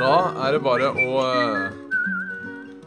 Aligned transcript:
Da 0.00 0.12
er 0.46 0.54
det 0.56 0.60
bare 0.64 0.88
å 0.96 1.16
eh, 1.28 1.74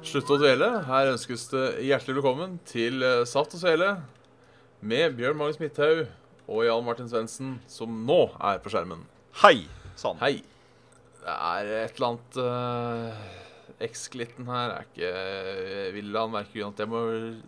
slutte 0.05 0.33
å 0.33 0.39
dvele. 0.41 0.69
Her 0.87 1.11
ønskes 1.11 1.45
det 1.51 1.65
hjertelig 1.85 2.17
velkommen 2.17 2.55
til 2.69 3.05
eh, 3.05 3.21
Saft 3.29 3.53
og 3.53 3.61
Svele 3.61 3.91
med 4.81 5.13
Bjørn 5.19 5.37
Magnus 5.37 5.59
Midthaug 5.61 6.07
og 6.49 6.63
Jan 6.65 6.81
Martin 6.87 7.11
Svendsen, 7.11 7.53
som 7.69 8.01
nå 8.07 8.17
er 8.41 8.57
på 8.63 8.73
skjermen. 8.73 9.05
Hei 9.43 9.67
sann. 9.99 10.17
Hei. 10.23 10.39
Det 11.21 11.37
er 11.37 11.69
et 11.83 11.93
eller 12.01 12.09
annet 12.09 12.41
uh, 12.41 13.85
X-glitten 13.85 14.49
her 14.51 14.73
er 14.73 14.89
ikke 14.89 15.11
Vil 15.95 16.17
han 16.17 16.33
merke 16.33 16.51
grunn 16.57 16.73
at 16.73 16.81
jeg 16.83 16.91
må 16.91 17.03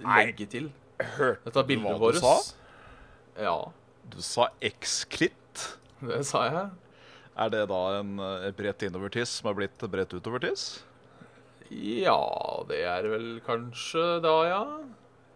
legge 0.05 0.47
til? 0.53 0.69
Hørte 1.17 1.41
Dette 1.49 1.59
er 1.59 1.65
du 1.65 1.71
bildet 1.73 1.99
hva 1.99 2.13
du 2.15 2.21
sa? 2.21 2.37
Ja, 3.49 3.57
Du 4.13 4.21
sa 4.23 4.47
X-klitt. 4.63 5.65
det 6.05 6.21
sa 6.29 6.45
jeg. 6.47 6.84
Er 7.35 7.49
det 7.51 7.65
da 7.67 7.79
en 7.99 8.13
eh, 8.23 8.51
bredt 8.55 8.85
innovertiss 8.87 9.39
som 9.41 9.49
er 9.51 9.57
blitt 9.57 9.81
bredt 9.91 10.13
utovertiss? 10.15 10.67
Ja, 11.73 12.19
det 12.69 12.83
er 12.87 13.07
vel 13.11 13.25
kanskje 13.45 14.03
da, 14.23 14.35
ja. 14.47 14.61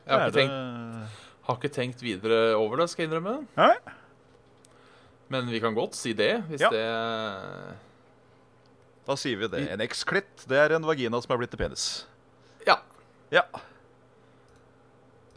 Jeg 0.05 0.13
har 0.13 0.27
ikke, 0.29 0.35
det... 0.37 0.43
tenkt, 0.45 1.25
har 1.47 1.57
ikke 1.59 1.71
tenkt 1.75 2.03
videre 2.05 2.37
over 2.55 2.79
det, 2.83 2.87
skal 2.91 3.03
jeg 3.03 3.09
innrømme. 3.11 3.33
Nei? 3.57 3.73
Men 5.29 5.49
vi 5.51 5.59
kan 5.61 5.75
godt 5.77 5.97
si 5.97 6.13
det, 6.17 6.31
hvis 6.49 6.61
Ja. 6.63 6.69
det 6.73 6.85
Da 9.09 9.15
sier 9.17 9.37
vi 9.41 9.47
det. 9.49 9.63
En 9.73 9.81
X-klitt, 9.81 10.45
det 10.49 10.57
er 10.57 10.75
en 10.77 10.85
vagina 10.85 11.19
som 11.21 11.33
er 11.33 11.41
blitt 11.41 11.51
til 11.53 11.59
penis. 11.61 12.05
Ja. 12.65 12.77
Ja. 13.33 13.43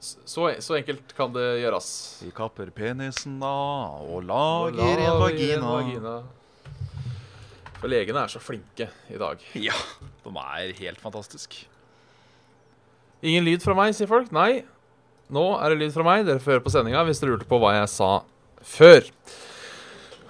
Så, 0.03 0.49
så 0.61 0.77
enkelt 0.77 1.13
kan 1.17 1.33
det 1.35 1.45
gjøres. 1.63 1.89
Vi 2.25 2.31
kapper 2.37 2.71
penisen 2.75 3.37
av 3.47 4.03
og 4.03 4.17
Og 4.19 4.25
lager 4.29 4.77
lager 4.81 5.03
en 5.09 5.21
vagina. 5.21 5.73
vagina. 5.77 6.15
For 7.83 7.91
legene 7.91 8.21
er 8.23 8.31
så 8.31 8.39
flinke 8.39 8.87
i 9.11 9.19
dag. 9.19 9.41
Ja, 9.59 9.75
de 10.23 10.33
er 10.39 10.75
helt 10.79 11.01
fantastisk. 11.03 11.57
Ingen 13.27 13.43
lyd 13.47 13.63
fra 13.65 13.75
meg, 13.75 13.91
sier 13.99 14.07
folk. 14.11 14.31
Nei, 14.35 14.63
nå 15.35 15.43
er 15.59 15.73
det 15.73 15.81
lyd 15.81 15.95
fra 15.97 16.07
meg. 16.07 16.23
Dere 16.29 16.43
får 16.43 16.57
høre 16.57 16.63
på 16.63 16.73
sendinga 16.75 17.03
hvis 17.09 17.19
dere 17.23 17.35
lurte 17.35 17.49
på 17.51 17.59
hva 17.63 17.73
jeg 17.81 17.89
sa 17.91 18.11
før. 18.63 19.11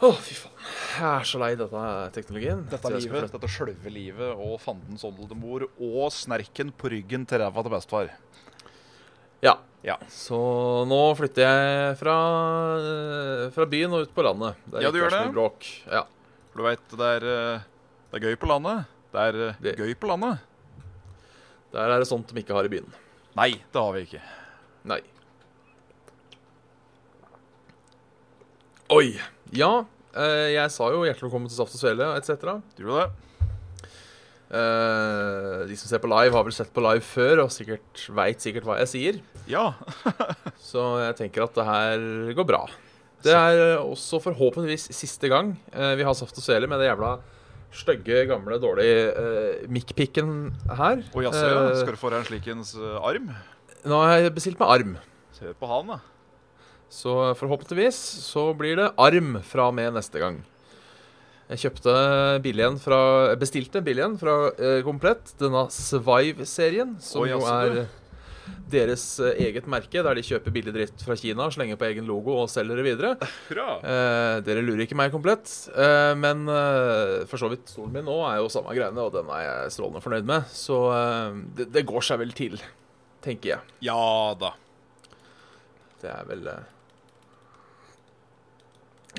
Å, 0.01 0.11
fy 0.17 0.39
faen. 0.39 0.49
Jeg 0.93 1.09
er 1.09 1.29
så 1.29 1.41
lei 1.41 1.51
dette 1.57 1.83
teknologien. 2.17 2.65
Dette 2.73 2.91
livet, 2.93 3.29
dette 3.33 3.51
sjølve 3.53 3.93
livet 3.93 4.33
og 4.33 4.57
fandens 4.61 5.05
oldemor 5.09 5.67
og 5.77 6.09
snerken 6.13 6.73
på 6.77 6.91
ryggen 6.93 7.25
til 7.29 7.41
ræva 7.45 7.65
til 7.65 7.73
bestefar. 7.73 8.11
Ja. 9.45 9.59
Ja. 9.85 9.97
Så 10.13 10.39
nå 10.89 11.03
flytter 11.19 11.45
jeg 11.45 11.95
fra, 12.01 12.17
eh, 12.81 13.47
fra 13.53 13.69
byen 13.69 13.97
og 13.97 14.05
ut 14.09 14.13
på 14.15 14.25
landet. 14.25 14.61
Der 14.73 14.85
Ja, 14.85 14.91
du 14.95 15.01
gjør 15.01 15.13
er 15.13 15.17
det. 15.25 15.33
Bråk. 15.37 15.71
Ja. 15.91 16.05
For 16.53 16.61
du 16.61 16.67
veit, 16.69 16.83
det, 17.01 17.13
eh, 17.25 17.63
det 18.13 18.19
er 18.21 18.27
gøy 18.29 18.37
på 18.43 18.49
landet. 18.51 18.85
Det 19.13 19.21
er 19.21 19.41
eh, 19.49 19.55
Det- 19.63 19.77
gøy 19.81 19.95
på 19.97 20.09
landet. 20.11 20.39
Der 21.73 21.89
er 21.89 21.99
det 21.99 22.09
sånt 22.09 22.29
de 22.29 22.43
ikke 22.43 22.53
har 22.53 22.65
i 22.65 22.69
byen. 22.69 22.93
Nei, 23.35 23.51
det 23.73 23.81
har 23.81 23.93
vi 23.93 24.03
ikke. 24.05 24.21
Nei. 24.85 25.01
Oi. 28.93 29.19
Ja, 29.57 29.85
eh, 30.15 30.53
jeg 30.53 30.71
sa 30.71 30.91
jo 30.93 31.05
hjertelig 31.07 31.31
velkommen 31.31 31.49
til 31.49 31.57
Saft 31.57 31.73
og 31.75 31.81
Svele 31.81 32.11
etc. 32.19 32.61
Du 32.77 32.85
gjorde 32.85 33.07
det? 33.09 33.13
Uh, 34.53 35.65
de 35.65 35.73
som 35.81 35.89
ser 35.89 35.97
på 36.03 36.11
live, 36.13 36.35
har 36.37 36.45
vel 36.45 36.53
sett 36.53 36.69
på 36.77 36.83
live 36.85 37.01
før 37.01 37.41
og 37.47 37.53
sikkert 37.55 38.03
veit 38.13 38.43
sikkert 38.45 38.67
hva 38.69 38.75
jeg 38.83 38.91
sier. 38.91 39.21
Ja. 39.49 39.71
Så 40.61 40.83
jeg 41.01 41.17
tenker 41.17 41.47
at 41.47 41.55
det 41.57 41.65
her 41.65 42.05
går 42.37 42.45
bra. 42.51 42.67
Det 43.23 43.35
er 43.37 43.79
også 43.81 44.21
forhåpentligvis 44.25 44.89
siste 44.97 45.31
gang 45.31 45.55
eh, 45.73 45.95
vi 45.99 46.07
har 46.07 46.17
Saft 46.19 46.39
og 46.39 46.45
Svele 46.45 46.69
med 46.71 46.83
det 46.83 46.91
jævla 46.91 47.17
stygge, 47.73 48.27
gamle, 48.29 48.59
dårlige 48.61 49.09
uh, 49.17 49.65
mic-picken 49.73 50.53
her. 50.77 51.03
Og 51.15 51.25
jaså, 51.27 51.47
ja. 51.49 51.65
Eh, 51.71 51.81
Skal 51.81 51.97
du 51.97 52.01
få 52.01 52.13
deg 52.13 52.23
en 52.23 52.29
slikens 52.29 52.75
eh, 52.77 52.99
arm? 53.01 53.33
Nå 53.89 54.01
har 54.05 54.21
jeg 54.21 54.35
bestilt 54.37 54.61
med 54.61 54.73
arm. 54.75 54.97
Se 55.37 55.55
på 55.59 55.71
han, 55.71 55.95
da. 55.95 56.01
Så 56.93 57.33
forhåpentligvis 57.41 57.99
så 58.27 58.51
blir 58.57 58.77
det 58.77 58.91
arm 59.01 59.39
fra 59.49 59.71
og 59.71 59.77
med 59.79 59.97
neste 59.97 60.21
gang. 60.21 60.43
Jeg 61.53 61.65
kjøpte 61.65 61.95
billig 62.45 62.69
fra 62.81 62.99
Bestilte 63.41 63.83
billig 63.85 64.05
en 64.05 64.19
fra 64.21 64.37
eh, 64.53 64.79
Komplett, 64.85 65.35
denne 65.41 65.67
Svive-serien, 65.73 66.95
som 67.03 67.25
Oi, 67.25 67.33
jo 67.33 67.41
er 67.49 67.83
deres 68.73 69.05
eh, 69.23 69.37
eget 69.47 69.67
merke, 69.71 70.03
der 70.05 70.17
de 70.19 70.25
kjøper 70.27 70.55
billig 70.55 70.73
dritt 70.75 71.03
fra 71.05 71.17
Kina, 71.19 71.49
slenger 71.53 71.79
på 71.81 71.87
egen 71.91 72.09
logo 72.09 72.35
og 72.43 72.51
selger 72.51 72.79
det 72.81 72.87
videre. 72.87 73.13
Eh, 73.53 74.41
dere 74.47 74.65
lurer 74.65 74.85
ikke 74.87 74.99
meg 74.99 75.13
komplett, 75.15 75.51
eh, 75.77 76.13
men 76.19 76.45
eh, 76.51 77.23
for 77.31 77.43
så 77.43 77.51
vidt 77.53 77.71
stolen 77.71 77.95
min 77.97 78.09
nå 78.09 78.17
er 78.29 78.41
jo 78.41 78.51
samme 78.53 78.75
greiene, 78.77 79.05
og 79.05 79.13
den 79.15 79.31
er 79.35 79.45
jeg 79.47 79.75
strålende 79.77 80.03
fornøyd 80.05 80.29
med. 80.33 80.49
Så 80.53 80.79
eh, 80.97 81.39
det, 81.61 81.69
det 81.75 81.87
går 81.89 82.09
seg 82.09 82.23
vel 82.25 82.35
til, 82.37 82.59
tenker 83.25 83.55
jeg. 83.55 83.77
Ja 83.91 84.35
da. 84.41 84.55
Det 86.03 86.11
er 86.11 86.27
vel 86.27 86.49
eh, 86.51 86.69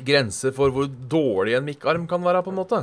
Grenser 0.03 0.51
for 0.57 0.73
hvor 0.73 0.87
dårlig 0.89 1.53
en 1.53 1.67
mikkarm 1.67 2.07
kan 2.09 2.23
være, 2.25 2.41
på 2.43 2.49
en 2.49 2.57
måte. 2.57 2.79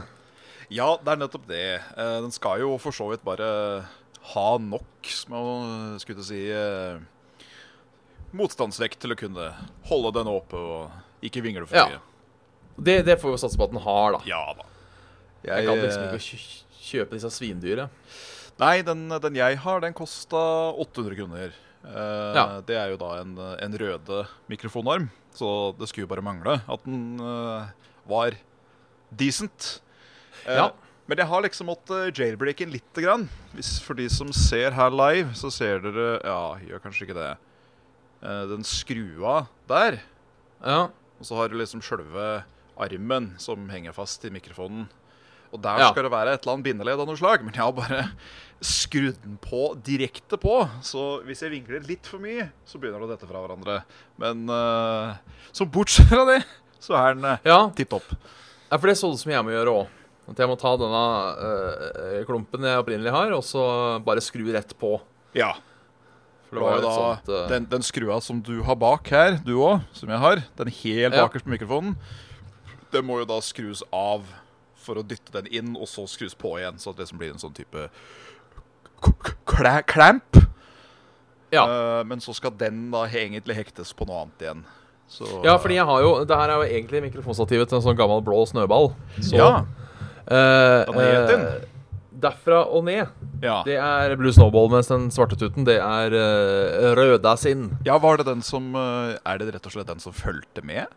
Ja, 0.71 0.93
det 1.03 1.11
er 1.11 1.19
nettopp 1.19 1.49
det. 1.51 1.65
Den 1.99 2.31
skal 2.31 2.61
jo 2.63 2.77
for 2.79 2.95
så 2.95 3.09
vidt 3.11 3.25
bare 3.27 3.49
ha 4.35 4.49
nok, 4.63 4.85
skulle 5.09 5.41
jeg 5.95 6.01
skulle 6.05 6.25
si 6.27 6.41
eh, 6.53 6.99
Motstandsvekt 8.37 9.01
til 9.03 9.15
å 9.15 9.19
kunne 9.19 9.47
holde 9.91 10.13
den 10.21 10.29
oppe 10.31 10.59
og 10.61 11.25
ikke 11.27 11.43
vingle 11.43 11.67
for 11.67 11.77
Ja. 11.81 11.99
Det, 12.81 13.01
det 13.05 13.17
får 13.21 13.35
vi 13.35 13.41
satse 13.43 13.59
på 13.59 13.67
at 13.67 13.73
den 13.75 13.83
har, 13.83 14.15
da. 14.15 14.21
Ja 14.29 14.43
da. 14.57 14.65
Jeg 15.45 15.67
kan 15.67 15.81
liksom 15.83 16.05
ikke 16.15 16.39
kjøpe 16.91 17.17
disse 17.17 17.31
svindyra. 17.35 17.89
Nei, 18.61 18.83
den, 18.87 19.09
den 19.25 19.37
jeg 19.37 19.59
har, 19.65 19.81
den 19.83 19.93
kosta 19.97 20.39
800 20.79 21.17
kroner. 21.19 21.53
Eh, 21.85 22.37
Ja. 22.39 22.45
Det 22.65 22.77
er 22.79 22.93
jo 22.95 23.01
da 23.01 23.11
en, 23.23 23.35
en 23.37 23.77
røde 23.83 24.23
mikrofonarm, 24.53 25.09
så 25.35 25.73
det 25.79 25.89
skulle 25.91 26.07
jo 26.07 26.13
bare 26.15 26.25
mangle 26.25 26.59
at 26.69 26.85
den 26.87 27.19
eh, 27.21 27.73
var 28.09 28.37
decent. 29.11 29.81
Eh, 30.47 30.55
Ja. 30.61 30.71
Men 31.11 31.19
jeg 31.19 31.27
har 31.27 31.43
liksom 31.43 31.67
måttet 31.67 32.19
jailbreake 32.21 32.63
den 32.63 32.77
lite 32.77 33.03
grann. 33.03 33.25
Hvis 33.57 33.81
for 33.83 33.99
de 33.99 34.05
som 34.13 34.29
ser 34.31 34.77
her 34.77 34.95
live, 34.95 35.33
så 35.35 35.51
ser 35.51 35.83
dere 35.83 36.21
Ja, 36.23 36.55
gjør 36.63 36.83
kanskje 36.85 37.09
ikke 37.09 37.17
det. 37.19 37.33
Eh, 38.23 38.45
den 38.53 38.63
skrua 38.63 39.49
der. 39.67 39.99
Ja. 40.63 40.85
Og 41.19 41.27
så 41.27 41.35
har 41.35 41.51
du 41.51 41.59
liksom 41.59 41.83
sjølve 41.83 42.45
armen 42.79 43.33
som 43.43 43.67
henger 43.75 43.97
fast 43.97 44.23
i 44.25 44.31
mikrofonen. 44.31 44.87
Og 45.51 45.59
der 45.61 45.83
Ja. 45.83 45.91
skal 45.91 46.07
det 46.07 46.13
være 46.15 46.35
et 46.35 46.47
eller 46.47 46.53
annet 46.55 46.65
bindeledd 46.71 47.01
av 47.01 47.09
noe 47.11 47.19
slag, 47.19 47.43
men 47.43 47.55
jeg 47.55 47.65
har 47.65 47.73
bare 47.73 48.13
skrudd 48.63 49.21
den 49.21 49.37
på 49.43 49.75
direkte 49.83 50.39
på. 50.39 50.63
Så 50.81 51.25
hvis 51.27 51.43
jeg 51.43 51.51
vinkler 51.51 51.83
litt 51.89 52.07
for 52.07 52.23
mye, 52.23 52.53
så 52.65 52.79
begynner 52.79 53.03
det 53.03 53.09
å 53.11 53.15
dette 53.17 53.27
fra 53.27 53.43
hverandre. 53.43 53.83
Men 54.17 54.47
uh, 54.47 55.17
så 55.51 55.67
bortsett 55.67 56.07
fra 56.07 56.23
det, 56.25 56.45
så 56.79 56.95
er 56.95 57.15
den 57.19 57.25
uh, 57.25 57.39
ja. 57.43 57.69
tipp 57.75 57.91
topp. 57.91 58.15
ja, 58.15 58.79
for 58.79 58.87
det 58.87 58.95
er 58.95 59.03
sånn 59.03 59.19
som 59.19 59.33
jeg 59.33 59.43
må 59.43 59.51
gjøre 59.51 59.75
òg. 59.75 59.97
At 60.29 60.39
jeg 60.39 60.49
må 60.51 60.57
ta 60.61 60.75
denne 60.79 61.05
eh, 61.41 62.21
klumpen 62.29 62.63
jeg 62.67 62.83
opprinnelig 62.83 63.11
har, 63.15 63.33
og 63.35 63.43
så 63.47 63.63
bare 64.05 64.23
skru 64.23 64.45
rett 64.53 64.77
på. 64.79 65.01
Ja. 65.35 65.55
For 66.51 66.59
Det 66.59 66.63
var 66.67 66.77
jo 66.77 66.83
da 66.85 66.93
sånt, 66.95 67.29
eh, 67.35 67.49
den, 67.51 67.67
den 67.71 67.83
skrua 67.87 68.21
som 68.23 68.43
du 68.43 68.61
har 68.67 68.77
bak 68.79 69.09
her, 69.15 69.39
du 69.47 69.57
òg, 69.59 69.81
som 69.97 70.11
jeg 70.11 70.19
har, 70.23 70.43
den 70.59 70.71
helt 70.83 71.15
Ja. 71.15 71.25
bakerst 71.27 71.47
på 71.47 71.55
mikrofonen, 71.55 71.97
den 72.91 73.07
må 73.07 73.21
jo 73.23 73.27
da 73.31 73.41
skrus 73.43 73.83
av 73.95 74.27
for 74.81 74.99
å 74.99 75.05
dytte 75.07 75.31
den 75.33 75.47
inn, 75.53 75.77
og 75.77 75.87
så 75.87 76.07
skrus 76.11 76.35
på 76.35 76.57
igjen, 76.59 76.79
så 76.81 76.91
at 76.91 76.97
det 76.99 77.09
som 77.11 77.19
blir 77.21 77.31
en 77.31 77.39
sånn 77.43 77.55
type 77.55 77.89
clamp. 79.87 80.37
Ja. 81.51 81.65
Uh, 81.67 82.05
men 82.07 82.21
så 82.23 82.35
skal 82.35 82.55
den 82.59 82.91
da 82.93 83.05
egentlig 83.09 83.57
hektes 83.59 83.93
på 83.97 84.07
noe 84.07 84.25
annet 84.25 84.45
igjen. 84.45 84.63
Så, 85.11 85.27
ja, 85.43 85.57
fordi 85.59 85.75
jeg 85.75 85.87
har 85.89 86.03
jo 86.05 86.11
Det 86.23 86.37
her 86.39 86.51
er 86.53 86.61
jo 86.61 86.67
egentlig 86.71 87.01
mikrofonstativet 87.09 87.67
til 87.67 87.81
en 87.81 87.83
sånn 87.83 87.97
gammel 87.99 88.21
blå 88.23 88.45
snøball. 88.47 88.93
Så 89.19 89.35
Ja. 89.41 89.65
Derfra 92.21 92.63
og 92.69 92.85
ned. 92.85 93.09
Ja. 93.43 93.61
Det 93.65 93.77
er 93.81 94.15
Blue 94.21 94.33
Snowball, 94.35 94.69
mens 94.73 94.91
den 94.91 95.09
svarte 95.15 95.39
tuten, 95.41 95.65
det 95.65 95.79
er 95.81 96.13
uh, 96.13 96.91
Røda 96.99 97.33
sin. 97.41 97.71
ja, 97.87 97.97
var 97.99 98.21
det 98.21 98.27
den 98.29 98.43
som 98.45 98.75
eh, 98.77 99.15
Er 99.25 99.41
det 99.41 99.55
rett 99.55 99.67
og 99.67 99.73
slett 99.73 99.89
den 99.89 100.03
som 100.03 100.13
fulgte 100.13 100.61
med? 100.67 100.91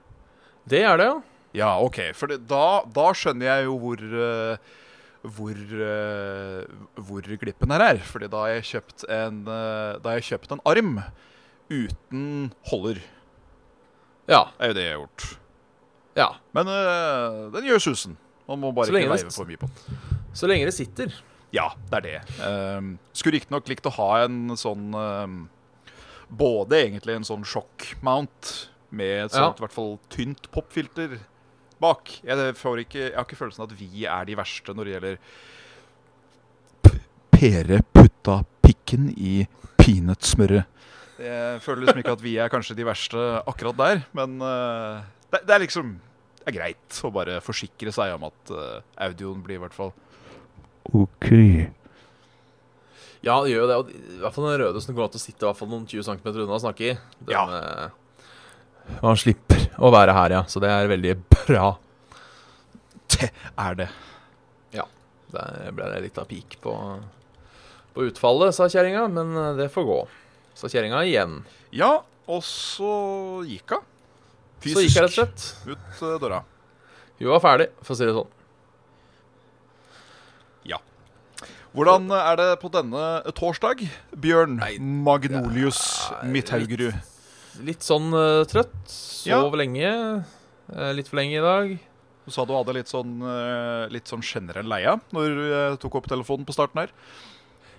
Det 0.67 0.83
er 0.83 0.99
det, 0.99 1.07
ja. 1.07 1.21
Ja, 1.53 1.69
OK. 1.79 1.99
For 2.17 2.31
det, 2.31 2.41
da, 2.49 2.81
da 2.91 3.11
skjønner 3.15 3.45
jeg 3.45 3.67
jo 3.69 3.77
hvor 3.79 4.01
uh, 4.01 4.73
hvor, 5.23 5.55
uh, 5.55 6.63
hvor 7.07 7.21
glippen 7.39 7.71
her 7.71 7.83
er. 7.85 8.01
Fordi 8.03 8.27
da 8.31 8.43
har 8.43 8.55
jeg 8.57 8.67
kjøpt 8.73 9.05
en, 9.07 9.43
uh, 9.47 9.99
da 10.01 10.11
har 10.11 10.19
jeg 10.19 10.33
kjøpt 10.33 10.55
en 10.55 10.63
arm 10.67 10.97
uten 11.71 12.25
holder. 12.71 12.99
Ja. 14.27 14.43
Det 14.57 14.65
er 14.65 14.73
jo 14.73 14.77
det 14.79 14.83
jeg 14.83 14.93
har 14.93 15.01
gjort. 15.05 15.29
ja. 16.19 16.29
Men 16.53 16.67
uh, 16.73 17.51
den 17.55 17.69
gjør 17.71 17.85
susen. 17.87 18.17
Man 18.49 18.59
må 18.59 18.71
bare 18.75 18.91
ikke 18.91 19.13
veive 19.13 19.31
for 19.33 19.47
mye 19.49 19.59
på 19.61 19.69
den. 19.69 20.01
Så 20.35 20.49
lenge 20.49 20.67
det 20.67 20.75
sitter. 20.75 21.13
Ja, 21.53 21.69
det 21.91 21.99
er 21.99 22.05
det. 22.07 22.19
Um, 22.41 22.95
skulle 23.13 23.37
riktignok 23.37 23.67
likt 23.69 23.85
å 23.85 23.93
ha 23.93 24.09
en 24.25 24.55
sånn 24.57 24.89
um, 24.97 25.35
Både 26.33 26.79
egentlig 26.81 27.13
en 27.13 27.27
sånn 27.27 27.43
sjokkmount 27.45 28.53
med 28.89 29.27
et 29.27 29.35
Ja. 29.35 29.43
sånt 29.45 29.59
i 29.61 29.63
hvert 29.65 29.75
fall 29.75 29.99
tynt 30.09 30.49
popfilter 30.53 31.19
bak. 31.83 32.09
Jeg, 32.25 32.55
får 32.57 32.81
ikke, 32.85 33.01
jeg 33.11 33.15
har 33.17 33.25
ikke 33.27 33.37
følelsen 33.37 33.65
at 33.67 33.75
vi 33.77 34.05
er 34.09 34.25
de 34.25 34.37
verste 34.39 34.73
når 34.73 34.89
det 34.89 34.93
gjelder 34.95 35.17
Pere 37.33 37.81
putta 37.93 38.37
pikken 38.63 39.09
i 39.17 39.43
peanøttsmøret. 39.81 40.69
Jeg 41.19 41.59
føler 41.63 41.83
liksom 41.85 41.99
ikke 42.01 42.15
at 42.15 42.23
vi 42.23 42.33
er 42.41 42.49
kanskje 42.51 42.75
de 42.77 42.85
verste 42.87 43.23
akkurat 43.49 43.77
der, 43.77 44.01
men 44.17 44.37
uh, 44.41 45.03
det, 45.33 45.43
det 45.45 45.53
er 45.55 45.63
liksom 45.65 45.93
er 46.51 46.55
greit 46.57 46.99
å 47.07 47.11
bare 47.15 47.37
forsikre 47.43 47.91
seg 47.95 48.13
om 48.17 48.25
at 48.29 48.51
eh, 48.51 48.81
audioen 49.07 49.41
blir 49.45 49.59
i 49.59 49.63
hvert 49.63 49.75
fall 49.77 49.93
OK. 50.93 51.29
Ja, 53.23 53.37
det 53.43 53.53
gjør 53.53 53.61
jo 53.63 53.67
det. 53.69 53.77
Og 53.79 53.91
I 53.93 54.17
hvert 54.19 54.35
fall 54.35 54.47
den 54.49 54.57
røde 54.59 54.81
som 54.83 54.95
går 54.97 55.05
an 55.05 55.13
til 55.13 55.21
å 55.21 55.23
sitte 55.23 55.45
i 55.45 55.47
hvert 55.47 55.59
fall 55.61 55.69
noen 55.71 55.85
20 55.87 56.03
cm 56.09 56.25
unna 56.33 56.57
og 56.57 56.63
snakke 56.65 56.89
i. 56.89 56.95
Den, 57.23 57.31
Ja. 57.31 57.43
eh, 57.55 58.97
man 58.99 59.15
slipper 59.15 59.61
å 59.79 59.91
være 59.95 60.11
her, 60.17 60.35
ja. 60.35 60.41
Så 60.51 60.59
det 60.59 60.69
er 60.73 60.89
veldig 60.91 61.13
bra. 61.47 61.69
Det 63.13 63.29
er 63.57 63.75
det. 63.79 63.87
Ja. 64.75 64.83
Der 65.31 65.71
ble 65.71 65.87
det 65.93 66.01
litt 66.09 66.17
av 66.19 66.27
pik 66.27 66.57
på, 66.61 66.73
på 67.95 68.07
utfallet, 68.09 68.51
sa 68.57 68.67
kjerringa, 68.67 69.05
men 69.07 69.31
eh, 69.39 69.53
det 69.61 69.69
får 69.71 69.87
gå. 69.87 69.99
Sa 70.59 70.67
kjerringa 70.67 70.99
igjen. 71.07 71.39
Ja, 71.71 72.01
og 72.27 72.43
så 72.43 72.91
gikk 73.47 73.71
hun. 73.77 73.87
Så 74.71 74.83
gikk 74.85 74.95
jeg 74.95 75.03
rett 75.03 75.11
og 75.11 75.17
slett. 75.17 75.45
ut 75.67 76.01
eh, 76.07 76.15
døra. 76.23 76.39
Hun 77.19 77.29
var 77.33 77.43
ferdig, 77.43 77.67
for 77.83 77.95
å 77.95 77.97
si 77.99 78.07
det 78.07 78.15
sånn. 78.15 78.31
Ja. 80.71 80.79
Hvordan 81.75 82.07
er 82.15 82.39
det 82.39 82.49
på 82.63 82.71
denne 82.73 83.05
torsdag, 83.35 83.83
Bjørn 84.23 84.59
Nei, 84.61 84.75
Magnolius 84.79 85.81
ja, 86.09 86.19
er 86.21 86.31
Midthaugerud? 86.33 86.99
Litt 87.67 87.85
sånn 87.85 88.09
uh, 88.15 88.43
trøtt. 88.49 88.77
Sov 88.89 89.29
Ja. 89.29 89.57
lenge. 89.59 89.91
Uh, 90.73 90.91
litt 90.97 91.09
for 91.11 91.19
lenge 91.21 91.37
i 91.37 91.43
dag. 91.43 91.75
Du 92.23 92.31
sa 92.31 92.45
du 92.47 92.53
hadde 92.55 92.71
litt 92.77 92.87
sånn, 92.87 93.17
eh, 93.19 93.89
litt 93.91 94.07
sånn 94.07 94.21
generell 94.23 94.63
leia 94.71 94.93
når 95.11 95.33
du 95.35 95.41
eh, 95.43 95.73
tok 95.75 95.97
opp 95.99 96.05
telefonen 96.07 96.47
på 96.47 96.55
starten 96.55 96.79
her. 96.79 96.93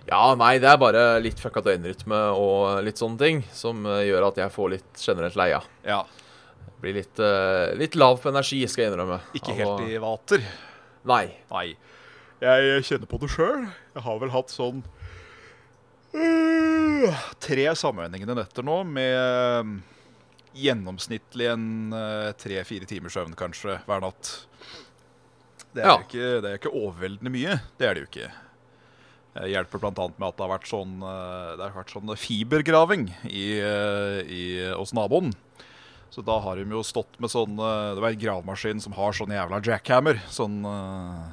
Ja, 0.05 0.35
nei, 0.37 0.59
det 0.61 0.69
er 0.69 0.77
bare 0.77 1.05
litt 1.17 1.39
fucka 1.41 1.63
døgnrytme 1.65 2.19
og 2.37 2.83
litt 2.85 3.01
sånne 3.01 3.17
ting 3.17 3.41
som 3.57 3.81
eh, 3.89 4.03
gjør 4.05 4.27
at 4.27 4.37
jeg 4.43 4.53
får 4.53 4.69
litt 4.75 5.01
generelt 5.01 5.39
leia. 5.39 5.63
Ja, 5.81 6.03
Blir 6.85 6.99
litt, 6.99 7.17
eh, 7.17 7.73
litt 7.79 7.95
lav 7.97 8.19
på 8.21 8.29
energi, 8.29 8.59
skal 8.69 8.83
jeg 8.83 8.91
innrømme. 8.93 9.15
Ikke 9.33 9.55
helt 9.57 9.87
i 9.89 9.95
vater. 9.97 10.43
Nei. 11.09 11.23
Nei. 11.49 11.63
Jeg 12.43 12.83
kjenner 12.85 13.09
på 13.09 13.17
det 13.23 13.29
sjøl. 13.33 13.63
Jeg 13.95 14.03
har 14.05 14.19
vel 14.21 14.29
hatt 14.29 14.51
sånn 14.53 14.83
uh, 16.13 17.23
tre 17.41 17.65
sammenhengende 17.79 18.35
netter 18.37 18.65
nå 18.67 18.75
med 18.85 19.15
øh, 19.17 19.71
gjennomsnittlig 20.61 21.47
en 21.51 21.65
øh, 21.95 22.29
tre-fire 22.39 22.85
timers 22.89 23.17
søvn 23.17 23.33
kanskje 23.39 23.79
hver 23.87 24.03
natt. 24.05 24.29
Det 25.73 25.81
er, 25.81 25.89
Ja. 25.89 25.97
ikke, 26.05 26.27
det 26.43 26.51
er 26.51 26.59
ikke 26.59 26.75
overveldende 26.75 27.33
mye. 27.33 27.57
Det 27.79 27.89
er 27.89 27.97
det 27.97 28.05
jo 28.05 28.11
ikke. 28.11 28.29
Det 29.35 29.49
hjelper 29.51 29.81
bl.a. 29.81 29.91
med 30.19 30.27
at 30.29 30.37
det 30.37 30.45
har 30.45 30.53
vært 30.53 30.69
sånn, 30.69 30.93
det 31.01 31.65
har 31.65 31.73
vært 31.75 31.91
sånn 31.91 32.13
fibergraving 32.15 33.09
i, 33.27 33.47
i, 33.57 34.45
hos 34.77 34.93
naboen. 34.95 35.33
Så 36.15 36.23
da 36.23 36.37
har 36.39 36.55
de 36.55 36.63
jo 36.71 36.79
stått 36.87 37.17
med 37.19 37.27
sånn 37.27 37.57
øh, 37.59 37.95
Det 37.97 38.03
var 38.03 38.13
en 38.13 38.21
gravemaskin 38.21 38.79
som 38.79 38.93
har 38.95 39.11
sånn 39.17 39.33
jævla 39.35 39.59
jackhammer. 39.65 40.21
Sånn 40.31 40.61
øh, 40.63 41.25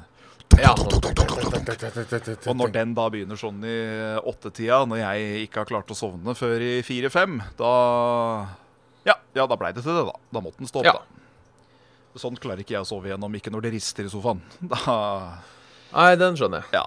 Ja. 0.59 0.73
og 0.75 2.55
når 2.59 2.73
den 2.75 2.91
da 2.93 3.07
begynner 3.09 3.39
sånn 3.39 3.63
i 3.65 3.77
åttetida, 4.21 4.83
når 4.85 4.99
jeg 5.01 5.47
ikke 5.47 5.63
har 5.63 5.69
klart 5.71 5.89
å 5.89 5.97
sovne 5.97 6.35
før 6.37 6.61
i 6.61 6.73
fire-fem, 6.85 7.39
da 7.57 7.71
ja, 9.07 9.15
ja, 9.35 9.47
da 9.49 9.57
blei 9.59 9.71
det 9.73 9.81
til 9.83 9.95
det, 9.97 10.03
da. 10.11 10.13
Da 10.35 10.43
måtte 10.45 10.61
den 10.61 10.69
stå 10.69 10.83
opp, 10.83 10.91
Ja. 10.91 10.93
da. 10.99 12.19
Sånn 12.21 12.37
klarer 12.37 12.61
ikke 12.61 12.75
jeg 12.75 12.85
å 12.85 12.87
sove 12.91 13.09
igjennom, 13.09 13.33
ikke 13.39 13.49
når 13.55 13.65
det 13.65 13.71
rister 13.79 14.05
i 14.05 14.11
sofaen. 14.13 14.43
Da 14.61 15.39
Nei, 15.93 16.15
den 16.21 16.37
skjønner 16.37 16.61
jeg. 16.63 16.77
Ja. 16.77 16.85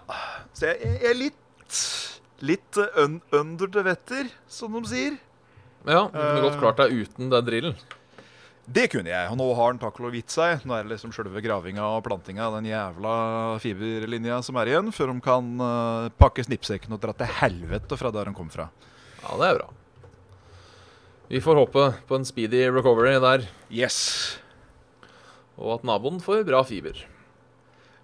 Så 0.54 0.66
jeg, 0.70 0.78
jeg 0.82 1.10
er 1.10 1.18
litt 1.24 1.80
Litt 2.44 2.76
un 3.00 3.20
under 3.32 3.66
the 3.72 3.80
wetter, 3.86 4.26
som 4.52 4.74
de 4.76 4.82
sier. 4.90 5.14
Ja, 5.86 6.08
Du 6.10 6.18
kunne 6.18 6.42
godt 6.48 6.58
klart 6.60 6.80
deg 6.82 6.96
uten 7.06 7.30
den 7.30 7.46
drillen. 7.46 7.78
Det 8.66 8.88
kunne 8.90 9.06
jeg, 9.12 9.30
og 9.30 9.36
nå 9.38 9.44
har 9.54 9.76
den 9.76 9.82
og 9.86 9.98
lov 10.02 10.14
gitt 10.16 10.32
seg. 10.34 10.64
Nå 10.66 10.74
er 10.74 10.82
det 10.82 10.96
liksom 10.96 11.12
sjølve 11.14 11.38
gravinga 11.44 11.84
og 11.86 12.02
plantinga 12.02 12.48
av 12.48 12.56
den 12.58 12.66
jævla 12.66 13.12
fiberlinja 13.62 14.40
som 14.42 14.58
er 14.58 14.72
igjen, 14.72 14.90
før 14.94 15.12
de 15.12 15.22
kan 15.22 15.52
uh, 15.62 16.08
pakke 16.18 16.42
snippsekken 16.42 16.96
og 16.96 17.02
dra 17.04 17.14
til 17.14 17.30
helvete 17.38 17.98
fra 18.00 18.10
der 18.10 18.26
de 18.26 18.34
kom 18.34 18.50
fra. 18.50 18.66
Ja, 19.22 19.36
det 19.38 19.52
er 19.52 19.60
bra. 19.60 19.68
Vi 21.30 21.42
får 21.42 21.60
håpe 21.62 21.86
på 22.10 22.18
en 22.18 22.26
speedy 22.26 22.64
recovery 22.70 23.14
der, 23.22 23.46
Yes. 23.70 24.00
og 25.56 25.78
at 25.78 25.86
naboen 25.86 26.18
får 26.22 26.42
bra 26.46 26.64
fiber. 26.66 26.98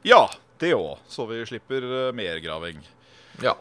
Ja, 0.07 0.29
det 0.63 0.77
òg. 0.79 1.03
Så 1.11 1.27
vi 1.27 1.43
slipper 1.51 1.83
uh, 1.83 2.15
mer 2.15 2.39
graving. 2.43 2.79
Ja. 3.43 3.57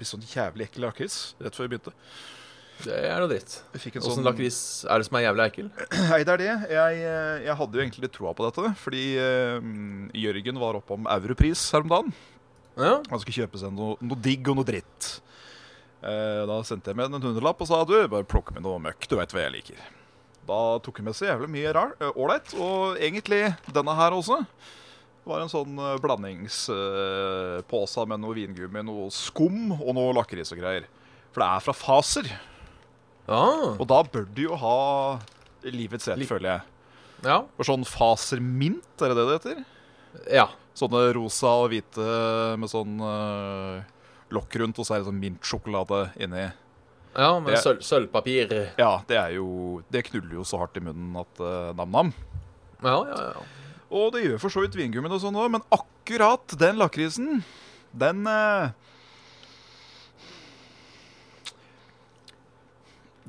Spiste 0.00 0.16
sånn 0.16 0.22
jævlig 0.32 0.64
ekkel 0.64 0.86
lakris 0.86 1.14
rett 1.44 1.52
før 1.52 1.66
vi 1.66 1.74
begynte. 1.74 1.90
Det 2.80 2.94
er 3.04 3.18
noe 3.20 3.28
dritt. 3.28 3.58
Åssen 3.76 4.00
sånn 4.06 4.24
lakris 4.24 4.58
er 4.88 5.02
det 5.02 5.08
som 5.10 5.18
er 5.18 5.26
jævlig 5.26 5.44
ekkel? 5.44 5.66
Nei, 6.08 6.20
det 6.24 6.32
er 6.32 6.40
det. 6.40 6.54
Jeg, 6.72 7.02
eh, 7.04 7.42
jeg 7.44 7.56
hadde 7.58 7.76
jo 7.76 7.82
egentlig 7.84 8.04
litt 8.06 8.14
troa 8.16 8.32
på 8.32 8.46
dette. 8.46 8.70
Fordi 8.80 9.02
uh, 9.20 9.58
Jørgen 10.16 10.62
var 10.62 10.78
oppe 10.78 10.96
om 10.96 11.10
Europris 11.18 11.66
her 11.74 11.84
om 11.84 11.92
dagen. 11.92 12.16
Ja. 12.80 12.94
Han 13.10 13.20
skulle 13.20 13.42
kjøpe 13.42 13.60
seg 13.60 13.76
noe, 13.76 13.98
noe 14.00 14.24
digg 14.24 14.48
og 14.48 14.56
noe 14.56 14.70
dritt. 14.72 15.10
Uh, 16.00 16.48
da 16.48 16.62
sendte 16.64 16.94
jeg 16.94 17.02
med 17.02 17.12
en 17.12 17.28
hundrelapp 17.28 17.60
og 17.60 17.68
sa 17.68 17.82
du, 17.84 17.98
bare 18.08 18.24
plukk 18.24 18.54
med 18.56 18.64
noe 18.64 18.80
møkk. 18.80 19.04
Du 19.04 19.18
veit 19.20 19.36
hva 19.36 19.44
jeg 19.44 19.56
liker. 19.58 19.84
Da 20.48 20.62
tok 20.80 21.02
hun 21.02 21.10
med 21.10 21.20
seg 21.20 21.34
jævlig 21.34 21.52
mye 21.52 21.86
ålreit. 22.14 22.56
og 22.56 22.96
egentlig 22.96 23.44
denne 23.68 24.00
her 24.00 24.16
også. 24.16 24.40
Det 25.20 25.28
var 25.28 25.42
en 25.44 25.50
sånn 25.52 25.76
eh, 25.78 25.98
blandingspose 26.00 28.06
med 28.08 28.22
noe 28.22 28.34
vingummi, 28.36 28.82
noe 28.86 29.10
skum 29.14 29.72
og 29.76 29.90
noe 29.96 30.14
lakris 30.16 30.52
og 30.54 30.60
greier. 30.62 30.84
For 31.30 31.42
det 31.44 31.48
er 31.50 31.64
fra 31.66 31.74
Faser. 31.76 32.30
Ah, 33.30 33.76
Og 33.78 33.84
da 33.86 34.00
bør 34.02 34.24
du 34.34 34.40
jo 34.48 34.56
ha 34.58 34.76
livets 35.62 36.08
rett, 36.10 36.24
føler 36.26 36.48
jeg. 36.50 36.60
ja. 37.28 37.36
For 37.58 37.64
sånn 37.68 37.84
Faser 37.86 38.40
mint, 38.42 38.88
er 39.04 39.12
det 39.12 39.16
det 39.20 39.26
det 39.28 39.36
heter? 39.38 39.58
Ja. 40.40 40.46
Sånne 40.74 41.04
rosa 41.14 41.50
og 41.60 41.68
hvite 41.70 42.06
med 42.58 42.70
sånn 42.72 42.96
uh, 43.04 43.84
lokk 44.34 44.56
rundt, 44.62 44.78
og 44.80 44.86
så 44.88 44.96
er 44.96 45.04
det 45.04 45.10
sånn 45.10 45.20
mintsjokolade 45.20 46.00
inni. 46.24 46.48
Ja, 47.14 47.30
med 47.42 47.52
Det- 47.54 47.62
sølv, 47.62 47.80
sølvpapir. 47.82 48.72
Ja, 48.78 49.02
det 49.06 49.16
er 49.18 49.30
jo 49.34 49.82
Det 49.90 50.04
knuller 50.06 50.34
jo 50.40 50.44
så 50.46 50.58
hardt 50.62 50.76
i 50.78 50.82
munnen 50.82 51.16
at 51.20 51.40
uh, 51.42 51.72
nam-nam. 51.76 52.12
Ja, 52.82 52.96
ja, 53.04 53.16
ja. 53.34 53.42
Og 53.90 54.12
det 54.14 54.22
gjør 54.22 54.38
for 54.38 54.54
så 54.54 54.62
vidt 54.62 54.76
vingummien 54.78 55.12
og 55.12 55.22
sånn 55.22 55.38
òg, 55.38 55.50
men 55.56 55.64
akkurat 55.74 56.54
den 56.58 56.78
lakrisen, 56.78 57.42
den 57.90 58.22
eh, 58.30 58.70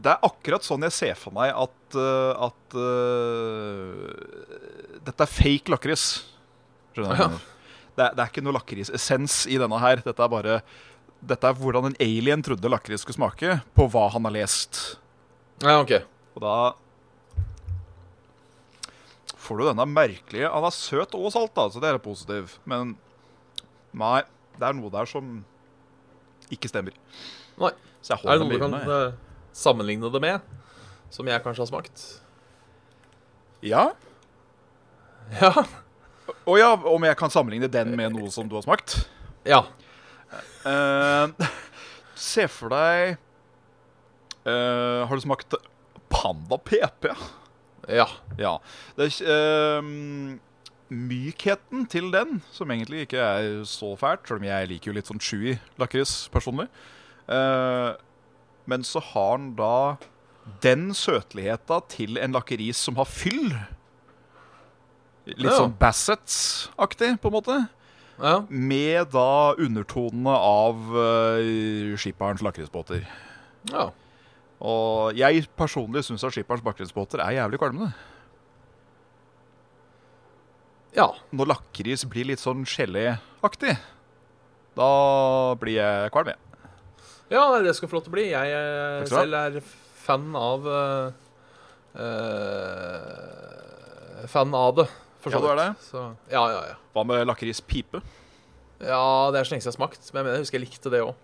Det 0.01 0.09
er 0.09 0.25
akkurat 0.25 0.65
sånn 0.65 0.81
jeg 0.87 0.95
ser 0.95 1.17
for 1.19 1.33
meg 1.35 1.51
at, 1.53 1.97
eh, 1.97 2.45
at 2.47 2.73
uh, 2.73 4.09
Dette 5.05 5.25
er 5.27 5.29
fake 5.29 5.69
lakris. 5.69 6.05
Skjønner 6.95 7.19
du? 7.19 7.21
Ja. 7.21 7.27
Det, 7.91 8.07
det 8.15 8.23
er 8.23 8.31
ikke 8.31 8.41
noe 8.41 8.55
lakrisessens 8.55 9.43
i 9.51 9.59
denne 9.61 9.77
her. 9.83 10.01
Dette 10.01 10.23
er 10.25 10.31
bare 10.31 10.61
Dette 11.21 11.49
er 11.51 11.57
hvordan 11.59 11.91
en 11.91 11.97
alien 12.01 12.41
trodde 12.41 12.71
lakris 12.71 13.03
skulle 13.05 13.19
smake, 13.19 13.59
på 13.77 13.85
hva 13.93 14.07
han 14.15 14.25
har 14.25 14.33
lest. 14.39 14.79
Ja, 15.61 15.77
ok. 15.83 15.99
Og 16.33 16.41
da 16.41 16.55
får 19.51 19.59
du 19.59 19.67
denne 19.67 19.87
merkelige 19.91 20.49
Han 20.51 20.65
er 20.67 20.75
søt 20.75 21.15
og 21.17 21.31
salt, 21.33 21.51
da, 21.57 21.67
så 21.67 21.83
det 21.83 21.91
er 21.91 21.99
positivt. 22.01 22.57
Men 22.63 22.95
nei, 23.91 24.21
det 24.55 24.69
er 24.69 24.77
noe 24.77 24.91
der 24.93 25.09
som 25.09 25.41
ikke 26.51 26.71
stemmer. 26.71 26.95
Nei. 27.59 27.73
Så 28.01 28.15
jeg 28.15 28.25
Er 28.25 28.39
det 28.39 28.47
noe 28.47 28.57
du 28.57 28.63
kan 28.63 28.73
med. 28.73 28.89
eh, 28.89 29.13
sammenligne 29.53 30.09
det 30.11 30.21
med? 30.23 30.41
Som 31.11 31.27
jeg 31.27 31.43
kanskje 31.43 31.65
har 31.65 31.69
smakt? 31.69 32.05
Ja? 33.61 33.91
Ja. 35.41 35.51
Å 36.47 36.55
ja, 36.57 36.71
om 36.73 37.03
jeg 37.05 37.17
kan 37.19 37.31
sammenligne 37.31 37.69
den 37.71 37.93
med 37.99 38.15
noe 38.15 38.31
som 38.31 38.47
du 38.49 38.55
har 38.57 38.63
smakt? 38.65 39.03
Ja. 39.45 39.65
Uh, 40.63 41.27
se 42.15 42.45
for 42.47 42.71
deg 42.71 43.17
uh, 44.45 45.01
Har 45.09 45.17
du 45.17 45.23
smakt 45.23 45.55
Panda 46.13 46.59
PP? 46.61 47.09
Ja. 47.91 48.07
Ja. 48.39 48.55
Det, 48.97 49.09
er, 49.21 49.79
ehm, 49.79 50.39
mykheten 50.91 51.85
til 51.91 52.11
den, 52.11 52.41
som 52.51 52.71
egentlig 52.71 53.05
ikke 53.05 53.19
er 53.23 53.63
så 53.69 53.93
fælt, 53.99 54.27
selv 54.27 54.41
om 54.41 54.47
jeg 54.47 54.69
liker 54.71 54.91
jo 54.91 54.95
litt 54.97 55.11
sånn 55.11 55.21
chewy 55.23 55.57
lakris 55.79 56.25
personlig. 56.33 56.67
Uh, 57.31 57.95
men 58.67 58.83
så 58.83 58.99
har 59.11 59.37
den 59.39 59.53
da 59.59 59.75
den 60.63 60.89
søtligheta 60.97 61.79
til 61.91 62.19
en 62.19 62.35
lakris 62.35 62.81
som 62.81 62.99
har 62.99 63.07
fyll. 63.07 63.53
Litt 65.29 65.53
sånn 65.53 65.77
Bassett-aktig, 65.79 67.13
på 67.21 67.31
en 67.31 67.37
måte. 67.37 67.57
ja. 68.19 68.41
Med 68.49 69.13
da 69.13 69.53
undertonene 69.55 70.35
av 70.35 70.91
uh, 70.91 71.95
skipperens 71.95 72.43
lakrisbåter. 72.43 73.07
ja. 73.71 73.91
Og 74.61 75.17
jeg 75.17 75.47
personlig 75.57 76.03
syns 76.05 76.23
at 76.27 76.35
skipperens 76.35 76.63
bakgrunnsbåter 76.65 77.23
er 77.23 77.39
jævlig 77.39 77.59
kvalmende. 77.61 77.89
Ja. 80.95 81.07
Når 81.31 81.53
lakris 81.53 82.03
blir 82.09 82.27
litt 82.29 82.41
sånn 82.43 82.65
geléaktig, 82.67 83.77
da 84.77 84.89
blir 85.59 85.79
jeg 85.79 86.11
kvalm, 86.13 86.33
jeg. 86.33 86.39
Ja, 87.31 87.45
det 87.63 87.73
skal 87.77 87.87
få 87.87 87.97
lov 87.97 88.05
til 88.05 88.11
å 88.11 88.17
bli. 88.17 88.25
Jeg 88.33 88.55
eh, 88.57 89.05
selv 89.07 89.37
er 89.39 89.61
fan 90.01 90.33
av 90.35 90.67
uh, 90.67 91.11
Fan 94.31 94.53
av 94.55 94.75
det. 94.81 94.87
for 95.23 95.31
så 95.31 95.39
Ja, 95.39 95.41
du 95.41 95.47
er 95.53 95.59
det? 95.61 95.69
Så, 95.87 96.03
ja, 96.31 96.43
ja, 96.51 96.61
ja. 96.73 96.77
Hva 96.93 97.05
med 97.07 97.23
lakrispipe? 97.29 98.03
Ja, 98.81 99.31
det 99.31 99.39
er 99.39 99.47
så 99.47 99.55
lenge 99.55 99.63
siden 99.63 99.71
jeg 99.71 99.77
har 99.77 99.79
smakt, 99.79 100.03
men 100.11 100.19
jeg 100.19 100.25
mener, 100.25 100.35
jeg 100.35 100.45
husker 100.45 100.59
jeg 100.59 100.67
likte 100.67 100.91
det 100.93 101.01
òg. 101.05 101.15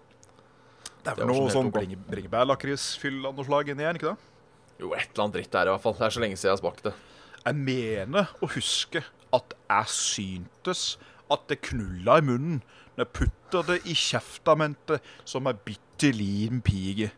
Det 1.07 1.13
er 1.13 1.19
vel 1.23 1.29
noe 1.31 1.51
sånn 1.53 1.69
bringe, 1.71 1.95
bringebærlakrisfyll 2.09 3.21
av 3.29 3.37
noe 3.37 3.47
slag 3.47 3.69
inni 3.71 3.85
her, 3.87 3.95
ikke 3.95 4.11
det? 4.11 4.31
Jo, 4.81 4.89
et 4.93 5.07
eller 5.07 5.23
annet 5.23 5.37
dritt 5.37 5.55
er 5.55 5.63
det 5.65 5.71
i 5.71 5.75
hvert 5.77 5.85
fall. 5.85 5.95
Det 5.97 6.07
er 6.07 6.15
så 6.17 6.23
lenge 6.23 6.37
siden 6.37 6.49
jeg 6.49 6.55
har 6.57 6.63
smakt 6.63 6.83
det. 6.89 6.93
Jeg 7.47 7.59
mener 7.69 8.33
å 8.43 8.49
huske 8.51 9.03
at 9.37 9.55
jeg 9.69 9.93
syntes 9.93 10.81
at 11.31 11.47
det 11.47 11.61
knulla 11.69 12.19
i 12.19 12.25
munnen 12.27 12.59
når 12.97 13.05
jeg 13.05 13.13
putta 13.21 13.61
det 13.69 13.79
i 13.87 13.95
kjeftamentet 13.97 15.07
som 15.27 15.47
ei 15.47 15.55
bitte 15.67 16.11
liten 16.15 16.59
pige. 16.65 17.09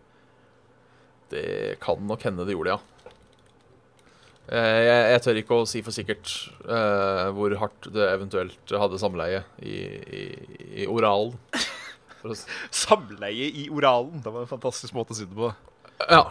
Det 1.34 1.77
kan 1.81 2.01
nok 2.10 2.24
hende 2.29 2.46
det 2.46 2.55
gjorde, 2.55 2.77
ja. 2.77 3.15
Eh, 4.50 4.79
Jeg, 4.86 5.01
jeg 5.13 5.24
tør 5.25 5.41
ikke 5.43 5.60
å 5.62 5.67
si 5.69 5.81
for 5.86 5.93
sikkert 5.93 6.31
uh, 6.65 7.29
hvor 7.38 7.53
hardt 7.62 7.89
det 7.93 8.08
eventuelt 8.13 8.74
hadde 8.86 9.01
samleie 9.01 9.43
i, 9.62 9.75
i, 10.22 10.24
i 10.84 10.88
oralen. 10.89 11.36
Samleie 12.72 13.50
i 13.50 13.70
oralen. 13.72 14.22
Det 14.24 14.34
var 14.34 14.44
en 14.44 14.52
fantastisk 14.52 14.96
måte 14.98 15.16
å 15.16 15.18
si 15.18 15.28
det 15.28 15.38
på. 15.38 15.52
Ja. 16.10 16.26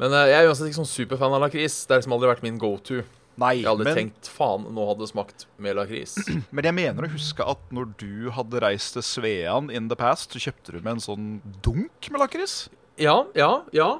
Men 0.00 0.12
uh, 0.12 0.24
jeg 0.28 0.38
er 0.38 0.48
uansett 0.50 0.68
ikke 0.68 0.80
sånn 0.82 0.90
superfan 0.90 1.36
av 1.36 1.44
lakris. 1.46 1.84
Det 1.84 1.94
har 1.94 2.02
liksom 2.02 2.16
aldri 2.16 2.30
vært 2.30 2.44
min 2.46 2.58
go 2.60 2.74
to. 2.84 3.02
Nei, 3.36 3.58
Jeg 3.60 3.68
hadde 3.68 3.84
men, 3.84 3.98
tenkt 3.98 4.30
faen, 4.32 4.64
nå 4.72 4.84
hadde 4.88 5.04
det 5.04 5.10
smakt 5.10 5.44
med 5.60 5.76
lakris. 5.76 6.14
men 6.56 6.68
jeg 6.68 6.76
mener 6.76 7.04
å 7.04 7.12
huske 7.12 7.44
at 7.44 7.60
når 7.74 7.90
du 8.00 8.30
hadde 8.32 8.62
reist 8.64 8.96
til 8.96 9.04
Svean 9.04 9.68
in 9.68 9.90
the 9.92 9.98
past, 9.98 10.32
så 10.32 10.40
kjøpte 10.46 10.72
du 10.72 10.80
med 10.80 10.96
en 10.96 11.04
sånn 11.04 11.26
dunk 11.64 12.08
med 12.08 12.22
lakris. 12.22 12.56
Ja, 13.00 13.26
ja, 13.36 13.50
ja. 13.76 13.90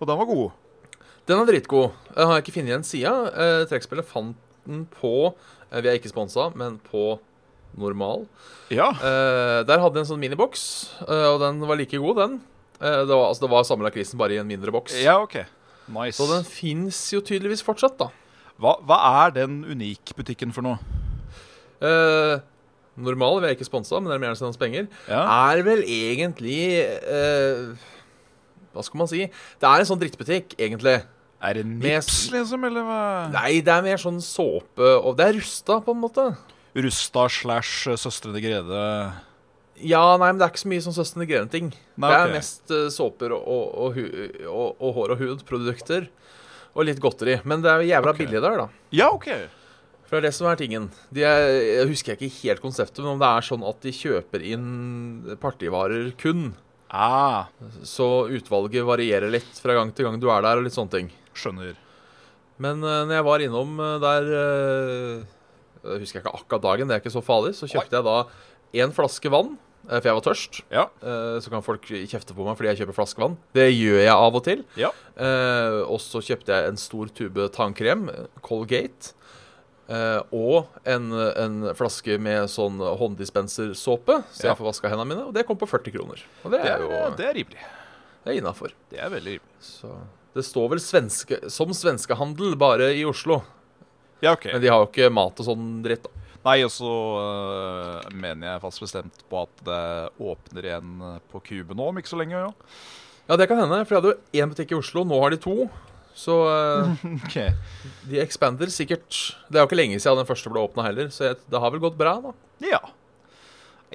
Og 0.00 0.10
den 0.10 0.18
var 0.18 0.28
god. 0.28 0.56
Den 1.26 1.42
er 1.42 1.48
dritgod. 1.48 1.94
Den 2.16 2.28
har 2.28 2.38
jeg 2.38 2.46
ikke 2.46 2.56
funnet 2.58 2.72
igjen 2.72 2.86
sida. 2.86 3.14
Eh, 3.30 3.62
trekkspillet 3.70 4.10
fant 4.10 4.42
den 4.66 4.84
på 4.90 5.14
eh, 5.30 5.80
Vi 5.80 5.90
er 5.90 5.98
ikke 5.98 6.10
sponsa, 6.10 6.48
men 6.58 6.80
på 6.90 7.16
normal. 7.80 8.26
Ja. 8.72 8.90
Uh, 8.98 9.62
der 9.68 9.82
hadde 9.82 10.00
jeg 10.00 10.06
en 10.06 10.10
sånn 10.14 10.22
miniboks, 10.22 10.66
uh, 11.04 11.34
og 11.34 11.40
den 11.44 11.62
var 11.68 11.78
like 11.78 12.00
god, 12.02 12.22
den. 12.22 12.38
Uh, 12.80 13.02
det, 13.06 13.12
var, 13.12 13.28
altså, 13.28 13.46
det 13.46 13.52
var 13.52 13.68
samme 13.68 13.86
lakrisen, 13.86 14.18
bare 14.20 14.36
i 14.36 14.40
en 14.42 14.48
mindre 14.48 14.74
boks. 14.74 14.98
ja, 15.02 15.18
OK. 15.22 15.38
Nice. 15.86 16.16
Så 16.18 16.26
den 16.26 16.42
fins 16.42 16.98
jo 17.14 17.20
tydeligvis 17.22 17.62
fortsatt, 17.62 17.94
da. 18.00 18.10
Hva, 18.58 18.74
hva 18.88 18.96
er 19.22 19.34
den 19.36 19.60
unikbutikken 19.68 20.50
for 20.56 20.66
noe? 20.66 20.80
Uh, 21.78 22.40
normal, 22.96 23.42
vi 23.42 23.50
er 23.50 23.56
ikke 23.56 23.68
sponsa, 23.68 24.00
men 24.00 24.10
dere 24.10 24.20
må 24.20 24.28
gjerne 24.28 24.40
sende 24.40 24.54
oss 24.54 24.60
penger. 24.60 24.88
Ja. 25.10 25.20
Er 25.52 25.62
vel 25.66 25.84
egentlig 25.84 26.62
eh, 26.80 27.76
Hva 28.72 28.84
skal 28.86 29.02
man 29.02 29.10
si? 29.10 29.26
Det 29.60 29.68
er 29.68 29.82
en 29.82 29.88
sånn 29.90 30.00
drittbutikk, 30.00 30.56
egentlig. 30.56 30.98
Er 31.44 31.58
det 31.58 31.66
Nips, 31.68 32.30
liksom, 32.32 32.64
eller 32.64 32.86
hva? 32.86 33.00
Nei, 33.34 33.60
det 33.64 33.72
er 33.72 33.84
mer 33.84 34.00
sånn 34.00 34.22
såpe 34.24 34.94
og 34.96 35.18
Det 35.18 35.26
er 35.28 35.36
rusta, 35.36 35.78
på 35.84 35.92
en 35.92 36.00
måte. 36.00 36.30
Rusta 36.76 37.26
slash 37.32 37.88
eh, 37.88 37.98
Søstrene 38.00 38.42
Grede 38.44 38.80
Ja, 39.80 40.02
nei, 40.20 40.30
men 40.30 40.40
det 40.40 40.46
er 40.46 40.52
ikke 40.52 40.64
så 40.64 40.72
mye 40.72 40.84
sånn 40.84 40.96
Søstrene 40.96 41.28
Grene-ting. 41.28 41.70
Nei, 41.96 42.10
Det 42.10 42.16
er 42.16 42.30
ok. 42.30 42.36
mest 42.36 42.74
eh, 42.74 42.88
såper 42.92 43.34
og, 43.36 43.44
og, 43.48 44.00
og, 44.46 44.70
og, 44.80 44.90
hår 44.96 45.14
og 45.14 45.22
hud-produkter. 45.22 46.08
Og 46.76 46.88
litt 46.88 47.00
godteri. 47.00 47.38
Men 47.48 47.64
det 47.64 47.72
er 47.72 47.86
jævla 47.88 48.12
okay. 48.12 48.24
billig 48.26 48.42
der, 48.44 48.60
da. 48.60 48.66
Ja, 48.92 49.08
OK. 49.12 49.30
For 50.06 50.16
det 50.16 50.20
er 50.20 50.26
det 50.28 50.36
som 50.36 50.46
er 50.50 50.58
tingen. 50.60 50.90
De 51.10 51.24
er, 51.26 51.48
jeg 51.80 51.88
husker 51.90 52.14
ikke 52.14 52.40
helt 52.44 52.62
konseptet, 52.62 53.00
men 53.02 53.16
om 53.16 53.22
det 53.22 53.30
er 53.32 53.46
sånn 53.48 53.64
at 53.66 53.80
de 53.82 53.94
kjøper 53.96 54.44
inn 54.52 54.68
partivarer 55.42 56.12
kun. 56.20 56.52
Ah, 56.86 57.48
Så 57.82 58.28
utvalget 58.30 58.86
varierer 58.86 59.32
litt 59.32 59.58
fra 59.58 59.74
gang 59.74 59.90
til 59.90 60.06
gang 60.06 60.20
du 60.22 60.28
er 60.30 60.44
der, 60.44 60.60
og 60.60 60.68
litt 60.68 60.76
sånne 60.76 60.94
ting. 60.94 61.10
skjønner. 61.36 61.74
Men 62.62 62.80
uh, 62.84 63.02
når 63.04 63.18
jeg 63.18 63.26
var 63.26 63.42
innom 63.44 63.80
uh, 63.82 63.96
der 64.00 64.30
eh, 64.32 65.24
Jeg 65.94 66.02
husker 66.04 66.20
ikke 66.24 66.34
akkurat 66.40 66.62
dagen, 66.66 66.88
det 66.90 66.96
er 66.98 67.00
ikke 67.04 67.14
så 67.14 67.22
farlig. 67.24 67.54
Så 67.58 67.68
kjøpte 67.70 67.96
jeg 68.00 68.04
da 68.06 68.16
én 68.82 68.92
flaske 68.96 69.30
vann, 69.32 69.56
eh, 69.88 70.00
for 70.00 70.08
jeg 70.10 70.16
var 70.18 70.24
tørst. 70.26 70.60
Ja. 70.74 70.84
Eh, 71.02 71.36
så 71.44 71.50
kan 71.52 71.62
folk 71.62 71.86
kjefte 71.86 72.34
på 72.36 72.44
meg 72.46 72.56
fordi 72.58 72.72
jeg 72.74 72.80
kjøper 72.82 72.96
flaskevann. 72.98 73.36
Det 73.54 73.68
gjør 73.72 74.00
jeg 74.02 74.14
av 74.14 74.34
og 74.40 74.44
til. 74.44 74.64
Ja. 74.80 74.90
Eh, 75.16 75.82
og 75.86 76.00
så 76.02 76.20
kjøpte 76.24 76.52
jeg 76.56 76.68
en 76.72 76.76
stor 76.80 77.06
tube 77.14 77.48
tannkrem, 77.54 78.08
Colgate. 78.42 79.12
eh, 79.88 80.18
og 80.34 80.66
en, 80.84 81.12
en 81.14 81.58
flaske 81.78 82.18
med 82.18 82.48
sånn 82.50 82.80
hånddispensersåpe, 82.82 84.20
så 84.34 84.48
jeg 84.50 84.58
får 84.58 84.66
vaska 84.72 84.90
hendene 84.90 85.08
mine. 85.12 85.24
Og 85.28 85.34
det 85.36 85.46
kom 85.46 85.58
på 85.60 85.68
40 85.70 85.94
kroner. 85.94 86.22
Og 86.44 86.50
det 86.54 86.62
Det 86.64 86.70
er, 86.72 86.82
jo 86.82 87.16
det 87.16 87.26
er 87.30 87.34
rimelig. 87.38 87.60
det 88.24 88.32
er 88.34 88.40
innafor. 88.40 88.72
Det 88.90 88.98
er 88.98 89.10
veldig 89.12 89.36
rimelig. 89.38 89.60
Så 89.62 89.92
det 90.36 90.44
står 90.44 90.68
vel 90.74 90.80
svenske, 90.82 91.38
som 91.48 91.70
svenskehandel 91.72 92.56
bare 92.60 92.90
i 92.98 93.04
Oslo. 93.08 93.38
Ja, 94.24 94.32
OK. 94.32 94.48
Men 94.52 94.62
de 94.62 94.70
har 94.72 94.82
jo 94.82 94.88
ikke 94.90 95.10
mat 95.12 95.42
og 95.42 95.48
sånn 95.48 95.66
dritt. 95.84 96.06
da. 96.06 96.12
Nei, 96.46 96.60
og 96.62 96.70
så 96.70 96.92
øh, 97.18 98.12
mener 98.14 98.52
jeg 98.52 98.62
fast 98.62 98.82
bestemt 98.82 99.24
på 99.30 99.40
at 99.42 99.64
det 99.66 99.80
åpner 100.22 100.68
igjen 100.68 100.92
øh, 101.02 101.18
på 101.32 101.42
Kuben 101.48 101.78
nå 101.80 101.88
om 101.90 101.98
ikke 101.98 102.12
så 102.12 102.20
lenge. 102.20 102.38
Ja. 102.38 102.52
Ja, 103.26 103.34
det 103.40 103.48
kan 103.50 103.58
hende, 103.58 103.80
for 103.82 103.96
jeg 103.96 104.02
hadde 104.02 104.12
jo 104.12 104.42
én 104.44 104.52
butikk 104.52 104.72
i 104.72 104.78
Oslo. 104.78 105.02
Nå 105.02 105.18
har 105.18 105.34
de 105.34 105.40
to. 105.42 105.66
Så 106.16 106.36
eh, 106.48 106.92
okay. 107.18 107.50
de 108.06 108.20
expander 108.22 108.70
sikkert. 108.72 109.10
Det 109.50 109.58
er 109.58 109.64
jo 109.64 109.70
ikke 109.70 109.80
lenge 109.80 109.98
siden 109.98 110.22
den 110.22 110.28
første 110.28 110.52
ble 110.52 110.62
åpna 110.62 110.86
heller, 110.86 111.10
så 111.12 111.32
jeg, 111.32 111.40
det 111.50 111.62
har 111.62 111.74
vel 111.74 111.82
gått 111.82 111.98
bra, 111.98 112.14
da. 112.22 112.32
Ja. 112.64 112.80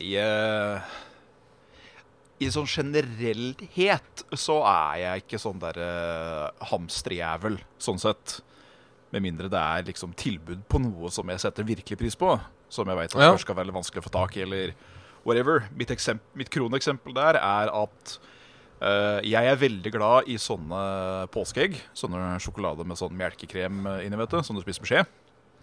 I, 0.02 0.12
uh, 0.22 0.92
I 2.44 2.52
sånn 2.54 2.70
generellhet 2.70 4.24
så 4.38 4.60
er 4.68 5.00
jeg 5.02 5.24
ikke 5.26 5.42
sånn 5.42 5.64
der 5.64 5.80
uh, 5.82 6.68
hamsterjævel, 6.70 7.58
sånn 7.82 8.00
sett. 8.02 8.42
Med 9.12 9.22
mindre 9.26 9.50
det 9.52 9.60
er 9.60 9.84
liksom 9.90 10.14
tilbud 10.16 10.64
på 10.72 10.80
noe 10.80 11.10
som 11.12 11.28
jeg 11.34 11.42
setter 11.44 11.68
virkelig 11.68 11.98
pris 12.00 12.16
på. 12.16 12.40
Som 12.72 12.88
jeg 12.88 12.98
vet 12.98 13.16
at 13.16 13.22
Ja. 13.22 13.36
skal 13.38 13.56
være 13.56 13.74
vanskelig 13.76 14.04
å 14.04 14.08
få 14.08 14.12
tak 14.14 14.38
i, 14.38 14.42
eller 14.46 14.74
whatever. 15.26 15.66
Mitt, 15.76 15.92
eksempel, 15.92 16.24
mitt 16.40 16.50
kroneksempel 16.50 17.14
der 17.14 17.36
er 17.36 17.68
at 17.76 18.18
uh, 18.82 19.20
jeg 19.22 19.46
er 19.52 19.60
veldig 19.60 19.92
glad 19.92 20.30
i 20.32 20.38
sånne 20.40 21.28
påskeegg. 21.36 21.76
Sånne 21.94 22.40
sjokolade 22.40 22.86
med 22.88 22.98
sånn 22.98 23.14
melkekrem 23.20 23.84
inni, 24.06 24.18
vet 24.18 24.30
du. 24.32 24.42
Som 24.44 24.56
du 24.56 24.64
spiser 24.64 24.82
med 24.86 24.92
skje. 24.94 25.04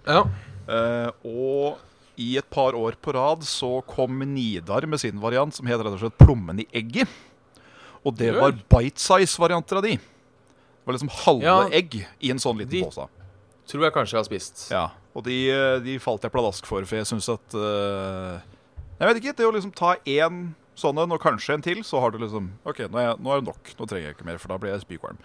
Ja. 0.07 0.23
Uh, 0.69 1.11
og 1.25 1.79
i 2.19 2.37
et 2.37 2.49
par 2.51 2.75
år 2.75 2.97
på 3.01 3.15
rad 3.15 3.45
så 3.47 3.79
kom 3.87 4.19
Nidar 4.35 4.85
med 4.91 5.01
sin 5.01 5.21
variant, 5.23 5.55
som 5.55 5.67
het 5.71 5.79
rett 5.81 5.95
og 5.95 6.01
slett 6.03 6.19
Plommen 6.19 6.61
i 6.61 6.67
egget. 6.75 7.09
Og 8.05 8.15
det 8.19 8.33
var 8.37 8.53
bite 8.71 9.01
size-varianter 9.03 9.79
av 9.81 9.85
de. 9.87 9.97
Det 9.97 10.87
var 10.87 10.97
liksom 10.97 11.11
halve 11.25 11.45
Ja, 11.45 11.57
egg 11.75 11.95
i 12.21 12.31
en 12.31 12.39
sånn 12.43 12.59
liten 12.59 12.85
pose. 12.87 13.07
Tror 13.69 13.85
jeg 13.85 13.93
kanskje 13.93 14.17
jeg 14.17 14.23
har 14.23 14.29
spist. 14.29 14.63
Ja, 14.73 14.85
og 15.15 15.27
de, 15.27 15.37
eh, 15.53 15.75
de 15.85 15.99
falt 16.01 16.25
jeg 16.25 16.33
pladask 16.33 16.65
for, 16.69 16.87
for 16.89 16.97
jeg 16.97 17.09
syns 17.11 17.29
at 17.33 17.57
uh, 17.59 18.39
Jeg 18.99 19.11
vet 19.11 19.21
ikke. 19.21 19.35
Det 19.37 19.47
å 19.49 19.53
liksom 19.55 19.75
ta 19.77 19.97
én 20.09 20.55
sånn 20.79 20.99
en 21.03 21.13
og 21.13 21.21
kanskje 21.21 21.57
en 21.57 21.65
til, 21.65 21.83
så 21.85 22.01
har 22.01 22.15
du 22.15 22.21
liksom 22.23 22.53
OK, 22.69 22.85
nå 22.87 22.99
er, 23.01 23.11
jeg, 23.11 23.21
nå 23.21 23.33
er 23.35 23.41
det 23.43 23.49
nok. 23.51 23.73
Nå 23.79 23.89
trenger 23.91 24.09
jeg 24.09 24.17
ikke 24.17 24.29
mer, 24.29 24.39
for 24.41 24.53
da 24.53 24.59
blir 24.63 24.73
jeg 24.73 24.85
spykvalm. 24.87 25.19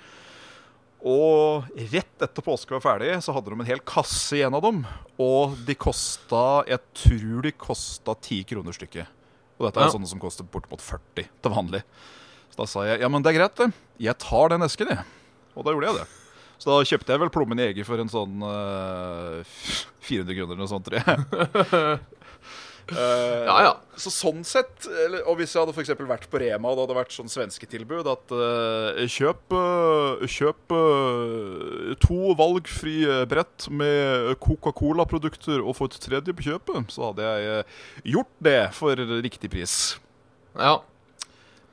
Og 1.03 1.67
rett 1.91 2.23
etter 2.23 2.45
påske 2.45 2.71
var 2.77 2.83
ferdig, 2.83 3.11
så 3.23 3.33
hadde 3.35 3.51
de 3.51 3.59
en 3.59 3.67
hel 3.67 3.81
kasse 3.87 4.37
igjen 4.37 4.55
av 4.55 4.63
dem. 4.63 4.81
Og 5.21 5.57
de 5.67 5.75
kosta 5.75 6.63
Jeg 6.69 6.79
tror 6.95 7.43
de 7.43 7.51
kosta 7.59 8.15
ti 8.23 8.39
kroner 8.47 8.75
stykket. 8.75 9.07
Og 9.59 9.67
dette 9.67 9.81
er 9.83 9.89
Ja. 9.89 9.93
sånne 9.93 10.07
som 10.09 10.19
koster 10.19 10.47
bortimot 10.47 10.81
40 10.81 11.27
til 11.43 11.51
vanlig. 11.51 11.83
Så 12.51 12.57
da 12.61 12.65
sa 12.65 12.85
jeg 12.87 13.01
ja, 13.01 13.09
men 13.09 13.21
det 13.21 13.33
er 13.33 13.39
greit, 13.39 13.55
det. 13.55 13.73
Jeg 13.99 14.17
tar 14.17 14.49
den 14.49 14.61
esken, 14.63 14.87
jeg. 14.95 15.05
Og 15.55 15.65
da 15.65 15.71
gjorde 15.71 15.91
jeg 15.91 15.99
det. 16.01 16.22
Så 16.63 16.71
da 16.71 16.83
kjøpte 16.87 17.11
jeg 17.11 17.19
vel 17.19 17.31
plommen 17.33 17.59
i 17.59 17.67
eget 17.67 17.87
for 17.87 17.99
en 17.99 18.11
sånn 18.11 18.43
uh, 18.47 19.43
400 20.07 20.37
kroner 20.37 20.53
eller 20.53 20.61
noe 20.63 20.71
sånt, 20.71 20.87
tror 20.87 21.01
jeg. 21.03 21.17
uh, 21.75 21.97
Ja, 22.91 23.57
ja. 23.63 23.73
Så 23.99 24.11
sånn 24.11 24.41
sett, 24.47 24.87
eller, 24.87 25.21
og 25.29 25.37
hvis 25.39 25.53
jeg 25.53 25.61
hadde 25.63 25.75
for 25.75 26.07
vært 26.09 26.25
på 26.31 26.39
Rema, 26.41 26.71
og 26.71 26.75
det 26.75 26.83
hadde 26.85 26.97
vært 26.97 27.15
sånn 27.15 27.31
svenske 27.31 27.67
tilbud 27.69 28.07
at 28.11 28.33
uh, 28.35 29.03
kjøp, 29.07 29.55
eh, 29.55 30.23
kjøp 30.27 30.75
eh, 30.75 31.93
to 32.03 32.33
valgfri 32.39 32.95
brett 33.29 33.67
med 33.71 34.33
Coca-Cola-produkter 34.43 35.63
og 35.63 35.77
få 35.77 35.87
et 35.91 35.99
tredje 36.03 36.35
på 36.35 36.47
kjøpet, 36.49 36.91
så 36.95 37.11
hadde 37.11 37.27
jeg 37.27 37.51
eh, 37.53 37.77
gjort 38.15 38.33
det 38.49 38.59
for 38.75 39.03
riktig 39.23 39.51
pris. 39.53 39.77
Ja. 40.57 40.79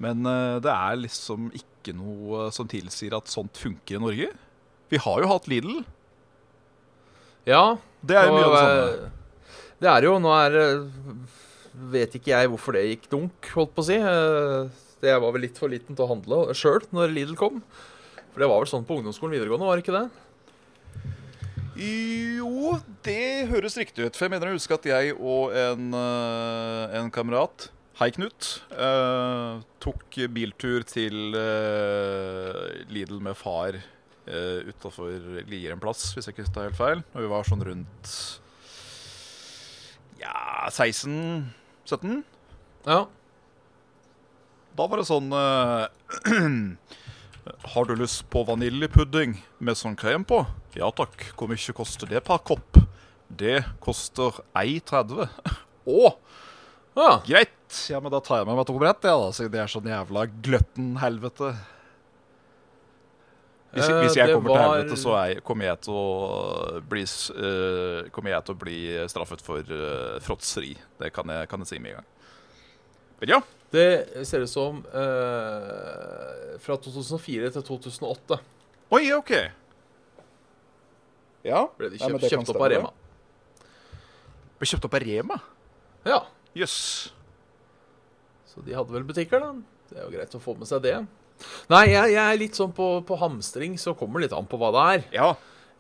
Men 0.01 0.25
eh, 0.27 0.61
det 0.65 0.73
er 0.73 1.03
liksom 1.03 1.51
ikke 1.57 1.97
noe 1.97 2.49
som 2.55 2.69
tilsier 2.71 3.17
at 3.17 3.31
sånt 3.33 3.59
funker 3.61 3.99
i 3.99 4.05
Norge. 4.05 4.31
Vi 4.91 4.99
har 4.99 5.23
jo 5.23 5.29
hatt 5.31 5.47
Lidl. 5.51 5.83
ja. 7.47 7.77
Det 8.01 8.17
er 8.17 8.27
jo 8.31 8.33
mye 8.33 8.47
av 8.49 8.53
det 8.55 8.61
samme. 8.65 8.85
eh, 9.05 9.11
Det 9.85 9.89
er 9.93 10.05
jo 10.07 10.15
Nå 10.25 10.31
er 10.33 10.55
eh, 10.57 10.87
Vet 11.93 12.15
ikke 12.17 12.31
jeg 12.33 12.49
hvorfor 12.51 12.73
det 12.77 12.83
gikk 12.89 13.05
dunk, 13.13 13.51
holdt 13.55 13.75
på 13.77 13.83
å 13.85 13.87
si. 13.87 13.97
Eh, 14.01 14.71
Det 15.01 15.09
jeg 15.13 15.21
var 15.23 15.33
vel 15.37 15.45
litt 15.47 15.59
for 15.61 15.69
liten 15.73 15.97
til 15.97 16.05
å 16.05 16.09
handle 16.15 16.55
sjøl 16.57 16.81
når 16.97 17.13
Lidl 17.13 17.37
kom. 17.37 17.61
For 18.33 18.41
det 18.43 18.49
var 18.51 18.61
vel 18.63 18.69
sånn 18.73 18.85
på 18.89 18.97
ungdomsskolen 18.99 19.33
videregående, 19.37 19.69
var 19.69 19.77
det 19.77 19.85
ikke 19.85 19.97
det? 19.97 20.11
Jo, 21.81 22.75
det 23.07 23.47
høres 23.49 23.77
riktig 23.81 24.05
ut. 24.11 24.17
For 24.17 24.27
jeg 24.27 24.35
mener 24.35 24.51
å 24.51 24.57
huske 24.59 24.77
at 24.77 24.85
jeg 24.91 25.15
og 25.17 25.55
en, 25.57 25.95
en 25.97 27.09
kamerat, 27.15 27.69
hei 28.01 28.11
Knut, 28.17 28.51
eh, 28.75 29.61
tok 29.81 30.19
biltur 30.35 30.85
til 30.89 31.33
eh, 31.37 32.85
Lidl 32.93 33.21
med 33.25 33.37
far 33.41 33.81
uh, 34.31 34.69
utafor 34.71 35.13
Lier 35.51 35.75
en 35.75 35.83
plass, 35.83 36.11
hvis 36.15 36.29
jeg 36.29 36.37
ikke 36.37 36.49
tar 36.55 36.71
helt 36.71 36.79
feil. 36.79 37.03
Og 37.15 37.25
vi 37.25 37.31
var 37.31 37.49
sånn 37.49 37.65
rundt 37.67 38.15
ja, 40.21 40.69
16-17. 40.69 42.23
Ja. 42.87 43.05
Da 44.77 44.87
var 44.87 45.01
det 45.01 45.09
sånn 45.09 45.33
uh, 45.35 45.89
Har 47.73 47.89
du 47.89 47.95
lyst 47.99 48.27
på 48.31 48.45
vaniljepudding 48.47 49.39
med 49.59 49.79
sånn 49.79 49.97
krem 49.99 50.27
på? 50.29 50.45
Ja 50.79 50.91
takk. 50.95 51.25
Hvor 51.35 51.51
mye 51.51 51.75
koster 51.77 52.11
det 52.11 52.23
per 52.27 52.43
kopp? 52.47 52.79
Det 53.27 53.63
koster 53.83 54.43
1,30. 54.59 55.27
Å, 55.91 56.13
ja. 56.95 57.11
greit. 57.27 57.57
Ja, 57.91 58.01
men 58.03 58.13
da 58.13 58.21
tar 58.23 58.41
jeg 58.41 58.49
med 58.49 58.59
meg 58.59 58.67
to 58.69 58.77
brett, 58.79 59.05
ja, 59.07 59.15
da, 59.17 59.31
siden 59.35 59.53
det 59.55 59.61
er 59.63 59.71
sånn 59.71 59.89
jævla 59.89 60.27
gløtten 60.45 60.97
helvete. 61.01 61.53
Hvis, 63.71 63.87
Eh, 63.87 64.01
hvis 64.03 64.17
jeg 64.19 64.27
det 64.27 64.35
kommer 64.35 64.51
til 64.51 64.57
var- 64.59 64.77
helvete, 64.81 64.97
så 64.99 65.13
er, 65.15 65.41
kommer, 65.47 65.65
jeg 65.69 65.81
til 65.87 65.95
å 65.95 66.81
bli, 66.91 67.03
s- 67.07 67.31
eh, 67.31 68.09
kommer 68.11 68.31
jeg 68.35 68.45
til 68.45 68.55
å 68.55 68.59
bli 68.59 68.79
straffet 69.07 69.41
for 69.47 69.59
uh, 69.63 70.19
fråtseri. 70.19 70.73
Det 70.99 71.13
kan 71.15 71.27
jeg, 71.31 71.49
kan 71.49 71.61
jeg 71.61 71.69
si 71.69 71.79
med 71.79 71.93
en 71.93 71.97
gang. 72.01 72.07
Men 73.21 73.29
ja. 73.37 73.41
Det 73.71 74.27
ser 74.27 74.41
ut 74.43 74.51
som 74.51 74.81
eh, 74.91 76.57
fra 76.59 76.75
2004 76.77 77.53
til 77.55 77.63
2008 77.63 78.41
Oi, 78.91 79.13
OK. 79.15 79.31
Ja. 81.47 81.69
ble 81.79 81.91
de 81.93 82.01
kjøpt, 82.01 82.21
Nei, 82.21 82.29
kjøpt 82.33 82.51
opp 82.51 82.61
av. 82.65 82.71
Rema. 82.73 82.91
Ble 84.59 84.67
kjøpt 84.69 84.85
opp 84.89 84.97
av 84.99 85.05
Rema? 85.07 85.39
Ja. 86.05 86.19
Jøss. 86.59 87.13
Så 88.51 88.65
de 88.67 88.75
hadde 88.75 88.91
vel 88.93 89.07
butikker, 89.07 89.39
da. 89.41 89.53
Det 89.91 89.99
er 90.01 90.05
jo 90.09 90.11
greit 90.17 90.35
å 90.35 90.43
få 90.43 90.57
med 90.59 90.67
seg 90.69 90.83
det. 90.83 90.97
Nei, 91.71 91.85
jeg, 91.93 92.13
jeg 92.15 92.25
er 92.35 92.39
litt 92.41 92.59
sånn 92.59 92.73
på, 92.77 92.89
på 93.07 93.19
hamstring, 93.21 93.79
så 93.81 93.95
kommer 93.99 94.21
det 94.21 94.29
litt 94.31 94.39
an 94.39 94.47
på 94.51 94.59
hva 94.61 94.71
det 94.77 94.85
er. 94.95 95.05
Ja. 95.17 95.31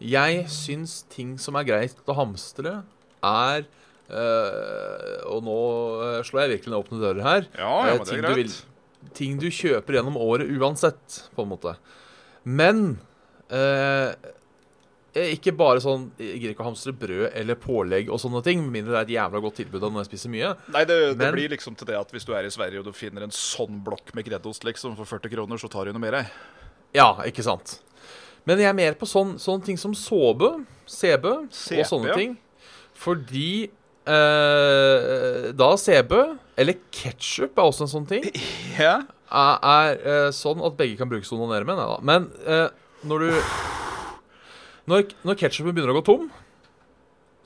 Jeg 0.00 0.46
syns 0.48 1.02
ting 1.12 1.34
som 1.38 1.56
er 1.60 1.66
greit 1.68 1.98
å 2.08 2.14
hamstre, 2.16 2.78
er 3.22 3.66
øh, 4.10 5.20
Og 5.30 5.42
nå 5.44 5.56
øh, 6.00 6.18
slår 6.26 6.44
jeg 6.46 6.52
virkelig 6.56 6.72
ned 6.72 6.80
åpne 6.80 7.00
dører 7.02 7.22
her. 7.26 7.46
Ja, 7.58 7.72
Eh, 7.84 7.86
ja, 7.90 7.94
men 7.94 8.04
det 8.04 8.08
ting 8.08 8.18
er 8.18 8.22
du 8.22 8.34
greit. 8.34 8.36
vil- 8.46 8.66
Ting 9.16 9.38
du 9.40 9.46
kjøper 9.48 9.96
gjennom 9.96 10.16
året 10.20 10.50
uansett, 10.60 11.22
på 11.34 11.42
en 11.42 11.48
måte. 11.48 11.72
Men 12.44 12.82
øh, 13.50 14.10
eh, 14.12 14.14
ikke 15.14 15.52
bare 15.56 15.80
sånn 15.82 16.10
Jeg 16.18 16.36
gidder 16.38 16.52
ikke 16.54 16.62
å 16.62 16.68
hamstre 16.68 16.92
brød 16.94 17.32
eller 17.34 17.54
pålegg 17.58 18.10
og 18.12 18.20
sånne 18.22 18.42
ting, 18.46 18.60
med 18.62 18.70
mindre 18.78 18.92
det 18.92 18.98
er 19.00 19.06
et 19.08 19.14
jævla 19.18 19.40
godt 19.42 19.56
tilbud 19.58 19.82
av 19.82 19.90
når 19.92 20.04
jeg 20.04 20.10
spiser 20.12 20.30
mye. 20.30 20.52
Nei, 20.70 20.84
det, 20.84 20.98
det 21.16 21.18
Men- 21.18 21.34
blir 21.34 21.48
liksom 21.50 21.74
til 21.76 21.86
det 21.90 21.96
at 21.98 22.10
hvis 22.14 22.24
du 22.24 22.32
er 22.34 22.44
i 22.46 22.50
Sverige 22.54 22.78
og 22.78 22.84
du 22.86 22.92
finner 22.92 23.22
en 23.26 23.30
sånn 23.34 23.82
blokk 23.82 24.14
med 24.14 24.24
greddost 24.24 24.62
liksom 24.64 24.94
for 24.96 25.04
40 25.04 25.30
kroner, 25.34 25.58
så 25.58 25.68
tar 25.70 25.84
du 25.86 25.92
noe 25.92 26.00
mer. 26.00 26.30
Ja, 26.94 27.14
ikke 27.26 27.42
sant. 27.42 27.80
Men 28.46 28.58
jeg 28.58 28.70
er 28.70 28.72
mer 28.78 28.94
på 28.94 29.04
sånn, 29.06 29.34
sånne 29.38 29.64
ting 29.66 29.76
som 29.76 29.92
såpe, 29.94 30.64
CB 30.86 31.26
og 31.26 31.50
sånne 31.90 32.14
ting. 32.16 32.38
Fordi 32.94 33.68
eh, 34.06 35.50
da 35.56 35.70
CB, 35.76 36.12
eller 36.60 36.78
ketsjup 36.94 37.58
er 37.58 37.66
også 37.68 37.86
en 37.86 37.92
sånn 37.94 38.08
ting, 38.08 38.24
Ja. 38.78 39.00
er, 39.30 39.58
er 39.62 40.00
eh, 40.04 40.30
sånn 40.34 40.62
at 40.66 40.76
begge 40.78 40.96
kan 40.98 41.10
brukes 41.10 41.28
til 41.30 41.38
å 41.38 41.44
onanere 41.46 41.66
med. 41.68 41.76
Neida. 41.78 41.98
Men 42.02 42.30
eh, 42.46 42.68
når 43.06 43.26
du 43.26 43.30
Når, 44.90 45.12
når 45.24 45.38
ketsjupen 45.38 45.74
begynner 45.76 45.92
å 45.94 46.00
gå 46.00 46.06
tom, 46.10 46.24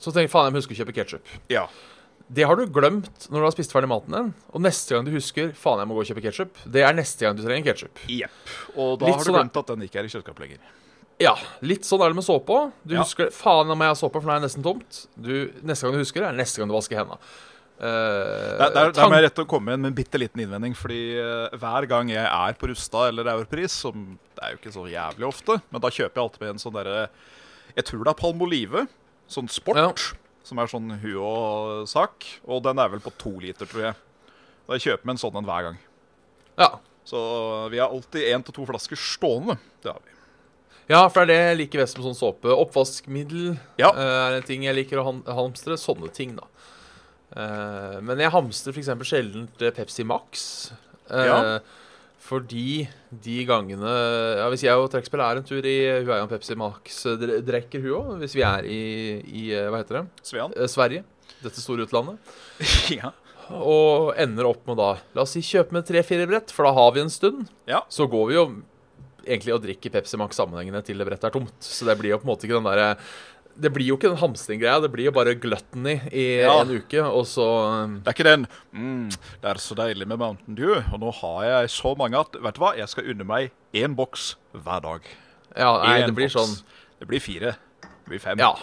så 0.01 0.11
tenker 0.11 0.25
jeg 0.27 0.33
faen, 0.33 0.47
jeg 0.49 0.55
må 0.55 0.61
huske 0.63 0.75
å 0.75 0.79
kjøpe 0.83 0.95
ketsjup. 1.01 1.35
ja. 1.53 1.67
Det 2.25 2.41
har 2.49 2.57
du 2.57 2.63
glemt 2.73 3.27
når 3.29 3.37
du 3.37 3.45
har 3.45 3.51
spist 3.53 3.69
ferdig 3.69 3.85
maten 3.91 4.09
din. 4.15 4.29
Og 4.49 4.61
neste 4.65 4.95
gang 4.95 5.03
du 5.05 5.11
husker 5.13 5.51
faen, 5.53 5.77
jeg 5.83 5.89
må 5.91 5.93
gå 5.93 6.01
og 6.01 6.07
kjøpe 6.09 6.23
ketsjup, 6.25 6.55
det 6.73 6.81
er 6.81 6.95
neste 6.97 7.21
gang 7.21 7.35
du 7.37 7.43
trenger 7.45 7.67
ketsjup. 7.67 7.99
Yep. 8.09 8.39
Og 8.81 8.95
da 8.97 9.05
Litt 9.11 9.19
har 9.19 9.21
du 9.21 9.29
sånn, 9.29 9.35
glemt 9.37 9.59
at 9.61 9.67
den 9.69 9.83
ikke 9.85 9.99
er 10.01 10.07
i 10.07 10.09
kjøleskapet 10.09 10.41
lenger. 10.41 10.63
Ja, 11.21 11.35
litt 11.61 11.85
sånn 11.85 12.01
er 12.01 12.09
det 12.09 12.17
med 12.17 12.25
såpe 12.25 12.55
òg. 12.55 12.71
Du 12.81 12.95
Ja. 12.95 13.03
husker 13.05 13.29
Faen, 13.29 13.69
jeg 13.69 13.77
må 13.77 13.85
jeg 13.85 13.93
ha 13.93 13.99
såpe, 14.01 14.17
for 14.17 14.25
nå 14.25 14.33
er 14.39 14.41
nesten 14.47 14.65
tomt. 14.65 15.03
Du, 15.15 15.29
neste 15.61 15.85
gang 15.85 15.93
du 15.93 16.01
husker 16.01 16.25
det, 16.25 16.31
er 16.33 16.39
neste 16.41 16.57
gang 16.63 16.67
du 16.67 16.73
vasker 16.73 16.97
hendene. 16.97 17.19
Uh, 17.75 18.55
Der, 18.61 18.69
der, 18.71 18.91
der 18.95 19.09
må 19.11 19.17
jeg 19.17 19.25
rett 19.25 19.39
å 19.43 19.47
komme 19.51 19.73
inn 19.75 19.81
med 19.83 19.91
en 19.91 19.97
bitte 19.97 20.19
liten 20.21 20.41
innvending. 20.45 20.75
Fordi 20.79 20.99
uh, 21.19 21.55
hver 21.59 21.87
gang 21.91 22.11
jeg 22.13 22.23
er 22.25 22.55
på 22.59 22.69
Rusta 22.71 23.07
eller 23.09 23.27
Europris, 23.33 23.75
som 23.83 24.13
det 24.35 24.43
er 24.45 24.53
jo 24.53 24.61
ikke 24.61 24.75
så 24.75 24.85
jævlig 24.91 25.27
ofte, 25.27 25.57
men 25.71 25.83
da 25.83 25.91
kjøper 25.91 26.15
jeg 26.21 26.23
alltid 26.27 26.45
med 26.45 26.53
en 26.53 26.63
sånn 26.63 26.77
derre 26.77 27.01
Jeg 27.75 27.87
tror 27.89 28.03
det 28.05 28.13
er 28.13 28.21
Palmolive. 28.21 28.85
Sånn 29.27 29.49
sport. 29.51 29.79
Ja. 29.81 29.91
Som 30.45 30.59
er 30.61 30.69
sånn 30.71 30.91
hu 31.01 31.11
og 31.19 31.87
sak. 31.89 32.27
Og 32.45 32.61
den 32.63 32.79
er 32.79 32.91
vel 32.93 33.01
på 33.03 33.11
to 33.19 33.33
liter, 33.41 33.67
tror 33.67 33.89
jeg. 33.89 34.01
Da 34.65 34.77
jeg 34.77 34.85
kjøper 34.87 35.09
med 35.09 35.15
en 35.17 35.23
sånn 35.25 35.39
en 35.41 35.47
hver 35.49 35.69
gang. 35.71 35.79
ja. 36.61 36.75
Så 37.05 37.19
vi 37.69 37.77
har 37.77 37.91
alltid 37.93 38.23
én 38.33 38.41
til 38.41 38.55
to 38.55 38.63
flasker 38.65 38.97
stående. 38.97 39.59
Det 39.83 39.91
har 39.91 39.99
vi. 40.01 40.13
ja, 40.89 41.03
for 41.13 41.21
det 41.29 41.35
er 41.35 41.43
det 41.43 41.49
jeg 41.51 41.57
liker 41.59 41.83
best 41.83 41.99
med 41.99 42.07
sånn 42.07 42.17
såpe. 42.17 42.49
Oppvaskmiddel 42.49 43.59
Ja. 43.77 43.91
eh, 43.93 44.13
er 44.31 44.37
en 44.39 44.47
ting 44.47 44.63
jeg 44.65 44.73
liker 44.73 44.97
å 44.97 45.03
halmstre 45.05 45.35
hamstre. 45.37 45.77
Sånne 45.77 46.09
ting, 46.09 46.33
da. 46.35 46.47
Eh, 47.33 47.97
men 48.05 48.21
jeg 48.21 48.33
hamstrer 48.35 48.75
f.eks. 48.75 48.91
sjelden 49.07 49.49
Pepsi 49.57 50.05
Max. 50.07 50.45
Uh, 51.09 51.25
Ja. 51.25 51.39
Fordi 52.25 52.87
de 53.23 53.35
gangene 53.45 53.91
ja, 54.39 54.45
Hvis 54.49 54.63
jeg 54.65 54.79
og 54.79 54.87
trekkspill 54.89 55.21
er 55.21 55.37
en 55.37 55.45
tur 55.45 55.61
i 55.61 55.75
Hun 56.01 56.09
er 56.09 56.21
jo 56.21 56.23
en 56.23 56.31
Pepsi 56.31 56.57
Max-drekker, 56.57 57.83
hun 57.83 57.97
òg. 57.99 58.15
Hvis 58.23 58.33
vi 58.37 58.45
er 58.45 58.65
i, 58.65 58.79
i 59.21 59.43
eh, 59.53 59.67
Hva 59.69 59.83
heter 59.83 59.99
det? 59.99 60.05
Svean? 60.25 60.55
Eh, 60.57 60.69
Sverige. 60.71 61.05
Dette 61.43 61.61
store 61.61 61.85
utlandet. 61.85 62.33
ja. 62.97 63.11
Og 63.53 64.15
ender 64.17 64.49
opp 64.49 64.63
med 64.65 64.79
da 64.81 64.95
La 65.13 65.25
oss 65.25 65.35
si 65.35 65.43
kjøpe 65.45 65.75
med 65.75 65.85
tre-fire 65.85 66.25
brett, 66.29 66.53
for 66.55 66.65
da 66.65 66.73
har 66.73 66.95
vi 66.95 67.03
en 67.03 67.13
stund. 67.13 67.45
Ja. 67.69 67.83
Så 67.93 68.09
går 68.09 68.31
vi 68.31 68.39
jo 68.39 68.47
egentlig 69.25 69.53
og 69.53 69.61
drikker 69.65 69.93
Pepsi 69.93 70.17
Max 70.21 70.37
sammenhengende 70.39 70.81
til 70.85 70.97
det 71.01 71.05
brettet 71.05 71.29
er 71.29 71.35
tomt. 71.35 71.53
Så 71.61 71.85
det 71.85 71.97
blir 71.99 72.13
jo 72.13 72.19
på 72.21 72.25
en 72.25 72.33
måte 72.33 72.47
ikke 72.47 72.57
den 72.57 72.69
derre 72.69 72.95
Det 73.55 73.69
blir 73.71 73.87
jo 73.87 73.95
ikke 73.95 74.09
den 74.11 74.19
hamstringgreia, 74.19 74.81
det 74.83 74.89
blir 74.91 75.05
jo 75.07 75.11
bare 75.15 75.35
gluttony 75.39 75.93
i 76.11 76.41
Ja. 76.41 76.57
en 76.61 76.73
uke, 76.75 76.99
og 77.07 77.23
så 77.25 77.45
um, 77.85 78.01
Det 78.03 78.07
er 78.11 78.15
ikke 78.17 78.27
den 78.27 78.47
mm, 78.73 79.09
'Det 79.41 79.49
er 79.51 79.61
så 79.63 79.75
deilig 79.79 80.07
med 80.07 80.19
Mountain 80.19 80.55
Dew', 80.57 80.83
og 80.93 80.99
nå 80.99 81.11
har 81.21 81.43
jeg 81.45 81.69
så 81.69 81.95
mange 81.97 82.19
at 82.19 82.35
Vet 82.35 82.55
du 82.55 82.59
hva, 82.59 82.73
jeg 82.75 82.89
skal 82.89 83.07
unne 83.13 83.23
meg 83.23 83.51
én 83.73 83.95
boks 83.95 84.35
hver 84.53 84.81
dag. 84.83 85.01
Ja, 85.55 85.71
nei, 85.85 86.01
En 86.01 86.09
det 86.09 86.15
blir 86.15 86.27
boks. 86.27 86.35
sånn 86.35 86.63
Det 86.99 87.07
blir 87.07 87.19
fire. 87.23 87.55
Det 87.81 88.09
blir 88.09 88.19
fem. 88.19 88.37
Ja. 88.39 88.53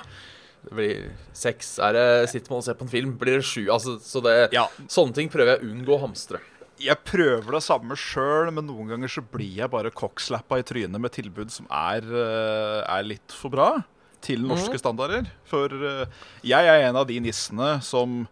Det 0.65 0.73
blir 0.77 1.11
seks. 1.33 1.79
Er 1.79 1.93
det 1.93 2.29
Sitter 2.31 2.51
man 2.51 2.59
og 2.59 2.65
ser 2.65 2.75
på 2.75 2.83
en 2.83 2.89
film, 2.89 3.17
blir 3.19 3.37
det 3.41 3.45
sju. 3.45 3.67
Altså, 3.73 3.99
så 3.99 4.23
det 4.23 4.53
Ja. 4.53 4.69
Sånne 4.89 5.15
ting 5.15 5.29
prøver 5.31 5.57
jeg 5.57 5.61
å 5.61 5.73
unngå 5.73 5.97
å 5.97 6.01
hamstre. 6.05 6.39
Jeg 6.79 6.97
prøver 7.05 7.53
det 7.53 7.63
samme 7.63 7.95
sjøl, 7.97 8.51
men 8.53 8.67
noen 8.67 8.89
ganger 8.89 9.09
så 9.09 9.23
blir 9.23 9.57
jeg 9.57 9.71
bare 9.71 9.91
cockslappa 9.91 10.59
i 10.59 10.63
trynet 10.63 11.01
med 11.01 11.13
tilbud 11.13 11.51
som 11.51 11.67
er, 11.71 12.01
eh, 12.03 12.85
er 12.99 13.03
litt 13.05 13.31
for 13.33 13.49
bra 13.51 13.85
til 14.25 14.45
norske 14.47 14.79
standarder. 14.81 15.27
For 15.51 15.73
eh, 15.73 16.23
jeg 16.47 16.69
er 16.71 16.87
en 16.89 16.99
av 17.01 17.07
de 17.09 17.19
nissene 17.25 17.75
som 17.85 18.23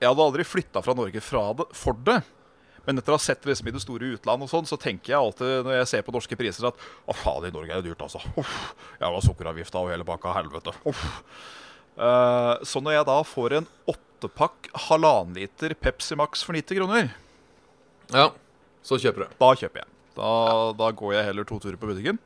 Jeg 0.00 0.10
hadde 0.10 0.24
aldri 0.26 0.44
flytta 0.44 0.82
fra 0.84 0.94
Norge 0.98 1.20
fra 1.24 1.46
det, 1.56 1.64
for 1.78 1.96
det. 2.04 2.18
Men 2.84 3.00
etter 3.00 3.14
å 3.14 3.16
ha 3.16 3.22
sett 3.22 3.40
det 3.40 3.48
liksom 3.48 3.68
i 3.70 3.72
det 3.72 3.80
store 3.80 4.10
utlandet, 4.12 4.44
og 4.44 4.50
sånn, 4.52 4.66
så 4.68 4.76
tenker 4.76 5.14
jeg 5.14 5.16
alltid 5.16 5.64
når 5.64 5.78
jeg 5.78 5.86
ser 5.88 6.02
på 6.04 6.12
norske 6.12 6.36
priser, 6.36 6.66
at 6.68 6.82
å 7.08 7.14
faen, 7.16 7.46
i 7.48 7.52
Norge 7.54 7.72
er 7.72 7.80
det 7.80 7.88
dyrt, 7.88 8.02
altså. 8.04 8.20
Uff, 8.36 8.58
jeg 9.00 9.14
var 9.14 9.24
sukkeravgifta 9.24 9.80
og 9.80 9.88
hele 9.94 10.04
pakka, 10.04 10.34
helvete. 10.36 10.74
Uff. 10.90 11.06
Uh, 11.96 12.60
så 12.66 12.82
når 12.84 12.98
jeg 12.98 13.06
da 13.08 13.16
får 13.24 13.56
en 13.60 13.70
åttepakk 13.94 14.68
halvannen 14.90 15.38
liter 15.38 15.72
Pepsi 15.78 16.18
Max 16.20 16.42
for 16.44 16.58
90 16.58 16.80
kroner, 16.82 17.12
Ja. 18.12 18.28
Så 18.84 18.98
kjøper 19.00 19.24
du. 19.24 19.36
da 19.40 19.48
kjøper 19.56 19.80
jeg. 19.80 19.88
Da, 20.18 20.30
da 20.76 20.90
går 20.92 21.14
jeg 21.16 21.24
heller 21.30 21.46
to 21.48 21.56
turer 21.62 21.78
på 21.80 21.88
butikken. 21.88 22.18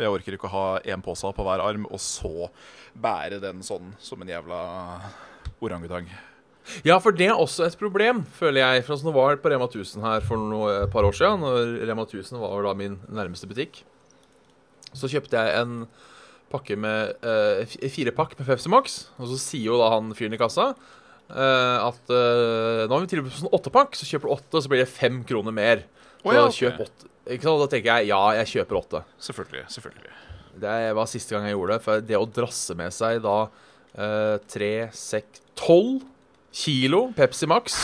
For 0.00 0.06
jeg 0.06 0.14
orker 0.16 0.32
ikke 0.38 0.48
å 0.48 0.54
ha 0.54 0.66
én 0.88 1.02
pose 1.04 1.28
på 1.36 1.44
hver 1.44 1.60
arm, 1.60 1.82
og 1.92 2.00
så 2.00 2.48
bære 2.96 3.36
den 3.42 3.60
sånn 3.60 3.90
som 4.00 4.22
en 4.24 4.30
jævla 4.32 4.60
orangutang. 5.60 6.06
Ja, 6.86 6.96
for 7.02 7.12
det 7.16 7.26
er 7.28 7.36
også 7.40 7.66
et 7.66 7.76
problem, 7.80 8.22
føler 8.36 8.62
jeg. 8.62 8.84
For 8.86 8.96
sånn 8.96 9.10
det 9.10 9.16
var 9.18 9.36
på 9.42 9.50
Rema 9.52 9.66
1000 9.68 10.04
her 10.06 10.24
for 10.24 10.40
noe, 10.40 10.70
et 10.86 10.92
par 10.92 11.04
år 11.08 11.16
siden, 11.16 11.42
når 11.44 11.84
Rema 11.88 12.06
1000 12.08 12.40
var 12.40 12.64
da 12.64 12.72
min 12.78 12.96
nærmeste 13.12 13.48
butikk, 13.50 13.82
så 14.96 15.10
kjøpte 15.10 15.36
jeg 15.36 15.60
en 15.60 15.74
pakke 16.50 16.74
med 16.80 17.12
eh, 17.22 17.60
f- 17.68 17.76
fire 17.94 18.14
pakk 18.16 18.32
med 18.40 18.48
Pepsi 18.48 18.72
Max, 18.72 18.96
og 19.20 19.28
så 19.30 19.36
sier 19.38 19.68
jo 19.68 19.76
da 19.82 19.92
han 19.98 20.08
fyren 20.18 20.34
i 20.34 20.40
kassa 20.40 20.70
eh, 20.72 21.76
at 21.84 22.10
eh, 22.10 22.86
nå 22.88 22.96
har 22.96 23.04
vi 23.04 23.10
tilbud 23.12 23.30
på 23.30 23.42
sånn 23.44 23.52
åttepakk, 23.54 23.94
så 24.00 24.08
kjøper 24.08 24.26
du 24.30 24.34
åtte, 24.38 24.62
så 24.64 24.72
blir 24.72 24.82
det 24.82 24.90
fem 24.90 25.20
kroner 25.28 25.54
mer. 25.54 25.84
Å 26.20 26.34
ja, 26.34 26.44
okay. 26.44 26.58
kjøp 26.58 26.82
åtte. 26.84 27.10
Da 27.30 27.68
tenker 27.70 28.00
jeg 28.00 28.10
ja, 28.10 28.20
jeg 28.40 28.50
kjøper 28.54 28.80
åtte. 28.80 29.02
Selvfølgelig. 29.22 29.66
selvfølgelig. 29.72 30.14
Det 30.60 30.78
var 30.98 31.08
siste 31.10 31.36
gang 31.36 31.46
jeg 31.48 31.56
gjorde 31.56 31.76
det. 31.76 31.84
For 31.86 32.06
det 32.10 32.18
å 32.18 32.30
drasse 32.38 32.76
med 32.78 32.94
seg 32.94 33.20
da 33.24 33.36
eh, 33.46 34.36
tre, 34.50 34.72
seks, 34.96 35.44
tolv 35.58 36.02
kilo 36.50 37.10
Pepsi 37.14 37.46
Max 37.46 37.76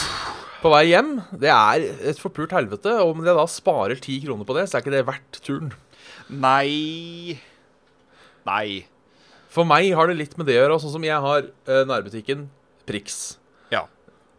på 0.63 0.71
vei 0.73 0.89
hjem, 0.89 1.13
det 1.39 1.51
er 1.53 1.85
et 2.11 2.21
forpult 2.21 2.55
helvete. 2.57 2.93
Og 3.05 3.15
om 3.15 3.25
jeg 3.25 3.39
da 3.39 3.47
sparer 3.51 4.03
ti 4.03 4.19
kroner 4.25 4.49
på 4.49 4.57
det, 4.57 4.67
så 4.69 4.79
er 4.79 4.85
ikke 4.85 4.97
det 4.97 5.07
verdt 5.09 5.41
turen. 5.47 5.73
Nei 6.27 7.37
Nei. 8.47 8.87
For 9.51 9.67
meg 9.67 9.89
har 9.97 10.11
det 10.11 10.19
litt 10.19 10.37
med 10.39 10.49
det 10.49 10.59
å 10.59 10.65
gjøre. 10.65 10.79
Sånn 10.83 10.97
som 10.99 11.07
jeg 11.07 11.19
har 11.23 11.47
eh, 11.47 11.83
nærbutikken 11.89 12.47
Prix. 12.87 13.37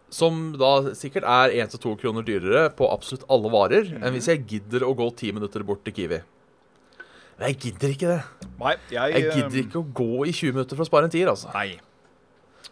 Ja. 0.07 0.13
Som 0.15 0.55
da 0.55 0.95
sikkert 0.95 1.27
er 1.27 1.51
1-2 1.67 1.97
kroner 1.99 2.23
dyrere 2.23 2.69
på 2.75 2.87
absolutt 2.87 3.25
alle 3.31 3.51
varer 3.51 3.89
enn 3.97 4.13
hvis 4.15 4.29
jeg 4.31 4.45
gidder 4.47 4.85
å 4.87 4.93
gå 4.95 5.09
ti 5.19 5.33
minutter 5.35 5.65
bort 5.67 5.83
til 5.83 5.95
Kiwi. 5.97 6.21
Men 7.37 7.51
jeg 7.51 7.59
gidder 7.67 7.93
ikke 7.93 8.09
det. 8.15 8.21
Nei, 8.57 8.73
jeg, 8.89 9.13
Jeg 9.13 9.35
gidder 9.35 9.59
ikke 9.61 9.81
å 9.83 9.87
gå 9.99 10.25
i 10.25 10.33
20 10.33 10.55
minutter 10.55 10.79
for 10.79 10.87
å 10.87 10.89
spare 10.89 11.09
en 11.09 11.13
tier, 11.13 11.29
altså. 11.29 11.51
Nei. 11.53 11.75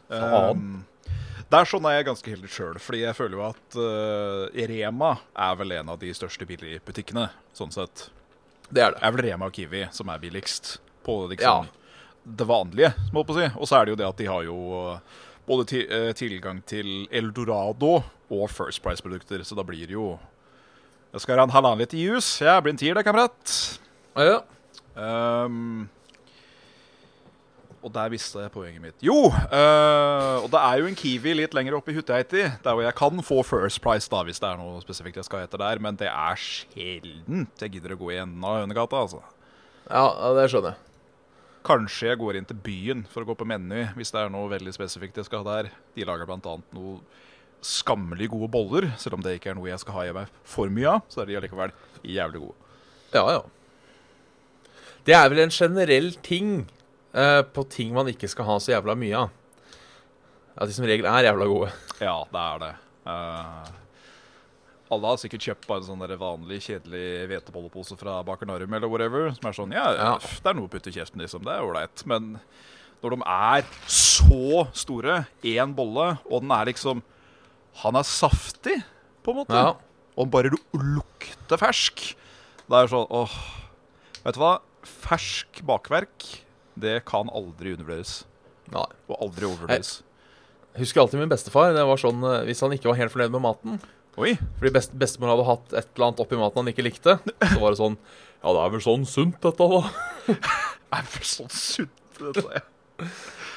Um, 0.10 0.82
sånn 1.70 1.86
er 1.90 2.00
jeg 2.00 2.08
ganske 2.08 2.32
heldig 2.34 2.50
sjøl, 2.52 2.80
fordi 2.82 3.04
jeg 3.04 3.18
føler 3.18 3.38
jo 3.38 3.44
at 3.46 3.78
uh, 3.78 4.66
Rema 4.72 5.12
er 5.46 5.60
vel 5.60 5.76
en 5.78 5.94
av 5.94 6.00
de 6.02 6.10
største 6.18 6.48
billigbutikkene, 6.50 7.28
sånn 7.58 7.76
sett. 7.76 8.08
Det 8.72 8.82
er 8.82 8.96
det. 8.96 9.04
er 9.06 9.14
vel 9.14 9.26
Rema 9.28 9.52
og 9.52 9.56
Kiwi 9.56 9.86
som 9.94 10.10
er 10.10 10.24
billigst 10.24 10.80
på 11.06 11.20
liksom 11.30 11.70
det 12.26 12.48
vanlige, 12.50 12.90
må 13.14 13.22
jeg 13.22 13.30
på 13.30 13.36
å 13.36 13.38
si. 13.38 13.50
Og 13.54 13.70
så 13.70 13.78
er 13.78 13.86
det 13.86 13.94
jo 13.94 14.00
det 14.02 14.10
at 14.10 14.18
de 14.18 14.30
har 14.32 14.48
jo 14.48 14.58
uh, 14.74 15.22
både 15.48 15.66
til, 15.70 15.86
eh, 15.92 16.12
tilgang 16.14 16.62
til 16.66 17.08
Eldorado 17.12 18.04
og 18.30 18.50
First 18.50 18.82
Price-produkter, 18.84 19.44
så 19.44 19.56
da 19.56 19.64
blir 19.64 19.86
det 19.86 19.98
jo 19.98 20.20
Jeg 21.14 21.22
skal 21.22 21.38
ha 21.38 21.44
en 21.44 21.50
halvannen 21.50 21.80
liter 21.80 21.98
juice. 21.98 22.44
Jeg 22.44 22.62
blir 22.62 22.74
en 22.74 22.78
tier, 22.78 22.94
det, 22.94 23.06
kamerat. 23.06 23.80
Ja. 24.20 24.42
Um, 24.96 25.88
og 27.86 27.94
der 27.94 28.10
mista 28.10 28.42
jeg 28.42 28.52
poenget 28.52 28.82
mitt. 28.82 28.98
Jo! 29.06 29.30
eh, 29.30 30.38
og 30.42 30.50
det 30.52 30.60
er 30.60 30.82
jo 30.82 30.88
en 30.90 30.98
Kiwi 30.98 31.36
litt 31.38 31.54
lenger 31.54 31.78
oppe 31.78 31.94
i 31.94 31.96
Hutteiti, 31.96 32.42
der 32.42 32.74
hvor 32.74 32.82
jeg 32.82 32.98
kan 32.98 33.22
få 33.24 33.44
First 33.46 33.80
Price 33.84 34.10
da, 34.10 34.24
hvis 34.26 34.42
det 34.42 34.50
er 34.50 34.58
noe 34.58 34.82
spesifikt 34.82 35.22
jeg 35.22 35.28
skal 35.28 35.46
etter 35.46 35.62
der, 35.62 35.80
men 35.80 36.00
det 36.00 36.10
er 36.10 36.42
sjeldent 36.42 37.62
jeg 37.62 37.78
gidder 37.78 37.94
å 37.94 38.00
gå 38.02 38.10
i 38.16 38.20
enden 38.24 38.44
av 38.44 38.64
Hønegata. 38.64 39.06
altså. 39.06 39.22
ja, 39.86 40.04
ja, 40.10 40.34
det 40.40 40.50
skjønner 40.50 40.74
jeg. 40.74 40.95
Kanskje 41.66 42.12
jeg 42.12 42.20
går 42.22 42.38
inn 42.38 42.46
til 42.46 42.60
byen 42.62 43.06
for 43.10 43.24
å 43.24 43.30
gå 43.30 43.36
på 43.40 43.48
Meny 43.50 43.88
hvis 43.98 44.14
det 44.14 44.22
er 44.22 44.34
noe 44.34 44.52
veldig 44.52 44.74
spesifikt 44.76 45.18
jeg 45.18 45.28
skal 45.30 45.42
ha 45.42 45.56
der. 45.64 45.72
De 45.98 46.06
lager 46.06 46.30
bl.a. 46.30 46.58
noe 46.76 47.00
skammelig 47.66 48.30
gode 48.30 48.52
boller, 48.54 48.92
selv 49.02 49.18
om 49.18 49.24
det 49.26 49.40
ikke 49.40 49.54
er 49.54 49.58
noe 49.58 49.72
jeg 49.72 49.82
skal 49.82 49.98
ha 49.98 50.04
i 50.06 50.14
meg 50.14 50.34
for 50.46 50.70
mye 50.70 50.98
av. 50.98 51.06
Så 51.10 51.24
er 51.24 51.32
de 51.32 51.40
allikevel 51.40 51.74
jævlig 52.06 52.44
gode. 52.44 52.74
Ja, 53.16 53.24
ja. 53.34 53.42
Det 55.06 55.16
er 55.18 55.30
vel 55.30 55.44
en 55.44 55.54
generell 55.54 56.12
ting 56.26 56.54
eh, 57.14 57.42
på 57.42 57.66
ting 57.70 57.94
man 57.96 58.10
ikke 58.12 58.30
skal 58.30 58.48
ha 58.50 58.60
så 58.62 58.76
jævla 58.76 58.98
mye 58.98 59.26
av. 59.26 59.34
At 60.56 60.70
de 60.70 60.78
som 60.78 60.86
regel 60.88 61.08
er 61.10 61.28
jævla 61.28 61.50
gode. 61.50 61.72
Ja, 62.00 62.20
det 62.30 62.44
er 62.46 62.62
det. 62.62 62.72
Eh, 63.12 63.74
alle 64.96 65.12
har 65.14 65.20
sikkert 65.22 65.46
kjøpt 65.46 65.68
bare 65.70 65.84
en 65.84 65.88
sånn 65.90 66.02
der 66.04 66.16
vanlig, 66.20 66.62
kjedelig 66.66 67.06
hvetebollepose 67.30 67.98
fra 68.00 68.18
Baker 68.28 68.50
Narum 68.50 68.74
eller 68.78 68.90
whatever. 68.92 69.30
Som 69.38 69.50
er 69.50 69.58
sånn 69.58 69.76
Ja, 69.76 69.86
Ja. 69.96 70.14
det 70.20 70.50
er 70.52 70.58
noe 70.58 70.68
å 70.68 70.72
putte 70.72 70.90
i 70.92 70.96
kjeften, 70.98 71.22
liksom. 71.22 71.44
Det 71.46 71.54
er 71.54 71.64
ålreit. 71.68 72.06
Men 72.10 72.40
når 73.04 73.16
de 73.18 73.22
er 73.28 73.66
så 73.88 74.68
store, 74.74 75.28
én 75.44 75.76
bolle, 75.78 76.18
og 76.32 76.42
den 76.42 76.52
er 76.52 76.66
liksom 76.72 77.04
Han 77.84 77.96
er 78.00 78.04
saftig, 78.08 78.78
på 79.22 79.32
en 79.34 79.38
måte. 79.44 79.52
Ja. 79.54 79.74
Og 80.18 80.30
bare 80.32 80.50
du 80.50 80.58
lukter 80.74 81.58
fersk. 81.60 82.16
Det 82.70 82.78
er 82.80 82.88
sånn 82.88 83.08
åh 83.12 83.30
Vet 84.24 84.34
du 84.34 84.40
hva? 84.40 84.60
Fersk 84.84 85.60
bakverk, 85.68 86.24
det 86.80 87.04
kan 87.06 87.28
aldri 87.30 87.74
undervurderes. 87.76 88.24
Nei. 88.72 88.86
Og 89.10 89.20
aldri 89.22 89.46
overvurderes. 89.46 90.02
Jeg 90.76 90.82
husker 90.86 91.02
alltid 91.04 91.20
min 91.22 91.30
bestefar. 91.30 91.74
Det 91.76 91.84
var 91.86 91.98
sånn 92.02 92.24
eh, 92.24 92.46
Hvis 92.48 92.60
han 92.66 92.72
ikke 92.76 92.90
var 92.90 92.98
helt 93.00 93.12
fornøyd 93.14 93.32
med 93.32 93.42
maten 93.46 93.78
Oi. 94.16 94.36
Fordi 94.60 94.72
best, 94.76 94.94
bestemor 95.00 95.34
hadde 95.34 95.48
hatt 95.50 95.74
et 95.76 95.90
eller 95.96 96.08
annet 96.08 96.22
oppi 96.24 96.38
maten 96.40 96.62
han 96.62 96.72
ikke 96.72 96.86
likte, 96.86 97.18
så 97.42 97.58
var 97.60 97.74
det 97.74 97.80
sånn 97.82 97.98
Ja, 97.98 98.52
det 98.54 98.62
er 98.62 98.72
vel 98.76 98.84
sånn 98.86 99.04
sunt, 99.10 99.40
dette, 99.44 99.68
da. 99.72 99.82
er 101.00 101.10
vel 101.16 101.28
sånn 101.28 101.52
sunt, 101.52 102.06
dette. 102.22 102.46
ja. 102.62 102.66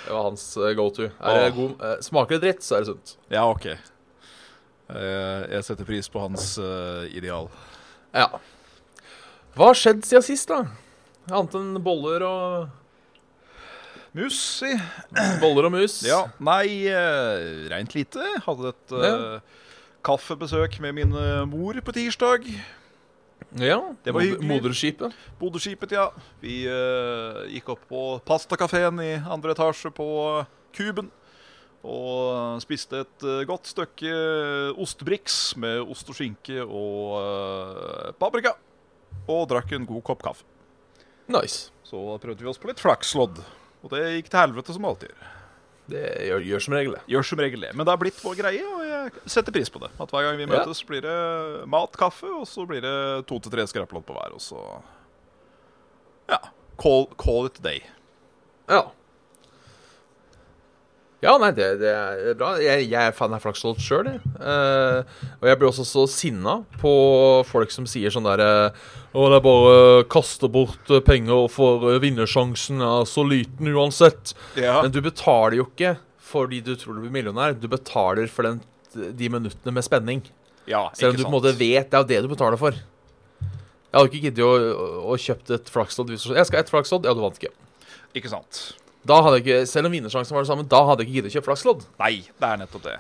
Det 0.09 0.14
var 0.14 0.23
hans 0.25 0.42
eh, 0.57 0.71
go 0.73 0.87
to. 0.97 1.05
Er 1.21 1.35
det 1.37 1.49
god, 1.53 1.73
eh, 1.85 1.99
smaker 2.01 2.38
det 2.38 2.47
dritt, 2.47 2.62
så 2.64 2.79
er 2.79 2.81
det 2.81 2.88
sunt. 2.94 3.11
Ja, 3.29 3.42
OK. 3.44 3.66
Eh, 3.68 5.42
jeg 5.53 5.66
setter 5.66 5.85
pris 5.85 6.09
på 6.09 6.23
hans 6.23 6.55
ideal. 7.12 7.51
Ja. 8.16 8.31
Hva 9.53 9.68
har 9.68 9.77
skjedd 9.77 10.01
siden 10.09 10.25
sist, 10.25 10.49
da? 10.49 10.62
Annet 11.29 11.59
enn 11.61 11.77
boller 11.85 12.25
og 12.25 12.71
Mus, 14.16 14.38
si. 14.62 14.71
Boller 15.42 15.68
og 15.68 15.75
mus? 15.75 16.01
Ja. 16.07 16.23
Nei, 16.42 16.88
uh, 16.88 17.68
reint 17.71 17.92
lite. 17.94 18.25
Hadde 18.47 18.73
et 18.73 18.94
eh, 18.97 19.59
kaffebesøk 20.07 20.79
med 20.83 20.97
min 20.97 21.15
eh, 21.17 21.45
mor 21.49 21.79
på 21.85 21.95
tirsdag. 21.95 22.47
ja. 23.59 23.79
Det 24.05 24.15
var 24.15 24.25
hyggelig. 24.25 24.49
Moderskipet. 24.49 25.15
Bodøskipet, 25.41 25.93
ja. 25.93 26.09
Vi 26.41 26.65
uh, 26.69 27.45
gikk 27.51 27.73
opp 27.75 27.87
på 27.91 28.03
pastakafeen 28.27 29.01
i 29.05 29.15
andre 29.19 29.55
etasje 29.57 29.93
på 29.95 30.09
eh, 30.41 30.51
Kuben. 30.77 31.11
Og 31.89 32.59
spiste 32.61 33.05
et 33.05 33.25
godt 33.47 33.69
stykke 33.71 34.11
ostebriks 34.83 35.55
med 35.63 35.79
ost 35.87 36.09
og 36.11 36.19
skinke 36.19 36.59
og 36.65 37.15
uh, 37.23 38.11
paprika. 38.19 38.57
Og 39.31 39.47
drakk 39.49 39.73
en 39.77 39.87
god 39.87 40.03
kopp 40.11 40.25
kaffe. 40.27 40.45
Nice. 41.31 41.71
Så 41.87 42.01
prøvde 42.21 42.43
vi 42.43 42.51
oss 42.51 42.61
på 42.61 42.71
litt 42.71 42.83
flakslodd. 42.83 43.39
Og 43.85 43.93
det 43.93 44.03
gikk 44.17 44.33
til 44.33 44.43
helvete 44.43 44.75
som 44.75 44.89
alltid. 44.89 45.13
Det 45.89 46.05
gjør, 46.29 46.45
gjør 46.45 46.65
som 46.65 46.75
regel 46.77 46.95
det. 46.99 47.03
Gjør 47.09 47.27
som 47.31 47.41
regel 47.41 47.65
det. 47.65 47.71
Men 47.77 47.87
det 47.87 47.95
har 47.95 48.01
blitt 48.01 48.19
vår 48.21 48.37
greie, 48.43 48.65
setter 49.27 49.55
pris 49.55 49.71
på 49.73 49.81
det. 49.83 49.90
At 50.01 50.12
hver 50.14 50.27
gang 50.29 50.38
vi 50.40 50.49
møtes, 50.51 50.83
blir 50.88 51.03
det 51.05 51.16
mat, 51.71 51.97
kaffe, 51.99 52.29
og 52.40 52.47
så 52.49 52.66
blir 52.68 52.83
det 52.85 52.97
to 53.31 53.40
til 53.42 53.55
tre 53.55 53.66
skrapelodd 53.71 54.07
på 54.09 54.16
hver, 54.16 54.37
og 54.37 54.42
så 54.44 54.62
Ja. 56.29 56.40
Call, 56.79 57.09
call 57.18 57.47
it 57.49 57.59
day. 57.64 57.81
Ja. 58.68 58.85
Ja, 61.18 61.33
nei, 61.42 61.49
det, 61.51 61.66
det 61.81 61.90
er 61.90 62.37
bra. 62.38 62.53
Jeg, 62.62 62.85
jeg 62.92 63.09
er 63.11 63.14
fan 63.16 63.33
av 63.35 63.42
flakslodd 63.42 63.81
sjøl, 63.83 64.07
jeg. 64.07 64.21
Eh, 64.38 65.25
og 65.40 65.49
jeg 65.51 65.59
blir 65.59 65.71
også 65.73 65.87
så 65.88 66.05
sinna 66.07 66.61
på 66.79 66.92
folk 67.49 67.75
som 67.75 67.88
sier 67.90 68.12
sånn 68.14 68.29
derre 68.29 68.68
Å, 68.68 69.25
det 69.33 69.38
er 69.40 69.42
bare 69.42 70.05
kaste 70.12 70.47
bort 70.53 70.92
eh, 70.94 71.03
penger, 71.03 71.49
for 71.51 71.88
eh, 71.90 71.99
vinnersjansen 72.05 72.85
er 72.87 73.09
så 73.11 73.25
liten 73.27 73.73
uansett. 73.73 74.37
Ja. 74.61 74.77
Men 74.85 74.94
du 74.94 75.01
betaler 75.03 75.59
jo 75.59 75.66
ikke 75.66 75.97
fordi 76.29 76.61
du 76.62 76.75
tror 76.79 76.99
du 76.99 77.07
blir 77.07 77.14
millionær. 77.18 77.57
Du 77.59 77.66
betaler 77.73 78.29
for 78.31 78.47
den, 78.47 78.61
de 78.94 79.29
minuttene 79.33 79.74
med 79.74 79.85
spenning. 79.87 80.22
ja 80.68 80.88
Selv 80.96 81.12
om 81.12 81.18
du 81.18 81.24
på 81.24 81.31
en 81.33 81.37
måte 81.38 81.55
vet 81.59 81.90
det 81.90 81.98
er 81.98 82.05
jo 82.05 82.09
det 82.12 82.22
du 82.24 82.31
betaler 82.33 82.61
for. 82.61 82.77
Jeg 83.88 83.96
hadde 83.96 84.09
ikke 84.11 84.24
giddet 84.29 84.44
å, 84.44 84.53
å, 84.53 84.88
å 85.12 85.16
kjøpt 85.16 85.53
et 85.57 85.70
flakslodd. 85.72 86.12
Jeg 86.12 86.20
skal 86.20 86.59
ha 86.59 86.64
ett 86.64 86.72
flakslodd. 86.72 87.07
Ja, 87.09 87.14
du 87.16 87.22
vant 87.24 87.38
ikke. 87.40 87.55
Ikke 88.16 88.33
sant. 88.33 88.64
Da 89.09 89.22
hadde 89.24 89.38
jeg 89.38 89.46
ikke, 89.46 89.61
Selv 89.70 89.88
om 89.88 89.94
vinnersjansen 89.96 90.37
var 90.37 90.44
det 90.44 90.51
samme, 90.51 90.66
da 90.68 90.83
hadde 90.90 91.05
jeg 91.05 91.09
ikke 91.09 91.16
giddet 91.18 91.33
å 91.33 91.37
kjøpe 91.38 91.48
flakslodd. 91.53 91.87
Nei, 92.03 92.12
det 92.29 92.51
er 92.51 92.61
nettopp 92.61 92.85
det. 92.85 92.98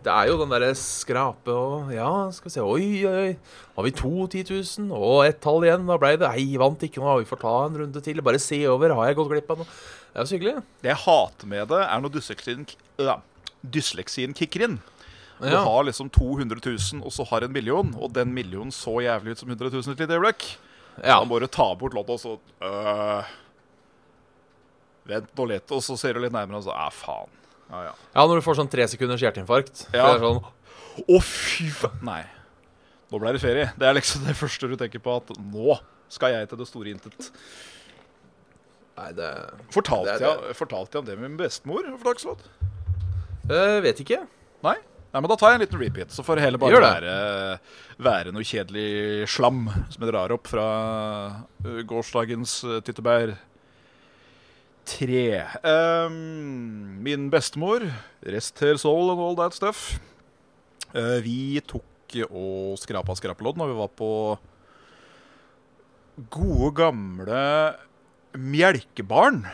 Det 0.00 0.12
er 0.14 0.30
jo 0.30 0.38
den 0.40 0.48
derre 0.48 0.70
skrape 0.80 1.52
og 1.52 1.90
Ja, 1.92 2.08
skal 2.32 2.48
vi 2.48 2.52
se 2.54 2.62
Oi, 2.64 2.84
oi. 3.04 3.32
Har 3.76 3.84
vi 3.84 3.92
to 3.92 4.12
10 4.24 4.46
000? 4.48 4.86
Og 4.96 5.26
ett 5.26 5.42
tall 5.44 5.66
igjen. 5.66 5.84
Da 5.90 5.98
ble 6.00 6.14
det 6.16 6.30
Nei, 6.30 6.46
vant 6.60 6.86
ikke 6.86 7.02
nå. 7.04 7.18
Vi 7.20 7.28
får 7.28 7.42
ta 7.42 7.52
en 7.66 7.76
runde 7.82 8.04
til. 8.06 8.22
Bare 8.24 8.40
se 8.40 8.62
over. 8.72 8.94
Har 8.96 9.10
jeg 9.10 9.18
gått 9.20 9.32
glipp 9.34 9.52
av 9.52 9.60
noe? 9.60 9.68
Det 10.10 10.16
er 10.16 10.24
jo 10.24 10.30
så 10.30 10.38
hyggelig. 10.38 10.62
Det 10.80 10.90
jeg 10.90 11.02
hater 11.04 11.50
med 11.52 11.68
det, 11.70 11.82
er 11.84 12.00
når 12.02 12.14
dysleksien, 12.16 12.64
ja, 12.98 13.20
dysleksien 13.76 14.32
kicker 14.34 14.64
inn. 14.66 14.80
Du 15.40 15.48
Ja. 15.48 15.62
har 15.64 15.84
liksom 15.88 16.10
200 16.12 16.60
000, 16.64 17.02
og 17.04 17.12
så 17.12 17.24
har 17.30 17.44
en 17.46 17.52
million, 17.52 17.94
og 17.98 18.12
den 18.12 18.34
millionen 18.34 18.70
så 18.70 18.98
jævlig 19.00 19.32
ut 19.32 19.38
som 19.38 19.48
100 19.48 19.70
000 19.72 19.92
et 19.94 20.00
lite 20.04 20.16
øyeblikk. 20.18 20.44
ja. 21.02 21.18
Da 21.18 21.24
må 21.24 21.38
du 21.40 21.46
ta 21.46 21.74
bort 21.74 21.94
låta, 21.96 22.12
og 22.12 22.20
så 22.20 22.38
øh, 22.60 23.24
Vent 25.10 25.30
nå 25.36 25.46
litt, 25.48 25.70
og 25.72 25.80
så 25.82 25.96
ser 25.98 26.14
du 26.14 26.20
litt 26.20 26.32
nærmere, 26.34 26.60
og 26.60 26.66
så 26.68 26.74
Æh, 26.76 26.90
faen. 26.92 27.30
Ja, 27.70 27.80
ja. 27.88 27.94
ja, 28.14 28.26
når 28.26 28.40
du 28.40 28.44
får 28.44 28.58
sånn 28.60 28.70
tre 28.70 28.84
sekunders 28.90 29.22
hjerteinfarkt. 29.22 29.86
Ja. 29.94 30.10
Det 30.10 30.18
er 30.18 30.24
sånn 30.26 30.42
Å, 31.08 31.20
fy 31.24 31.68
faen. 31.72 32.00
Nei. 32.04 32.22
Nå 33.10 33.18
ble 33.22 33.32
det 33.34 33.40
ferie. 33.42 33.70
Det 33.80 33.86
er 33.88 33.96
liksom 33.96 34.26
det 34.28 34.36
første 34.38 34.68
du 34.70 34.76
tenker 34.78 35.02
på, 35.02 35.16
at 35.22 35.30
nå 35.40 35.78
skal 36.10 36.34
jeg 36.34 36.48
til 36.50 36.58
det 36.60 36.66
store 36.68 36.92
intet. 36.92 37.30
Nei, 38.98 39.08
det 39.16 39.30
Fortalte, 39.72 40.18
Det 40.18 40.26
er 40.28 40.44
jeg, 40.50 40.56
fortalte 40.58 40.98
jeg 40.98 41.00
om 41.00 41.06
det 41.08 41.16
med 41.18 41.30
min 41.30 41.38
bestemor? 41.40 41.86
Flakslodd? 42.02 42.42
Uh, 43.50 43.78
vet 43.82 44.02
ikke. 44.04 44.20
Nei? 44.66 44.76
Nei, 45.10 45.18
men 45.20 45.28
Da 45.32 45.36
tar 45.36 45.50
jeg 45.52 45.58
en 45.58 45.64
liten 45.64 45.80
repeat, 45.82 46.12
så 46.14 46.22
får 46.22 46.38
det 46.38 46.44
hele 46.44 46.58
bare 46.62 46.78
det. 46.78 46.82
være, 46.86 47.14
være 48.06 48.32
noe 48.34 48.46
kjedelig 48.46 49.26
slam 49.32 49.64
som 49.90 50.04
jeg 50.04 50.10
drar 50.12 50.30
opp 50.36 50.46
fra 50.46 50.66
uh, 51.66 51.80
gårsdagens 51.90 52.52
uh, 52.68 52.76
tyttebær. 52.86 53.32
Tre. 54.90 55.24
Um, 55.66 56.14
min 57.04 57.26
bestemor, 57.30 57.84
rest 58.26 58.62
her 58.62 58.78
soul 58.80 59.10
and 59.12 59.20
all 59.22 59.36
that 59.38 59.54
stuff. 59.58 59.98
Uh, 60.94 61.18
vi 61.26 61.58
tok 61.66 61.84
og 62.30 62.78
skrapa 62.82 63.14
skrapelodd 63.18 63.58
når 63.60 63.68
vi 63.70 63.76
var 63.78 63.90
på 63.98 64.08
gode, 66.30 66.70
gamle 66.74 67.42
Melkebarn 68.34 69.44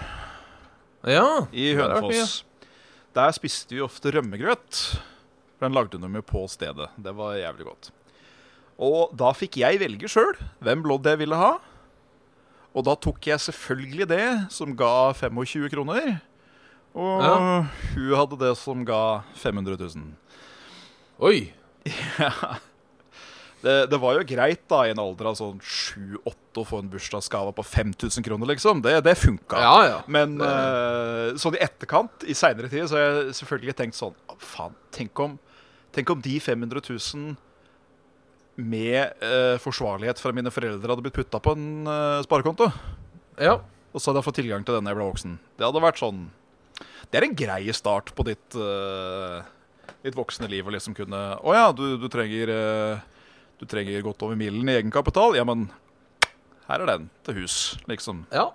Ja. 1.07 1.47
i. 1.53 1.75
Hønefoss. 1.77 2.43
Der 3.17 3.33
spiste 3.37 3.77
vi 3.77 3.81
ofte 3.85 4.13
rømmegrøt. 4.13 4.81
For 5.59 5.67
Den 5.69 5.75
lagde 5.77 5.99
de 6.01 6.11
jo 6.19 6.23
på 6.23 6.45
stedet. 6.53 6.89
Det 7.01 7.15
var 7.17 7.35
jævlig 7.39 7.65
godt. 7.71 7.91
Og 8.79 9.15
da 9.17 9.31
fikk 9.33 9.57
jeg 9.63 9.79
velge 9.81 10.09
sjøl 10.13 10.35
hvem 10.61 10.83
lodd 10.85 11.07
jeg 11.09 11.19
ville 11.23 11.37
ha. 11.41 11.55
Og 12.77 12.85
da 12.85 12.93
tok 13.01 13.25
jeg 13.31 13.41
selvfølgelig 13.41 14.07
det 14.11 14.27
som 14.53 14.75
ga 14.77 15.13
25 15.17 15.71
kroner. 15.73 16.19
Og 16.97 17.23
Ja. 17.25 17.37
hun 17.95 18.13
hadde 18.17 18.39
det 18.41 18.57
som 18.61 18.85
ga 18.85 19.23
500 19.35 19.77
000. 19.81 20.13
Oi. 21.25 21.53
Det, 23.67 23.87
det 23.91 23.99
var 23.99 24.15
jo 24.19 24.25
greit 24.29 24.61
da 24.71 24.83
i 24.87 24.91
en 24.93 25.01
alder 25.01 25.31
av 25.31 25.37
sånn 25.39 25.57
7-8 25.65 26.61
å 26.61 26.65
få 26.69 26.79
en 26.83 26.91
bursdagsgave 26.93 27.55
på 27.57 27.65
5000 27.67 28.23
kroner, 28.23 28.47
liksom. 28.53 28.83
Det, 28.85 28.93
det 29.03 29.15
funka. 29.19 29.59
Ja, 29.59 29.79
ja. 29.89 29.97
Men 30.07 30.37
Det- 30.39 30.51
Uh, 30.53 31.33
sånn 31.41 31.57
i 31.57 31.63
etterkant, 31.65 32.23
i 32.29 32.35
seinere 32.37 32.69
tid, 32.71 32.85
så 32.87 32.95
har 33.01 33.07
jeg 33.25 33.33
selvfølgelig 33.41 33.75
tenkt 33.81 33.97
sånn 33.99 34.15
Faen, 34.39 34.77
tenk 34.95 35.19
om, 35.25 35.39
tenk 35.97 36.13
om 36.13 36.21
de 36.23 36.37
500 36.43 36.83
000 36.87 37.37
med 38.57 39.25
eh, 39.25 39.57
forsvarlighet 39.61 40.21
fra 40.21 40.33
mine 40.37 40.53
foreldre 40.53 40.93
hadde 40.93 41.05
blitt 41.05 41.17
putta 41.17 41.41
på 41.45 41.53
en 41.57 41.89
eh, 41.93 42.21
sparekonto. 42.25 42.71
Ja. 43.41 43.59
Og 43.93 44.01
så 44.01 44.11
hadde 44.11 44.21
jeg 44.23 44.29
fått 44.29 44.39
tilgang 44.41 44.65
til 44.65 44.77
den 44.77 44.87
da 44.87 44.93
jeg 44.93 44.99
ble 45.01 45.09
voksen. 45.11 45.37
Det 45.57 45.67
hadde 45.67 45.85
vært 45.85 46.01
sånn 46.01 46.23
Det 47.09 47.21
er 47.21 47.27
en 47.29 47.37
grei 47.37 47.63
start 47.77 48.13
på 48.17 48.25
ditt, 48.29 48.57
eh, 48.61 49.93
ditt 50.05 50.17
voksne 50.17 50.49
liv 50.53 50.69
å 50.69 50.73
liksom 50.75 50.97
kunne 50.97 51.21
Å 51.41 51.57
ja, 51.57 51.67
du, 51.77 51.85
du 52.01 52.09
trenger 52.13 52.53
eh, 52.53 53.05
Du 53.61 53.65
trenger 53.69 54.05
godt 54.05 54.25
over 54.27 54.37
milen 54.37 54.69
i 54.69 54.77
egenkapital. 54.77 55.37
Ja, 55.39 55.45
men 55.49 55.69
her 56.67 56.83
er 56.83 56.91
den 56.91 57.09
til 57.25 57.43
hus, 57.43 57.77
liksom. 57.89 58.25
ja. 58.35 58.51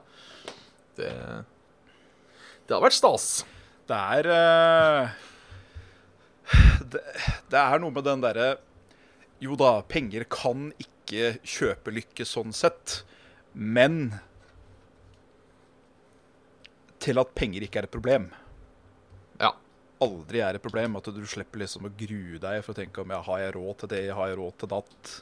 Det 0.98 1.10
Det 2.68 2.76
har 2.76 2.84
vært 2.84 2.98
stas. 2.98 3.28
Det 3.90 3.98
er 3.98 4.30
eh, 4.34 5.16
det, 6.94 7.02
det 7.52 7.62
er 7.62 7.82
noe 7.82 7.94
med 7.94 8.06
den 8.08 8.24
derre 8.24 8.50
Jo 9.42 9.58
da, 9.60 9.80
penger 9.88 10.26
kan 10.32 10.70
ikke 10.82 11.38
kjøpe 11.44 11.92
lykke 11.92 12.26
sånn 12.28 12.54
sett, 12.56 13.02
men 13.54 14.14
til 17.02 17.20
at 17.20 17.34
penger 17.36 17.66
ikke 17.66 17.82
er 17.82 17.88
et 17.88 17.94
problem. 17.94 18.30
Ja. 19.42 19.50
Aldri 20.06 20.44
er 20.46 20.56
et 20.58 20.64
problem. 20.64 20.96
At 21.00 21.10
du 21.10 21.24
slipper 21.28 21.64
liksom 21.64 21.90
å 21.90 21.94
grue 21.98 22.40
deg 22.42 22.62
for 22.62 22.76
å 22.76 22.78
tenke 22.78 23.02
om 23.02 23.12
ja, 23.12 23.22
har 23.26 23.42
jeg 23.42 23.56
råd 23.58 23.82
til 23.82 23.92
det, 23.96 24.04
har 24.16 24.30
jeg 24.30 24.40
råd 24.40 24.60
til 24.62 24.72
datt. 24.76 25.16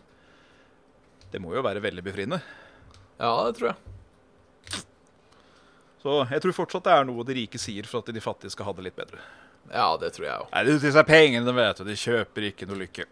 Det 1.32 1.42
må 1.42 1.56
jo 1.56 1.64
være 1.66 1.84
veldig 1.84 2.04
befriende. 2.06 2.42
Ja, 3.20 3.32
det 3.48 3.56
tror 3.58 3.72
jeg. 3.72 4.84
Så 6.00 6.22
jeg 6.32 6.44
tror 6.44 6.56
fortsatt 6.56 6.86
det 6.88 6.96
er 6.96 7.08
noe 7.08 7.26
de 7.28 7.36
rike 7.42 7.60
sier 7.60 7.88
for 7.88 8.04
at 8.04 8.12
de 8.16 8.24
fattige 8.24 8.54
skal 8.54 8.70
ha 8.70 8.76
det 8.78 8.86
litt 8.88 9.00
bedre. 9.00 9.24
Ja, 9.74 9.90
det 10.02 10.14
tror 10.16 10.26
jeg 10.26 10.40
òg. 10.42 10.48
Nei, 10.54 10.64
det- 10.66 10.82
disse 10.82 11.04
pengene, 11.06 11.54
vet 11.56 11.78
du, 11.78 11.84
de 11.86 11.96
kjøper 12.00 12.48
ikke 12.52 12.68
noe 12.70 12.80
lykke. 12.84 13.06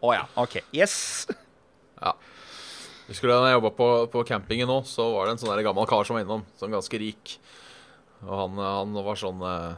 Å 0.00 0.12
ja, 0.14 0.24
OK. 0.38 0.60
Yes. 0.74 1.26
Husker 3.06 3.28
du 3.30 3.32
da 3.36 3.46
jeg 3.46 3.54
jobba 3.60 3.70
på, 3.78 3.86
på 4.10 4.22
campingen 4.26 4.66
nå, 4.66 4.80
så 4.82 5.04
var 5.14 5.28
det 5.28 5.36
en 5.36 5.38
sånn 5.44 5.60
gammel 5.62 5.86
kar 5.86 6.02
som 6.06 6.16
var 6.16 6.24
innom, 6.24 6.42
sånn 6.58 6.74
ganske 6.74 6.98
rik. 6.98 7.36
Og 8.24 8.32
han, 8.34 8.56
han 8.58 8.96
var 9.06 9.18
sånn 9.20 9.42
eh, 9.46 9.76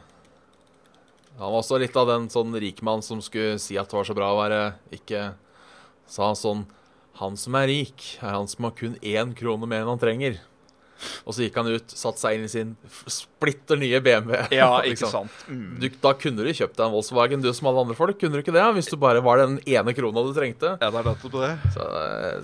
Han 1.37 1.51
var 1.51 1.57
også 1.59 1.77
litt 1.77 1.97
av 1.99 2.07
den 2.09 2.25
sånn 2.31 2.55
rikmann 2.57 3.03
som 3.05 3.19
skulle 3.21 3.59
si 3.61 3.75
at 3.77 3.91
det 3.91 3.97
var 3.99 4.07
så 4.07 4.15
bra 4.17 4.29
å 4.31 4.37
være 4.39 4.61
ikke 4.95 5.33
Sa 6.09 6.29
sånn 6.39 6.63
Han 7.19 7.35
som 7.37 7.57
er 7.59 7.67
rik, 7.69 8.05
er 8.23 8.31
han 8.37 8.47
som 8.49 8.63
har 8.65 8.73
kun 8.79 8.95
én 9.03 9.35
krone 9.37 9.67
mer 9.69 9.83
enn 9.83 9.91
han 9.91 9.99
trenger. 10.01 10.39
Og 11.23 11.35
så 11.35 11.45
gikk 11.45 11.55
han 11.59 11.69
ut, 11.71 11.93
satte 11.95 12.19
seg 12.21 12.35
inn 12.37 12.45
i 12.47 12.51
sin 12.51 12.73
splitter 13.09 13.79
nye 13.79 14.01
BMW. 14.03 14.35
Ja, 14.59 14.67
ikke 14.83 14.95
liksom. 14.95 15.11
sant. 15.13 15.43
Mm. 15.47 15.77
Du, 15.79 15.87
da 16.03 16.11
kunne 16.19 16.45
du 16.45 16.51
kjøpt 16.51 16.75
deg 16.77 16.85
en 16.87 16.93
Volkswagen, 16.95 17.43
du 17.45 17.49
som 17.55 17.69
alle 17.71 17.85
andre 17.85 17.97
folk. 17.97 18.19
Kunne 18.19 18.37
du 18.39 18.43
ikke 18.43 18.55
det? 18.55 18.65
Hvis 18.77 18.91
du 18.91 18.97
bare 19.01 19.23
var 19.25 19.41
den 19.43 19.57
ene 19.69 19.95
krona 19.97 20.25
du 20.27 20.33
trengte. 20.35 20.75
Ja, 20.81 20.89
det 20.91 21.01
er 21.01 21.09
nettopp 21.09 21.37
det. 21.39 21.51
Så, 21.75 21.87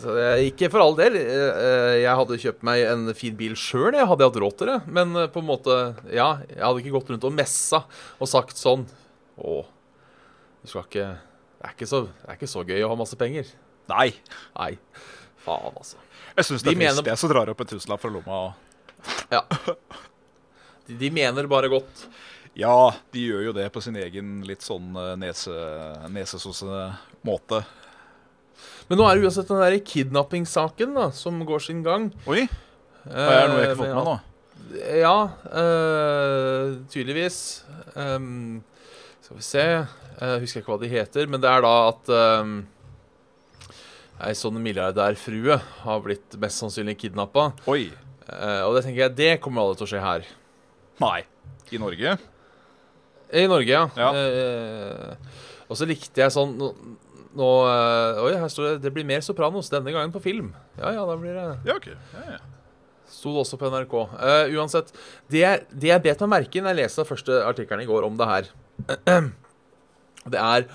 så 0.05 0.15
det, 0.17 0.29
ikke 0.51 0.71
for 0.73 0.85
all 0.85 0.97
del. 0.99 1.19
Eh, 1.19 1.93
Jeg 2.05 2.15
hadde 2.21 2.39
kjøpt 2.45 2.65
meg 2.67 2.85
en 2.89 3.07
fin 3.17 3.35
bil 3.37 3.55
sjøl, 3.59 3.91
jeg 3.97 4.07
hadde 4.09 4.27
hatt 4.29 4.41
råd 4.45 4.57
til 4.61 4.71
det. 4.73 4.79
Men 4.99 5.15
eh, 5.19 5.29
på 5.31 5.43
en 5.43 5.49
måte, 5.51 5.79
ja, 6.13 6.31
jeg 6.49 6.63
hadde 6.63 6.83
ikke 6.83 6.95
gått 6.99 7.13
rundt 7.15 7.27
og 7.27 7.35
messa 7.35 7.83
og 8.21 8.29
sagt 8.31 8.55
sånn 8.59 8.85
Å, 9.35 9.61
du 10.63 10.69
skal 10.71 10.85
ikke 10.87 11.07
det 11.65 11.71
er 11.71 11.73
ikke, 11.79 11.87
så, 11.89 11.99
det 12.05 12.27
er 12.29 12.35
ikke 12.37 12.49
så 12.51 12.61
gøy 12.67 12.83
å 12.85 12.89
ha 12.91 12.95
masse 12.99 13.17
penger. 13.17 13.47
Nei. 13.89 14.11
Nei, 14.53 14.73
faen, 15.41 15.73
altså. 15.79 15.97
Jeg 16.35 16.45
syns 16.49 16.63
det 16.65 16.73
De 16.73 16.75
er 16.75 16.79
trist, 16.89 16.99
mener- 16.99 17.11
jeg 17.13 17.21
som 17.21 17.31
drar 17.31 17.49
opp 17.53 17.61
en 17.63 17.69
tusenlapp 17.71 18.01
fra 18.03 18.11
lomma. 18.11 18.39
Ja. 19.31 19.41
De, 20.87 20.95
de 20.99 21.09
mener 21.13 21.47
bare 21.49 21.69
godt. 21.71 22.05
Ja, 22.55 22.91
de 23.11 23.23
gjør 23.27 23.47
jo 23.49 23.53
det 23.55 23.65
på 23.75 23.81
sin 23.83 23.95
egen 23.99 24.37
litt 24.47 24.63
sånn 24.63 24.93
eh, 24.99 25.15
nese, 25.19 25.55
nesesosse-måte. 26.13 27.63
Men 28.87 28.99
nå 29.01 29.07
er 29.09 29.17
det 29.17 29.25
uansett 29.27 29.49
den 29.49 29.59
der 29.63 29.75
kidnappingssaken 29.83 30.93
da, 30.95 31.07
som 31.15 31.41
går 31.47 31.63
sin 31.65 31.81
gang. 31.83 32.11
Oi, 32.29 32.45
Det 33.05 33.25
er 33.25 33.49
noe 33.49 33.59
jeg 33.59 33.65
ikke 33.65 33.73
har 33.73 33.81
fått 33.81 33.89
med 33.89 33.97
meg 33.97 34.07
nå? 34.11 34.15
Ja, 35.01 35.17
øh, 35.61 36.77
tydeligvis. 36.93 37.39
Um, 37.95 38.63
skal 39.25 39.37
vi 39.39 39.43
se 39.45 39.63
Jeg 39.65 40.39
husker 40.45 40.61
ikke 40.61 40.71
hva 40.73 40.79
de 40.81 40.89
heter, 40.91 41.27
men 41.29 41.41
det 41.43 41.49
er 41.51 41.65
da 41.65 41.73
at 41.89 42.09
um, 42.41 42.55
ei 44.23 44.35
sånn 44.37 44.57
milliardærfrue 44.63 45.57
har 45.83 46.01
blitt 46.05 46.37
mest 46.39 46.61
sannsynlig 46.61 46.97
kidnappa. 47.01 47.49
Oi. 47.67 47.91
og 48.65 48.75
det 48.75 48.85
tenker 48.85 49.01
jeg, 49.03 49.15
det 49.15 49.31
kommer 49.43 49.61
aldri 49.61 49.81
til 49.81 49.85
å 49.87 49.91
skje 49.91 50.03
her. 50.05 50.25
Nei. 51.03 51.19
I 51.73 51.79
Norge? 51.81 52.15
I 53.35 53.47
Norge, 53.49 53.71
ja. 53.71 53.83
Ja. 53.97 54.11
Eh, 54.13 55.15
og 55.65 55.77
så 55.79 55.87
likte 55.89 56.21
jeg 56.21 56.33
sånn 56.33 56.53
Nå, 56.59 56.67
nå 57.35 57.47
eh, 57.67 58.19
Oi, 58.21 58.33
her 58.37 58.51
står 58.51 58.67
det 58.67 58.83
'Det 58.85 58.91
blir 58.93 59.07
mer 59.07 59.23
Sopranos 59.25 59.71
denne 59.73 59.91
gangen 59.91 60.13
på 60.13 60.21
film'. 60.23 60.53
Ja 60.77 60.91
ja, 60.93 61.05
da 61.05 61.15
blir 61.17 61.33
det 61.33 61.47
Ja, 61.65 61.75
OK. 61.75 61.87
Ja, 61.87 62.25
ja. 62.37 62.37
Sto 63.09 63.33
det 63.33 63.41
også 63.45 63.57
på 63.57 63.69
NRK. 63.69 63.93
Uh, 64.17 64.45
uansett. 64.57 64.91
Det, 65.29 65.39
jeg- 65.39 65.65
det 65.71 65.87
jeg 65.87 66.01
bet 66.03 66.21
meg 66.21 66.29
merke 66.29 66.57
i 66.57 66.61
når 66.61 66.73
jeg 66.73 66.79
leste 66.83 67.03
den 67.03 67.09
første 67.11 67.33
artikkelen 67.45 67.83
i 67.83 67.89
går 67.89 68.03
om 68.03 68.17
det 68.17 68.27
her, 68.27 68.47
det 70.33 70.39
er 70.41 70.65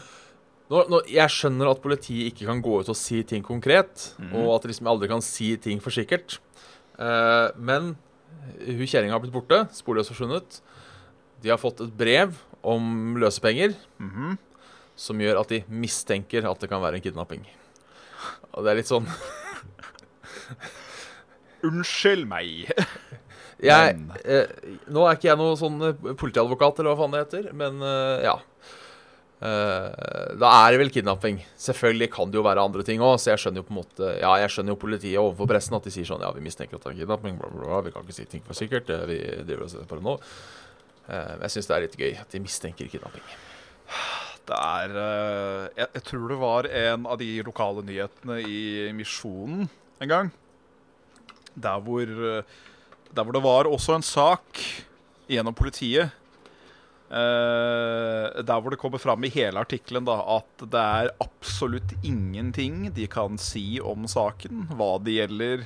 nå, 0.70 0.84
nå, 0.88 1.00
Jeg 1.10 1.28
skjønner 1.34 1.70
at 1.72 1.82
politiet 1.82 2.30
ikke 2.32 2.46
kan 2.48 2.60
gå 2.62 2.80
ut 2.80 2.88
og 2.92 2.96
si 2.98 3.22
ting 3.26 3.42
konkret, 3.46 4.12
og 4.32 4.54
at 4.56 4.62
de 4.62 4.68
liksom 4.72 4.86
aldri 4.90 5.08
kan 5.10 5.22
si 5.24 5.56
ting 5.62 5.80
for 5.82 5.90
sikkert. 5.94 6.38
Eh, 7.00 7.48
men 7.58 7.82
hun 8.64 8.86
kjerringa 8.86 9.12
har 9.16 9.22
blitt 9.24 9.34
borte, 9.34 9.64
sporløst 9.76 10.10
forsvunnet. 10.12 10.60
De 11.42 11.48
har 11.52 11.58
fått 11.60 11.80
et 11.84 11.92
brev 11.96 12.34
om 12.62 13.16
løsepenger 13.20 13.74
Mhm. 13.98 14.38
som 14.96 15.16
gjør 15.18 15.40
at 15.40 15.48
de 15.48 15.64
mistenker 15.68 16.44
at 16.44 16.58
det 16.60 16.68
kan 16.68 16.82
være 16.82 16.94
en 16.98 17.02
kidnapping. 17.02 17.46
Og 18.52 18.64
det 18.64 18.70
er 18.72 18.76
litt 18.76 18.90
sånn 18.90 19.06
Unnskyld 21.66 22.26
meg. 22.28 22.70
Jeg, 23.60 23.96
eh, 24.24 24.46
nå 24.88 25.02
er 25.04 25.18
ikke 25.18 25.26
jeg 25.28 25.36
noe 25.36 25.56
sånn 25.60 25.74
eh, 25.84 26.14
politiadvokat, 26.16 26.78
eller 26.80 26.94
hva 26.94 27.02
faen 27.02 27.12
det 27.12 27.18
heter, 27.26 27.48
men 27.52 27.76
eh, 27.84 28.22
ja. 28.24 28.38
Eh, 29.40 30.32
da 30.36 30.48
er 30.66 30.74
det 30.74 30.80
vel 30.82 30.90
kidnapping. 30.92 31.38
Selvfølgelig 31.56 32.10
kan 32.12 32.28
det 32.32 32.36
jo 32.36 32.44
være 32.44 32.60
andre 32.60 32.82
ting 32.84 33.00
òg, 33.00 33.14
så 33.22 33.30
jeg 33.32 33.40
skjønner 33.40 33.62
jo 33.62 33.68
på 33.70 33.72
en 33.72 33.78
måte 33.80 34.08
Ja, 34.20 34.34
jeg 34.42 34.52
skjønner 34.52 34.74
jo 34.74 34.80
politiet 34.82 35.16
overfor 35.20 35.48
pressen 35.48 35.78
at 35.78 35.86
de 35.88 35.92
sier 35.94 36.04
sånn 36.08 36.20
Ja, 36.20 36.28
vi 36.36 36.42
mistenker 36.44 36.76
at 36.76 36.84
det 36.84 36.92
er 36.92 36.98
kidnapping, 36.98 37.38
bla, 37.40 37.48
bla, 37.48 37.62
bla. 37.64 37.78
Vi 37.86 37.92
kan 37.94 38.04
ikke 38.04 38.18
si 38.18 38.26
ting 38.28 38.44
for 38.44 38.58
sikkert. 38.58 38.90
eh, 38.92 39.06
Vi 39.08 39.18
driver 39.48 39.64
oss 39.64 39.78
på 39.80 39.96
det 39.96 40.04
nå. 40.04 40.18
Eh, 41.08 41.32
jeg 41.46 41.54
syns 41.56 41.70
det 41.70 41.76
er 41.78 41.86
litt 41.86 41.96
gøy 42.02 42.12
at 42.20 42.36
de 42.36 42.42
mistenker 42.44 42.92
kidnapping. 42.92 43.24
Det 44.50 44.56
er 44.60 44.94
jeg, 45.78 45.88
jeg 45.94 46.04
tror 46.10 46.28
det 46.28 46.38
var 46.40 46.68
en 46.84 47.06
av 47.06 47.18
de 47.20 47.30
lokale 47.46 47.84
nyhetene 47.86 48.40
i 48.44 48.60
Misjonen 48.96 49.68
en 50.00 50.10
gang. 50.10 50.30
Der 51.56 51.80
hvor, 51.84 52.04
der 52.06 53.24
hvor 53.24 53.32
det 53.36 53.42
var 53.44 53.68
også 53.70 53.96
en 53.96 54.04
sak 54.06 54.60
gjennom 55.30 55.54
politiet. 55.56 56.12
Eh, 57.10 58.40
der 58.46 58.60
hvor 58.62 58.70
det 58.74 58.78
kommer 58.80 59.02
fram 59.02 59.24
i 59.26 59.32
hele 59.34 59.60
artikkelen 59.60 60.08
at 60.08 60.64
det 60.70 60.80
er 60.80 61.12
absolutt 61.20 61.92
ingenting 62.06 62.88
de 62.94 63.06
kan 63.10 63.38
si 63.38 63.80
om 63.82 64.06
saken, 64.10 64.68
hva 64.78 64.94
det 65.04 65.18
gjelder. 65.18 65.64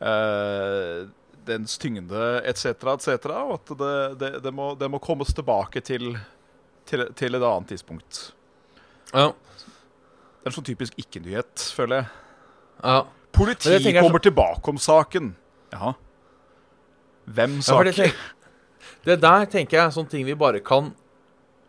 uh, 0.00 1.08
dens 1.46 1.78
tyngde 1.80 2.40
etc., 2.48 2.64
etc., 2.94 3.26
og 3.32 3.54
at 3.58 3.72
det, 3.80 3.94
det, 4.20 4.30
det, 4.44 4.52
må, 4.54 4.74
det 4.78 4.88
må 4.92 5.00
kommes 5.02 5.32
tilbake 5.34 5.80
til, 5.84 6.14
til, 6.88 7.06
til 7.16 7.34
et 7.36 7.42
annet 7.44 7.68
tidspunkt. 7.72 8.20
Ja. 9.12 9.30
Det 9.32 10.46
er 10.46 10.52
en 10.52 10.56
sånn 10.56 10.68
typisk 10.68 10.96
ikke-nyhet, 11.00 11.64
føler 11.76 12.02
jeg. 12.02 12.12
ja. 12.84 13.00
Politiet 13.30 13.84
det 13.84 13.92
så- 13.94 14.02
kommer 14.02 14.18
tilbake 14.18 14.72
om 14.72 14.78
saken. 14.82 15.34
Ja. 15.72 15.92
Hvem 17.30 17.60
Ja, 17.60 17.76
for 17.76 17.86
det, 19.06 19.20
der 19.22 19.46
tenker 19.50 19.78
jeg 19.78 19.84
er 19.86 19.94
sånne 19.94 20.12
ting 20.12 20.26
vi 20.28 20.36
bare 20.38 20.60
kan 20.64 20.92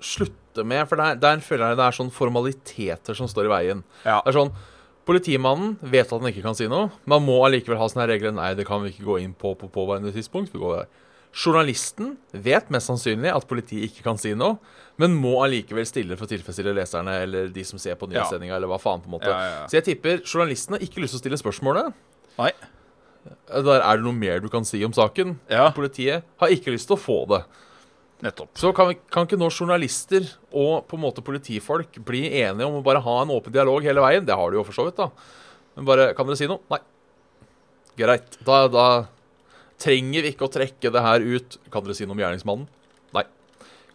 slutte 0.01 0.65
med. 0.67 0.83
For 0.89 0.99
der, 0.99 1.19
der 1.21 1.43
føler 1.45 1.71
jeg 1.71 1.79
det 1.79 1.87
er 1.87 1.97
sånne 1.99 2.15
formaliteter 2.15 3.17
som 3.17 3.29
står 3.31 3.47
i 3.47 3.53
veien. 3.53 3.85
Ja. 4.03 4.19
Det 4.25 4.33
er 4.33 4.39
sånn, 4.41 4.53
Politimannen 5.01 5.79
vet 5.81 6.11
at 6.11 6.21
han 6.21 6.29
ikke 6.29 6.43
kan 6.45 6.55
si 6.57 6.67
noe. 6.69 6.91
Man 7.09 7.23
må 7.25 7.39
allikevel 7.47 7.79
ha 7.79 7.87
sånne 7.89 8.05
regler. 8.11 8.35
Nei, 8.37 8.51
det 8.57 8.67
kan 8.67 8.83
vi 8.83 8.91
ikke 8.93 9.07
gå 9.07 9.15
inn 9.23 9.33
på 9.33 9.55
på 9.57 9.69
påværende 9.73 10.13
tidspunkt. 10.13 10.53
Vi 10.53 10.61
går 10.61 10.83
der. 10.83 10.91
Journalisten 11.31 12.17
vet 12.35 12.69
mest 12.73 12.89
sannsynlig 12.91 13.31
at 13.31 13.47
politiet 13.47 13.87
ikke 13.87 14.03
kan 14.03 14.19
si 14.19 14.33
noe, 14.35 14.57
men 14.99 15.15
må 15.15 15.37
allikevel 15.45 15.87
stille 15.87 16.17
for 16.19 16.27
å 16.27 16.31
tilfredsstille 16.31 16.73
leserne 16.75 17.13
eller 17.23 17.47
de 17.55 17.63
som 17.65 17.79
ser 17.79 17.95
på 17.97 18.09
nyhetssendinga, 18.11 18.57
eller 18.57 18.69
hva 18.69 18.77
faen, 18.83 19.01
på 19.01 19.07
en 19.07 19.15
måte. 19.15 19.31
Ja, 19.31 19.37
ja, 19.39 19.53
ja. 19.61 19.69
Så 19.71 19.79
jeg 19.79 19.87
tipper 19.87 20.19
journalisten 20.25 20.75
har 20.75 20.83
ikke 20.83 21.01
lyst 21.01 21.15
til 21.15 21.21
å 21.21 21.23
stille 21.23 21.39
spørsmålet. 21.39 21.95
Nei. 22.35 22.51
Der 23.51 23.81
er 23.83 23.97
det 23.99 24.05
noe 24.05 24.15
mer 24.17 24.39
du 24.41 24.47
kan 24.49 24.65
si 24.65 24.79
om 24.87 24.93
saken. 24.95 25.35
Ja. 25.51 25.67
Politiet 25.75 26.23
har 26.41 26.53
ikke 26.53 26.71
lyst 26.73 26.87
til 26.89 26.97
å 26.97 27.01
få 27.01 27.17
det. 27.29 27.41
Nettopp. 28.21 28.51
Så 28.57 28.69
kan, 28.77 28.91
vi, 28.91 28.97
kan 29.09 29.25
ikke 29.25 29.37
nå 29.41 29.47
journalister 29.49 30.25
og 30.53 30.85
på 30.89 30.97
en 30.97 31.01
måte 31.03 31.23
politifolk 31.25 31.97
bli 32.05 32.27
enige 32.43 32.67
om 32.67 32.77
å 32.79 32.83
bare 32.85 33.01
ha 33.01 33.15
en 33.23 33.31
åpen 33.33 33.53
dialog 33.53 33.81
hele 33.85 34.03
veien? 34.03 34.25
Det 34.27 34.35
har 34.37 34.51
de 34.53 34.59
jo 34.59 34.65
for 34.67 34.77
så 34.77 34.85
vidt, 34.87 34.99
da. 34.99 35.07
Men 35.77 35.87
bare 35.89 36.11
Kan 36.17 36.29
dere 36.29 36.37
si 36.37 36.49
noe? 36.49 36.61
Nei. 36.69 36.79
Greit. 37.97 38.37
Da, 38.45 38.59
da 38.71 38.85
trenger 39.81 40.21
vi 40.27 40.33
ikke 40.35 40.45
å 40.47 40.53
trekke 40.53 40.91
det 40.93 41.01
her 41.05 41.25
ut. 41.25 41.57
Kan 41.73 41.85
dere 41.87 41.97
si 41.97 42.05
noe 42.05 42.13
om 42.17 42.21
gjerningsmannen? 42.21 42.67
Nei. 43.17 43.25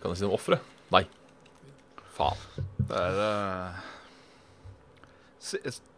Kan 0.01 0.11
dere 0.11 0.19
si 0.19 0.27
noe 0.27 0.33
om 0.35 0.39
offeret? 0.41 0.73
Nei. 0.95 1.05
Faen. 2.19 2.43
Det 2.87 2.97
er 2.99 3.21
se- 3.21 3.96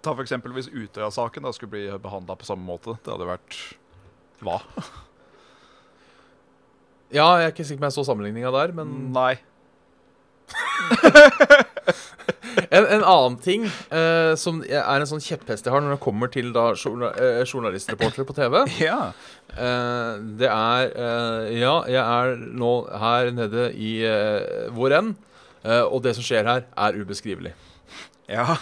Ta 0.03 0.13
for 0.15 0.23
eksempel 0.25 0.53
hvis 0.57 0.69
Utøya-saken 0.71 1.47
da 1.47 1.53
skulle 1.57 1.73
bli 1.75 1.85
behandla 2.03 2.35
på 2.39 2.49
samme 2.49 2.67
måte. 2.69 2.97
Det 3.05 3.13
hadde 3.15 3.29
vært 3.31 3.59
hva? 4.45 4.59
Ja, 7.15 7.29
jeg 7.41 7.47
er 7.49 7.53
ikke 7.55 7.65
sikker 7.65 7.81
på 7.81 7.87
om 7.87 7.89
jeg 7.89 7.97
så 7.97 8.05
sammenligninga 8.11 8.51
der, 8.53 8.75
men 8.77 8.89
Nei. 9.17 9.35
En, 12.69 12.85
en 12.85 13.05
annen 13.07 13.37
ting 13.41 13.63
eh, 13.65 14.33
som 14.41 14.59
er 14.67 14.83
en 15.01 15.07
sånn 15.09 15.23
kjepphest 15.23 15.65
jeg 15.67 15.73
har 15.73 15.81
når 15.85 15.95
det 15.95 16.03
kommer 16.05 16.29
til 16.33 16.51
da 16.53 16.67
journa, 16.77 17.11
eh, 17.17 17.41
journalistreportere 17.49 18.27
på 18.29 18.35
TV, 18.37 18.57
Ja. 18.89 19.13
eh, 19.55 20.19
det 20.41 20.51
er 20.53 20.91
eh, 20.93 21.47
Ja, 21.63 21.75
jeg 21.89 22.03
er 22.03 22.35
nå 22.61 22.73
her 23.01 23.31
nede 23.37 23.69
i 23.73 23.93
hvor 24.77 24.93
enn, 24.99 25.15
eh, 25.65 25.85
og 25.87 26.03
det 26.05 26.13
som 26.19 26.27
skjer 26.27 26.49
her, 26.51 26.67
er 26.77 26.99
ubeskrivelig. 27.01 27.55
ja. 28.29 28.59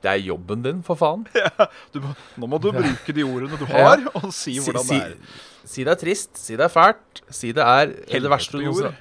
Det 0.00 0.08
er 0.14 0.22
jobben 0.24 0.62
din, 0.64 0.78
for 0.86 0.96
faen. 0.96 1.26
Du, 1.92 2.00
må- 2.00 2.14
nå 2.40 2.46
må 2.48 2.58
du 2.62 2.70
bruke 2.72 3.12
de 3.16 3.24
ordene 3.26 3.58
du 3.60 3.66
har, 3.68 4.00
og 4.16 4.30
si 4.32 4.54
hvordan 4.62 4.86
si, 4.88 4.96
det 4.96 5.12
er. 5.12 5.38
si 5.74 5.84
det 5.84 5.92
er 5.92 6.00
trist, 6.00 6.30
si 6.40 6.56
det 6.56 6.64
er 6.64 6.72
fælt, 6.72 7.20
si 7.28 7.50
det 7.56 7.66
er 7.66 7.92
det 8.08 8.30
verste 8.32 8.56
du 8.56 8.64
noensinne 8.64 8.94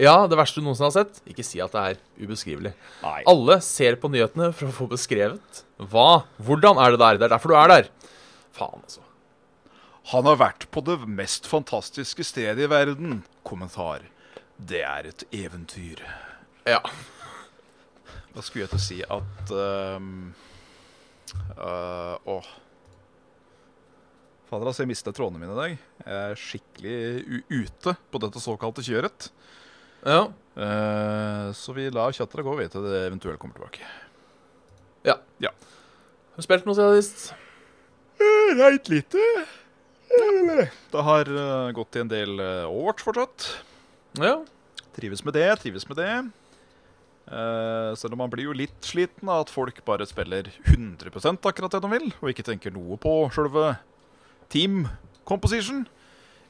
Ja, 0.00 0.14
det 0.28 0.36
verste 0.40 0.60
du 0.60 0.66
noensinne 0.66 0.88
har 0.90 0.94
sett. 0.98 1.22
Ikke 1.28 1.44
si 1.44 1.60
at 1.64 1.72
det 1.76 1.82
er 1.94 2.26
ubeskrivelig. 2.26 2.72
Nei. 3.04 3.18
Alle 3.28 3.58
ser 3.64 3.96
på 4.00 4.08
nyhetene 4.12 4.50
for 4.56 4.68
å 4.70 4.76
få 4.82 4.86
beskrevet 4.92 5.62
hva 5.92 6.24
Hvordan 6.40 6.78
er 6.80 6.94
det 6.94 7.00
der? 7.02 7.18
Det 7.20 7.26
er 7.28 7.34
derfor 7.34 7.52
du 7.52 7.58
er 7.60 7.72
der. 7.72 7.88
Faen, 8.56 8.80
altså. 8.84 9.00
Han 10.12 10.26
har 10.26 10.36
vært 10.40 10.64
på 10.74 10.82
det 10.84 10.96
mest 11.06 11.46
fantastiske 11.48 12.24
stedet 12.26 12.64
i 12.64 12.70
verden. 12.72 13.20
Kommentar. 13.46 14.04
Det 14.58 14.80
er 14.84 15.08
et 15.12 15.24
eventyr. 15.32 16.00
Ja. 16.68 16.80
Da 18.32 18.42
skulle 18.44 18.64
jeg 18.64 18.72
til 18.72 18.80
å 18.80 18.82
si 18.82 18.98
at 19.04 19.52
um, 19.52 20.12
uh, 21.56 22.16
Åh. 22.32 22.52
Fader, 24.48 24.68
altså, 24.68 24.82
jeg 24.84 24.90
mistet 24.92 25.16
trådene 25.16 25.40
mine 25.40 25.52
i 25.52 25.60
dag. 25.60 25.74
Jeg 26.04 26.22
er 26.30 26.40
skikkelig 26.40 27.42
ute 27.52 27.96
på 28.12 28.20
dette 28.24 28.42
såkalte 28.44 28.84
kjøret. 28.84 29.30
ja. 30.04 30.30
Uh, 30.52 31.48
så 31.56 31.72
vi 31.72 31.86
lar 31.88 32.12
chatteret 32.12 32.44
gå, 32.44 32.52
ved 32.58 32.68
til 32.74 32.84
det 32.84 33.06
eventuelt 33.06 33.40
kommer 33.40 33.56
tilbake. 33.56 33.86
Ja. 35.08 35.14
Ja. 35.40 35.48
Har 36.34 36.42
du 36.42 36.44
spilt 36.44 36.68
noe 36.68 36.76
siden 36.76 36.98
sist? 37.00 37.30
Reit 38.58 38.90
lite. 38.92 39.22
Det 40.12 41.04
har 41.08 41.30
uh, 41.32 41.72
gått 41.72 41.96
i 41.96 42.02
en 42.04 42.12
del 42.12 42.36
uh, 42.36 42.68
Overwatch 42.68 43.06
fortsatt. 43.06 43.48
Ja. 44.20 44.34
Trives 44.92 45.24
med 45.24 45.38
det, 45.40 45.48
trives 45.64 45.88
med 45.88 45.96
det. 46.02 46.12
Eh, 47.30 47.92
selv 47.96 48.16
om 48.16 48.22
man 48.24 48.30
blir 48.32 48.48
jo 48.48 48.56
litt 48.56 48.74
sliten 48.84 49.30
av 49.30 49.44
at 49.44 49.52
folk 49.52 49.78
bare 49.86 50.06
spiller 50.08 50.50
100% 50.66 51.46
akkurat 51.48 51.72
det 51.72 51.82
de 51.84 51.90
vil, 51.92 52.08
og 52.20 52.32
ikke 52.32 52.46
tenker 52.46 52.74
noe 52.74 52.98
på 53.00 53.12
sjølve 53.34 53.76
team 54.52 54.86
composition. 55.28 55.84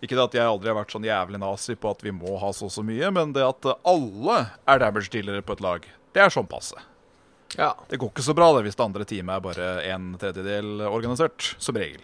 Ikke 0.03 0.17
det 0.17 0.25
at 0.25 0.39
jeg 0.39 0.49
aldri 0.49 0.73
har 0.73 0.79
vært 0.81 0.95
sånn 0.95 1.07
jævlig 1.07 1.39
nazi 1.39 1.77
på 1.79 1.93
at 1.93 2.01
vi 2.03 2.11
må 2.15 2.35
ha 2.41 2.51
så 2.57 2.67
og 2.67 2.73
så 2.75 2.83
mye, 2.87 3.13
men 3.15 3.35
det 3.37 3.45
at 3.47 3.69
alle 3.87 4.39
er 4.67 4.81
damage-dealere 4.83 5.45
på 5.47 5.55
et 5.55 5.63
lag, 5.63 5.87
det 6.17 6.25
er 6.25 6.33
sånn 6.33 6.49
passe. 6.51 6.81
ja. 7.55 7.75
Det 7.89 8.01
går 8.01 8.11
ikke 8.11 8.25
så 8.25 8.35
bra 8.35 8.49
det 8.57 8.65
hvis 8.67 8.79
det 8.81 8.85
andre 8.85 9.07
teamet 9.07 9.37
er 9.37 9.45
bare 9.45 9.69
en 9.93 10.11
tredjedel 10.19 10.83
organisert, 10.89 11.53
som 11.63 11.77
regel. 11.79 12.03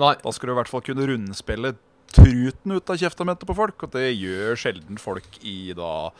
Nei. 0.00 0.14
Da 0.22 0.32
skal 0.32 0.48
du 0.48 0.54
i 0.54 0.58
hvert 0.60 0.70
fall 0.70 0.84
kunne 0.86 1.08
rundspille 1.10 1.74
truten 2.14 2.72
ut 2.72 2.90
av 2.90 2.98
kjeftamentet 2.98 3.46
på 3.46 3.58
folk, 3.58 3.82
og 3.84 3.92
det 3.94 4.14
gjør 4.14 4.56
sjelden 4.58 4.98
folk 4.98 5.36
i 5.42 5.74
da 5.76 6.10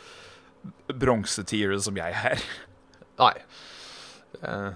bronsetieret 0.91 1.83
som 1.85 1.97
jeg 1.99 2.15
er. 2.33 2.45
Nei. 3.21 3.35
Uh. 4.41 4.71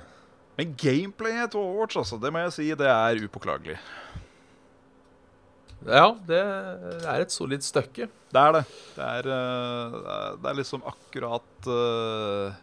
Men 0.58 0.74
gameplayet 0.78 1.50
til 1.50 1.60
Overwatch, 1.60 1.98
altså, 1.98 2.18
det 2.22 2.30
må 2.32 2.42
jeg 2.44 2.54
si, 2.54 2.66
det 2.78 2.90
er 2.90 3.22
upåklagelig. 3.26 3.78
ja, 5.84 6.06
det 6.28 6.42
er 6.42 7.24
et 7.24 7.34
solid 7.34 7.64
stykke. 7.66 8.06
Det 8.34 8.42
er 8.42 8.52
det. 8.58 8.62
Det 8.94 9.08
er, 9.08 9.30
eh, 9.34 9.96
det 10.42 10.50
er, 10.50 10.58
liksom 10.58 10.86
akkurat 10.86 11.68
eh, 11.70 12.60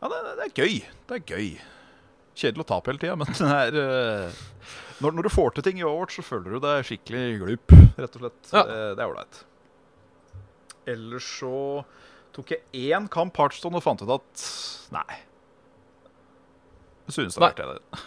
Ja, 0.00 0.10
det, 0.12 0.20
det 0.38 0.46
er 0.46 0.54
gøy. 0.54 0.78
Det 1.08 1.18
er 1.18 1.26
gøy. 1.34 1.50
Kjedelig 2.36 2.66
å 2.66 2.70
tape 2.70 2.92
hele 2.92 3.02
tida, 3.02 3.18
men 3.18 3.34
det 3.40 3.50
er 3.50 3.80
eh, 3.82 4.40
når, 5.02 5.18
når 5.18 5.26
du 5.26 5.34
får 5.34 5.56
til 5.56 5.66
ting 5.66 5.82
i 5.82 5.84
Overwatch, 5.84 6.20
så 6.20 6.24
føler 6.24 6.54
du 6.54 6.62
deg 6.62 6.86
skikkelig 6.86 7.26
glup, 7.42 7.76
rett 7.98 8.14
og 8.16 8.22
slett. 8.22 8.42
Ja. 8.52 8.62
Det, 8.62 8.80
det 8.96 9.04
er 9.04 9.10
ålreit. 9.10 9.42
Ellers 10.86 11.26
så 11.40 11.84
tok 12.36 12.52
jeg 12.52 12.92
én 12.92 13.08
kamp 13.12 13.36
Heartstone 13.40 13.78
og 13.80 13.84
fant 13.84 14.02
ut 14.04 14.12
at 14.18 14.44
nei. 14.94 15.18
Jeg 17.06 17.16
synes 17.16 17.34
det 17.36 17.42
er 17.42 17.46
verdt 17.46 17.62
det. 17.62 18.04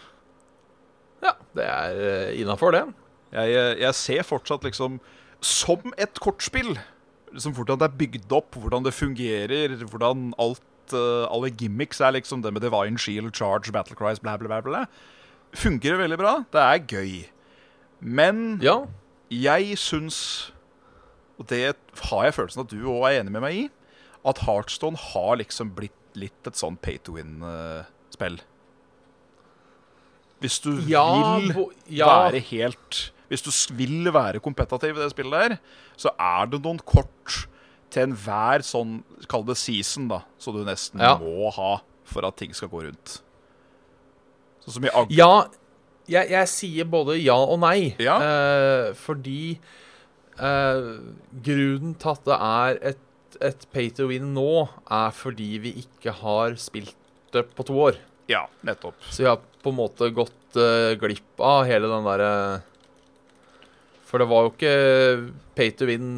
Ja, 1.23 1.33
det 1.55 1.65
er 1.67 1.99
uh, 1.99 2.39
innafor, 2.39 2.71
det. 2.75 2.85
Jeg, 3.31 3.51
eh, 3.53 3.75
jeg 3.83 3.95
ser 3.95 4.23
fortsatt 4.25 4.63
liksom 4.65 4.97
som 5.45 5.93
et 6.01 6.19
kortspill. 6.23 6.73
Liksom 7.31 7.53
Hvordan 7.53 7.79
det 7.81 7.87
er 7.89 7.97
bygd 7.99 8.31
opp, 8.33 8.55
hvordan 8.57 8.83
det 8.87 8.93
fungerer, 8.97 9.75
hvordan 9.85 10.31
alt, 10.41 10.63
eh, 10.95 11.25
alle 11.29 11.51
gimmicks 11.53 11.99
er 12.01 12.15
liksom 12.15 12.41
det 12.41 12.51
med 12.55 12.63
Divine 12.65 12.97
Shield, 12.99 13.31
Charge, 13.37 13.71
Battle 13.75 13.95
Cries, 13.99 14.19
bla, 14.23 14.37
bla, 14.37 14.47
bla. 14.47 14.61
bla. 14.65 14.85
Fungerer 15.53 16.01
veldig 16.01 16.17
bra. 16.17 16.33
Det 16.51 16.63
er 16.63 16.79
gøy. 16.89 17.13
Men 18.01 18.59
Ja. 18.63 18.79
jeg 19.29 19.77
syns, 19.77 20.51
og 21.39 21.47
det 21.47 21.75
har 22.09 22.23
jeg 22.27 22.35
følelsen 22.35 22.61
at 22.65 22.71
du 22.73 22.81
òg 22.91 23.05
er 23.09 23.19
enig 23.21 23.31
med 23.31 23.41
meg 23.45 23.55
i, 23.55 23.65
at 24.27 24.41
Heartstone 24.43 24.99
har 24.99 25.37
liksom 25.39 25.71
blitt 25.77 25.95
litt 26.19 26.47
et 26.49 26.57
sånn 26.59 26.75
pay 26.81 26.97
to 26.99 27.13
win-spill. 27.15 28.39
Hvis 30.43 30.59
du 30.63 30.71
Ja, 30.87 31.37
vil 31.39 31.53
ja. 31.91 32.07
være 32.07 32.39
helt 32.49 33.11
Hvis 33.29 33.43
du 33.45 33.51
vil 33.77 34.07
være 34.15 34.39
kompetativ 34.41 34.95
i 34.97 35.01
det 35.03 35.11
spillet 35.11 35.43
der, 35.51 35.57
så 35.99 36.09
er 36.17 36.47
det 36.49 36.61
noen 36.63 36.79
kort 36.81 37.45
til 37.93 38.07
enhver 38.07 38.63
sånn, 38.65 39.03
kall 39.29 39.43
det 39.45 39.55
season, 39.57 40.07
da, 40.09 40.21
som 40.41 40.55
du 40.55 40.63
nesten 40.65 40.99
Ja. 41.01 41.15
må 41.21 41.49
ha 41.53 41.81
for 42.09 42.25
at 42.25 42.37
ting 42.37 42.53
skal 42.57 42.69
gå 42.69 42.83
rundt. 42.87 43.19
Sånn 44.65 44.73
som 44.79 44.85
i 44.85 44.89
Ag... 44.89 45.11
Ja, 45.13 45.45
jeg, 46.09 46.29
jeg 46.33 46.47
sier 46.49 46.85
både 46.89 47.19
ja 47.21 47.35
og 47.37 47.59
nei. 47.61 47.93
Ja. 48.01 48.17
Uh, 48.17 48.93
fordi 48.97 49.59
eh, 49.59 49.77
grunnen 50.39 51.93
til 51.99 52.11
at 52.13 52.25
det 52.27 52.37
er 52.49 52.79
et, 52.93 53.01
et 53.51 53.65
pay 53.75 53.89
to 53.95 54.07
win 54.09 54.31
nå, 54.35 54.67
er 54.89 55.11
fordi 55.15 55.49
vi 55.63 55.73
ikke 55.83 56.13
har 56.21 56.55
spilt 56.61 56.95
det 57.35 57.45
på 57.57 57.65
to 57.67 57.77
år. 57.89 57.99
Ja, 58.29 58.45
nettopp. 58.65 58.97
Så 59.09 59.23
jeg 59.25 59.31
har 59.33 59.41
på 59.63 59.71
en 59.73 59.79
måte 59.79 60.09
gått 60.15 60.57
eh, 60.59 60.95
glipp 61.01 61.41
av 61.43 61.63
hele 61.67 61.89
den 61.91 62.05
derre 62.07 62.29
For 64.07 64.21
det 64.21 64.27
var 64.29 64.45
jo 64.45 64.51
ikke 64.53 64.75
pay 65.57 65.73
to 65.77 65.87
win 65.89 66.11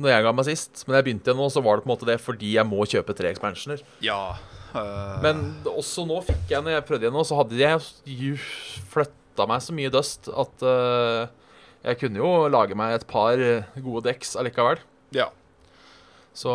når 0.00 0.14
jeg 0.14 0.24
ga 0.24 0.32
meg 0.32 0.46
sist. 0.48 0.82
Men 0.86 0.96
jeg 0.98 1.06
begynte 1.06 1.28
igjen 1.30 1.40
nå, 1.40 1.48
så 1.52 1.62
var 1.64 1.76
det 1.76 1.84
på 1.84 1.90
en 1.90 1.94
måte 1.94 2.08
det 2.08 2.16
fordi 2.24 2.54
jeg 2.56 2.68
må 2.68 2.84
kjøpe 2.88 3.16
tre 3.16 3.30
expansioner. 3.34 3.82
Ja. 4.04 4.36
øh, 4.72 5.16
Men 5.24 5.42
også 5.68 6.06
nå 6.08 6.22
fikk 6.28 6.54
jeg, 6.54 6.64
når 6.64 6.78
jeg 6.78 6.86
prøvde 6.88 7.06
igjen 7.06 7.16
nå, 7.18 7.24
så 7.28 7.36
hadde 7.40 7.60
jeg 7.60 8.40
flytta 8.92 9.46
meg 9.48 9.64
så 9.64 9.76
mye 9.76 9.92
dust 9.92 10.28
at 10.32 10.64
eh, 10.72 11.28
jeg 11.84 11.98
kunne 12.00 12.20
jo 12.20 12.30
lage 12.52 12.76
meg 12.76 12.94
et 12.98 13.06
par 13.08 13.40
eh, 13.40 13.64
gode 13.80 14.04
decks 14.08 14.34
allikevel. 14.36 14.82
Ja. 15.16 15.30
Så 16.36 16.52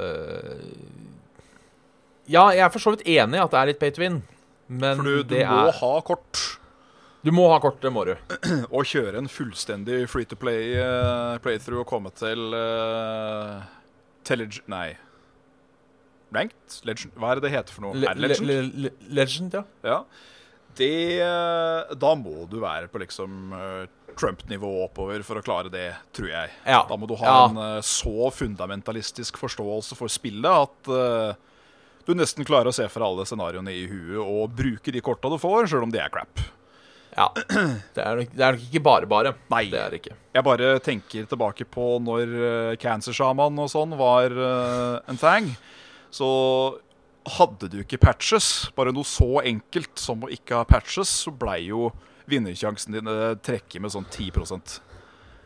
eh, 0.00 0.66
Ja, 2.30 2.48
jeg 2.54 2.64
er 2.66 2.72
for 2.74 2.82
så 2.82 2.92
vidt 2.94 3.06
enig 3.06 3.38
i 3.38 3.42
at 3.42 3.52
det 3.54 3.60
er 3.60 3.70
litt 3.70 3.80
pay 3.80 3.92
to 3.94 4.02
win, 4.02 4.20
men 4.68 4.98
For 5.00 5.06
du, 5.06 5.16
du 5.22 5.34
det 5.34 5.44
må 5.46 5.62
er 5.68 5.76
ha 5.80 5.90
kort 6.06 6.42
Du 7.26 7.32
må 7.34 7.48
ha 7.52 7.58
kort, 7.62 7.80
det 7.82 7.90
må 7.94 8.04
du. 8.06 8.12
og 8.76 8.86
kjøre 8.86 9.18
en 9.22 9.30
fullstendig 9.30 10.04
free 10.10 10.26
to 10.28 10.38
play 10.38 10.76
uh, 10.78 11.38
playthrough 11.42 11.82
og 11.82 11.88
komme 11.90 12.12
til 12.14 12.54
uh, 12.54 13.64
Telleg... 14.26 14.60
Nei. 14.70 14.92
Ranked? 16.34 16.80
Legend? 16.86 17.12
Hva 17.18 17.30
er 17.32 17.38
det 17.40 17.46
det 17.46 17.52
heter 17.54 17.74
for 17.74 17.86
noe? 17.86 17.98
Le 17.98 18.10
er 18.10 18.18
det 18.18 18.24
Legend? 18.26 18.50
le 18.50 18.86
le 18.86 18.90
legend, 19.20 19.54
ja. 19.54 19.62
Ja. 19.86 20.00
Det 20.76 21.20
eh, 21.24 21.94
Da 21.96 22.10
må 22.18 22.44
du 22.50 22.58
være 22.62 22.88
på 22.92 23.00
liksom 23.00 23.52
eh, 23.56 23.86
Trump-nivå 24.16 24.68
oppover 24.86 25.22
for 25.26 25.40
å 25.40 25.44
klare 25.44 25.70
det, 25.72 25.90
tror 26.16 26.30
jeg. 26.30 26.52
Ja. 26.64 26.82
Da 26.88 26.96
må 26.96 27.08
du 27.08 27.14
ha 27.20 27.26
Ja. 27.26 27.38
en 27.50 27.60
eh, 27.60 27.80
så 27.84 28.30
fundamentalistisk 28.32 29.36
forståelse 29.40 29.96
for 29.98 30.08
spillet 30.12 30.48
at 30.48 30.92
du 32.06 32.12
nesten 32.14 32.46
klarer 32.46 32.70
å 32.70 32.74
se 32.76 32.84
for 32.92 33.02
alle 33.02 33.24
scenarioene 33.26 33.72
i 33.74 33.86
huet 33.90 34.20
og 34.22 34.52
bruke 34.54 34.92
de 34.94 35.00
korta 35.02 35.28
du 35.32 35.40
får, 35.42 35.66
sjøl 35.72 35.88
om 35.88 35.90
de 35.92 35.98
er 35.98 36.12
crap. 36.14 36.38
ja. 37.16 37.26
Det 37.34 38.04
er, 38.04 38.20
nok, 38.20 38.30
det 38.36 38.44
er 38.46 38.54
nok 38.56 38.66
ikke 38.68 38.82
bare 38.86 39.08
bare. 39.10 39.32
Nei. 39.50 39.64
Det 39.72 39.80
er 39.80 39.90
det 39.90 40.00
ikke. 40.04 40.14
Jeg 40.36 40.46
bare 40.46 40.68
tenker 40.86 41.26
tilbake 41.32 41.66
på 41.66 41.86
når 42.04 42.36
Cancer 42.78 43.16
Shaman 43.16 43.58
og 43.58 43.72
sånn 43.72 43.96
var 43.98 44.30
en 45.08 45.18
thing. 45.18 45.50
Så 46.14 46.28
hadde 47.36 47.68
du 47.72 47.80
ikke 47.82 47.98
patches, 48.02 48.68
bare 48.76 48.92
noe 48.94 49.06
så 49.08 49.40
enkelt 49.42 49.98
som 49.98 50.22
å 50.26 50.30
ikke 50.32 50.60
ha 50.60 50.66
patches, 50.68 51.10
så 51.26 51.32
blei 51.34 51.66
jo 51.68 51.90
vinnersjansen 52.30 52.94
din 52.96 53.10
eh, 53.10 53.34
trekket 53.46 53.82
med 53.82 53.92
sånn 53.94 54.06
10 54.10 54.30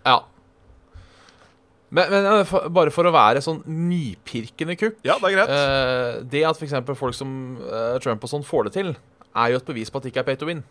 Ja. 0.06 0.18
Men, 1.90 2.10
men 2.12 2.26
eh, 2.30 2.44
for, 2.48 2.68
bare 2.72 2.92
for 2.94 3.08
å 3.08 3.12
være 3.14 3.42
sånn 3.42 3.62
nypirkende 3.66 4.76
kukk 4.78 5.00
Ja, 5.04 5.16
det 5.18 5.32
er 5.32 5.34
greit. 5.34 5.50
eh, 5.54 6.20
Det 6.30 6.44
at 6.46 6.60
f.eks. 6.60 6.76
folk 6.98 7.16
som 7.18 7.32
eh, 7.66 7.96
Trump 8.04 8.22
og 8.24 8.30
sånn 8.30 8.46
får 8.46 8.68
det 8.68 8.74
til, 8.78 8.92
er 9.34 9.50
jo 9.52 9.58
et 9.60 9.66
bevis 9.72 9.90
på 9.90 9.98
at 9.98 10.06
det 10.06 10.12
ikke 10.14 10.22
er 10.24 10.28
pay 10.30 10.38
to 10.40 10.46
win. 10.48 10.62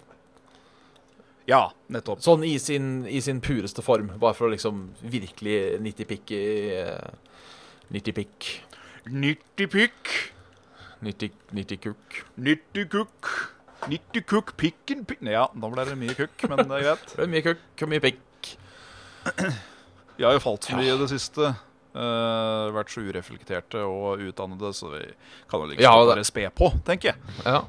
Ja, 1.49 1.71
nettopp. 1.89 2.21
Sånn 2.21 2.43
i 2.45 2.53
sin, 2.61 3.07
i 3.09 3.19
sin 3.25 3.39
pureste 3.41 3.81
form. 3.81 4.11
Bare 4.21 4.35
for 4.37 4.45
å 4.47 4.51
liksom 4.53 4.83
virkelig 5.01 5.79
nittipikk 5.81 6.33
i 6.37 6.43
uh, 10.99 11.05
kukk. 11.05 11.53
Nittipikk, 11.53 11.53
Nittikukk. 11.55 12.19
nittikukk, 12.35 13.31
nittikukk, 13.87 14.53
pikken 14.59 15.05
pikk 15.07 15.23
Ja, 15.23 15.47
da 15.53 15.71
ble 15.71 15.85
det 15.87 15.95
mye 15.99 16.15
kukk, 16.17 16.45
men 16.49 16.65
det 16.67 16.81
er 16.81 16.85
greit. 16.89 17.07
Det 17.15 17.23
er 17.23 17.31
mye 17.31 17.45
kukk 17.45 17.83
og 17.85 17.89
mye 17.93 18.03
pikk. 18.03 18.51
Vi 20.19 20.27
har 20.27 20.35
jo 20.35 20.43
falt 20.43 20.67
så 20.67 20.75
mye 20.75 20.91
i 20.91 20.99
det 20.99 21.09
siste. 21.11 21.53
Uh, 21.89 22.69
vært 22.75 22.91
så 22.93 23.01
ureflekterte 23.01 23.81
og 23.81 24.21
utdannede, 24.21 24.69
så 24.77 24.91
vi 24.91 25.01
kan 25.49 25.63
jo 25.63 25.71
like 25.71 25.81
Ja, 25.81 25.95
bare 26.05 26.23
spe 26.27 26.45
på, 26.53 26.69
tenker 26.85 27.13
jeg. 27.13 27.37
Ja. 27.47 27.63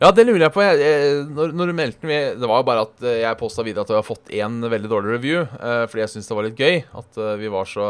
ja, 0.00 0.10
det 0.10 0.24
lurer 0.26 0.48
jeg 0.48 0.54
på. 0.56 0.64
Jeg, 0.64 0.80
jeg, 0.82 1.20
når, 1.30 1.54
når 1.54 1.70
du 1.70 1.76
meldte 1.78 2.10
meg 2.10 2.40
Det 2.40 2.48
var 2.50 2.64
jo 2.64 2.66
bare 2.66 2.82
at 2.88 3.04
eh, 3.06 3.20
jeg 3.22 3.38
posta 3.38 3.62
videre 3.62 3.86
at 3.86 3.92
vi 3.92 3.98
har 4.00 4.08
fått 4.08 4.32
én 4.34 4.58
veldig 4.64 4.90
dårlig 4.90 5.14
review, 5.14 5.44
uh, 5.60 5.84
fordi 5.86 6.02
jeg 6.02 6.12
syntes 6.16 6.32
det 6.32 6.38
var 6.40 6.48
litt 6.48 6.64
gøy 6.64 6.82
at 6.82 7.20
uh, 7.22 7.36
vi 7.38 7.52
var 7.54 7.70
så 7.70 7.86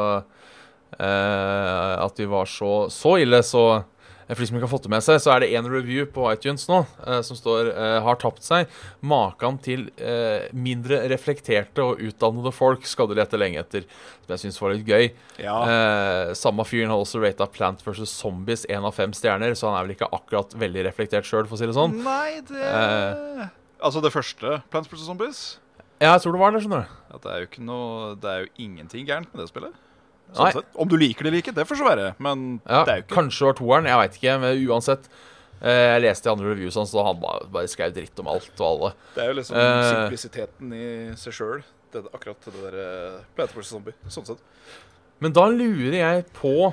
eh, 0.98 2.04
At 2.04 2.20
vi 2.20 2.26
var 2.26 2.46
så, 2.46 2.90
så 2.90 3.16
ille, 3.22 3.42
så 3.46 3.64
eh, 3.76 3.84
for 4.34 4.42
de 4.42 4.46
som 4.50 4.56
ikke 4.58 4.66
har 4.68 4.72
fått 4.72 4.86
det 4.86 4.92
med 4.92 5.04
seg, 5.04 5.18
så 5.22 5.32
er 5.34 5.42
det 5.42 5.50
én 5.58 5.66
review 5.70 6.06
på 6.10 6.26
iTunes 6.32 6.66
nå 6.70 6.80
eh, 7.06 7.20
som 7.26 7.38
står 7.38 7.70
eh, 7.72 7.98
'Har 8.04 8.18
tapt 8.20 8.42
seg'. 8.46 8.68
Makan 9.02 9.58
til 9.58 9.88
eh, 9.98 10.48
mindre 10.52 11.02
reflekterte 11.10 11.82
og 11.82 12.00
utdannede 12.04 12.52
folk 12.54 12.86
skal 12.86 13.08
du 13.10 13.14
lete 13.18 13.38
lenge 13.40 13.58
etter. 13.62 13.86
Som 14.26 14.36
jeg 14.36 14.42
syns 14.44 14.60
var 14.62 14.74
litt 14.74 14.86
gøy. 14.86 15.10
Ja, 15.38 15.56
Eh, 15.70 16.34
samme 16.34 16.64
fyren 16.64 16.90
har 16.90 16.98
også 17.00 17.20
rata 17.22 17.46
Plant 17.46 17.82
vs. 17.86 18.06
Zombies 18.10 18.66
én 18.66 18.84
av 18.84 18.94
fem 18.94 19.12
stjerner, 19.12 19.54
så 19.54 19.70
han 19.70 19.78
er 19.78 19.86
vel 19.88 19.96
ikke 19.96 20.10
akkurat 20.12 20.54
veldig 20.54 20.84
reflektert 20.86 21.24
sjøl, 21.24 21.46
for 21.46 21.56
å 21.56 21.58
si 21.58 21.66
det 21.66 21.74
sånn. 21.76 22.02
Nei, 22.04 22.40
det 22.46 22.60
Eh. 22.60 23.48
Altså 23.82 24.02
det 24.02 24.12
første 24.12 24.62
Plants 24.70 24.88
vs. 24.92 25.06
Zombies? 25.06 25.58
Ja, 26.00 26.14
jeg 26.14 26.22
tror 26.22 26.32
det 26.32 26.40
var 26.40 26.52
det, 26.52 26.62
skjønner 26.64 26.84
du. 26.86 26.98
At 27.14 27.22
det 27.22 27.30
er 27.32 27.38
jo 27.40 27.46
ikke 27.48 27.64
noe 27.64 28.14
Det 28.16 28.28
er 28.30 28.44
jo 28.44 28.50
ingenting 28.64 29.06
gærent 29.06 29.32
med 29.34 29.42
det 29.42 29.48
spillet. 29.50 29.72
Sånn. 30.36 30.62
Om 30.74 30.88
du 30.88 30.96
liker 31.00 31.24
det 31.26 31.30
eller 31.32 31.42
ikke, 31.42 31.54
det 31.56 31.66
får 31.68 31.80
så 31.80 31.88
være. 31.88 32.06
Men 32.22 32.60
Ja, 32.68 32.84
det 32.84 32.92
er 32.92 33.00
jo 33.00 33.04
ikke 33.06 33.16
Kanskje 33.18 33.40
det 33.40 33.48
var 33.50 33.58
toeren, 33.60 33.88
jeg 33.90 34.00
veit 34.02 34.18
ikke. 34.20 34.36
Men 34.44 34.64
uansett. 34.68 35.08
Eh, 35.60 35.86
jeg 35.94 36.02
leste 36.06 36.28
i 36.28 36.32
andre 36.32 36.52
reviews 36.54 36.76
hans, 36.80 36.94
og 36.96 37.04
han 37.04 37.18
bare, 37.20 37.48
bare 37.52 37.68
skrev 37.68 37.92
dritt 37.92 38.18
om 38.22 38.28
alt 38.32 38.52
og 38.62 38.66
alle. 38.70 38.92
Det 39.14 39.22
er 39.24 39.28
jo 39.28 39.38
liksom 39.40 39.56
Eh. 39.60 39.88
simplisiteten 39.90 40.72
i 40.72 40.86
seg 41.20 41.32
sjøl. 41.36 41.62
Akkurat 42.14 42.38
det 42.46 42.54
der 42.62 42.76
uh, 43.18 43.46
vs. 43.58 43.66
Zombie. 43.74 43.92
Sånn 44.08 44.24
sett. 44.28 44.38
Men 45.20 45.32
da 45.36 45.48
lurer 45.52 45.98
jeg 45.98 46.24
på 46.38 46.72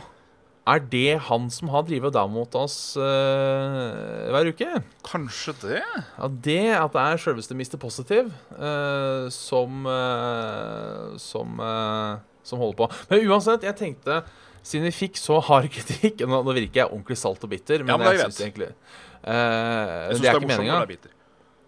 Er 0.68 0.80
det 0.84 1.18
han 1.30 1.50
som 1.50 1.70
har 1.72 1.84
drevet 1.88 2.12
down 2.14 2.32
mot 2.36 2.54
oss 2.60 2.96
eh, 3.00 4.32
hver 4.32 4.50
uke? 4.52 4.84
Kanskje 5.08 5.54
det? 5.64 5.82
Ja, 6.18 6.28
det 6.28 6.58
at 6.76 6.92
det 6.92 7.04
er 7.06 7.22
sjølveste 7.24 7.56
Mr. 7.56 7.78
Positive 7.80 8.32
eh, 8.60 9.30
som 9.32 9.88
eh, 9.88 11.16
som, 11.24 11.56
eh, 11.64 12.18
som 12.48 12.62
holder 12.62 12.80
på. 12.80 12.88
Men 13.12 13.26
uansett, 13.28 13.66
jeg 13.68 13.78
tenkte 13.80 14.22
siden 14.68 14.88
vi 14.90 14.96
fikk 14.96 15.20
så 15.20 15.40
hard 15.48 15.70
kritikk 15.76 16.24
Nå, 16.28 16.42
nå 16.46 16.56
virker 16.56 16.84
jeg 16.84 16.92
ordentlig 16.92 17.20
salt 17.20 17.44
og 17.44 17.52
bitter, 17.54 17.86
men, 17.86 17.94
Ja, 17.94 18.00
men 18.02 18.10
er 18.10 18.20
jeg 18.20 18.32
syns 18.32 18.44
egentlig 18.44 18.72
uh, 18.72 19.32
Jeg 19.32 20.18
synes 20.18 20.24
Det 20.24 20.32
er 20.32 20.40
ikke 20.40 20.48
morsomt 20.48 20.64
meninga. 20.64 20.80
det 20.90 20.98
er. 20.98 21.16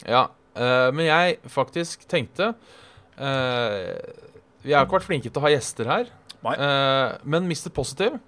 Ja, 0.09 0.23
uh, 0.59 0.89
men 0.95 1.07
jeg 1.07 1.38
faktisk 1.51 2.07
tenkte 2.11 2.53
uh, 2.53 3.93
Vi 4.63 4.75
har 4.75 4.88
ikke 4.88 4.99
vært 4.99 5.07
flinke 5.07 5.32
til 5.32 5.39
å 5.39 5.45
ha 5.45 5.53
gjester 5.53 5.88
her. 5.91 6.09
Men 6.39 7.47
Mr. 7.47 7.67
Positive, 7.75 8.19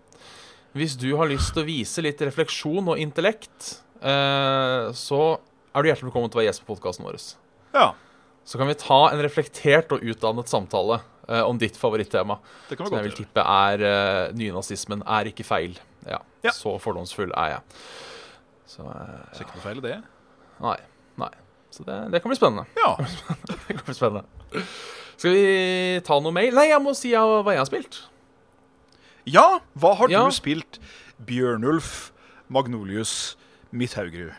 hvis 0.75 0.97
du 0.99 1.09
har 1.19 1.29
lyst 1.31 1.53
til 1.55 1.63
å 1.63 1.67
vise 1.67 2.03
litt 2.03 2.19
refleksjon 2.23 2.89
og 2.91 2.99
intellekt, 2.99 3.69
så 4.03 5.19
er 5.71 5.83
du 5.83 5.87
hjertelig 5.87 6.09
velkommen 6.09 6.31
til 6.31 6.39
å 6.39 6.41
være 6.41 6.49
gjest 6.49 6.63
på 6.65 6.73
podkasten 6.73 7.07
vår. 7.07 7.19
Ja, 7.75 7.85
Så 8.43 8.59
kan 8.59 8.67
vi 8.67 8.75
ta 8.79 8.99
en 9.13 9.23
reflektert 9.23 9.91
og 9.95 10.03
utdannet 10.03 10.51
samtale 10.51 10.99
eh, 11.27 11.41
om 11.45 11.57
ditt 11.61 11.77
favorittema. 11.77 12.37
Som 12.71 12.95
jeg 12.97 13.03
vil 13.09 13.15
tippe 13.21 13.43
er 13.43 13.83
uh, 13.85 14.33
nynazismen 14.37 15.03
er 15.05 15.29
ikke 15.31 15.43
feil. 15.47 15.77
Ja, 16.07 16.21
Ja. 16.41 16.51
Så 16.55 16.73
fordomsfull 16.81 17.29
er 17.37 17.51
jeg. 17.57 17.61
Så 18.65 18.81
uh, 18.87 19.19
Så 19.35 19.43
ikke 19.45 19.57
noe 19.59 19.65
feil 19.65 19.77
i 19.77 19.85
det. 19.85 19.97
Nei. 20.61 20.77
nei. 21.21 21.29
Så 21.71 21.83
det, 21.87 21.97
det 22.11 22.21
kan 22.23 22.31
bli 22.33 22.39
spennende. 22.39 22.65
Ja. 22.79 22.95
Det 23.67 23.75
kan 23.77 23.85
bli 23.85 23.93
spennende. 23.95 24.25
Skal 25.21 25.35
vi 25.37 25.99
ta 26.07 26.17
noe 26.19 26.33
mail? 26.33 26.55
Nei, 26.57 26.65
jeg 26.71 26.81
må 26.83 26.95
si 26.97 27.11
hva 27.13 27.43
jeg 27.53 27.61
har 27.61 27.69
spilt. 27.69 27.99
ja, 29.29 29.59
hva 29.77 29.93
har 29.99 30.09
Ja. 30.09 30.23
du 30.25 30.33
spilt, 30.33 30.79
Bjørnulf 31.21 32.11
Magnolius 32.49 33.37
Midthaugerud? 33.71 34.33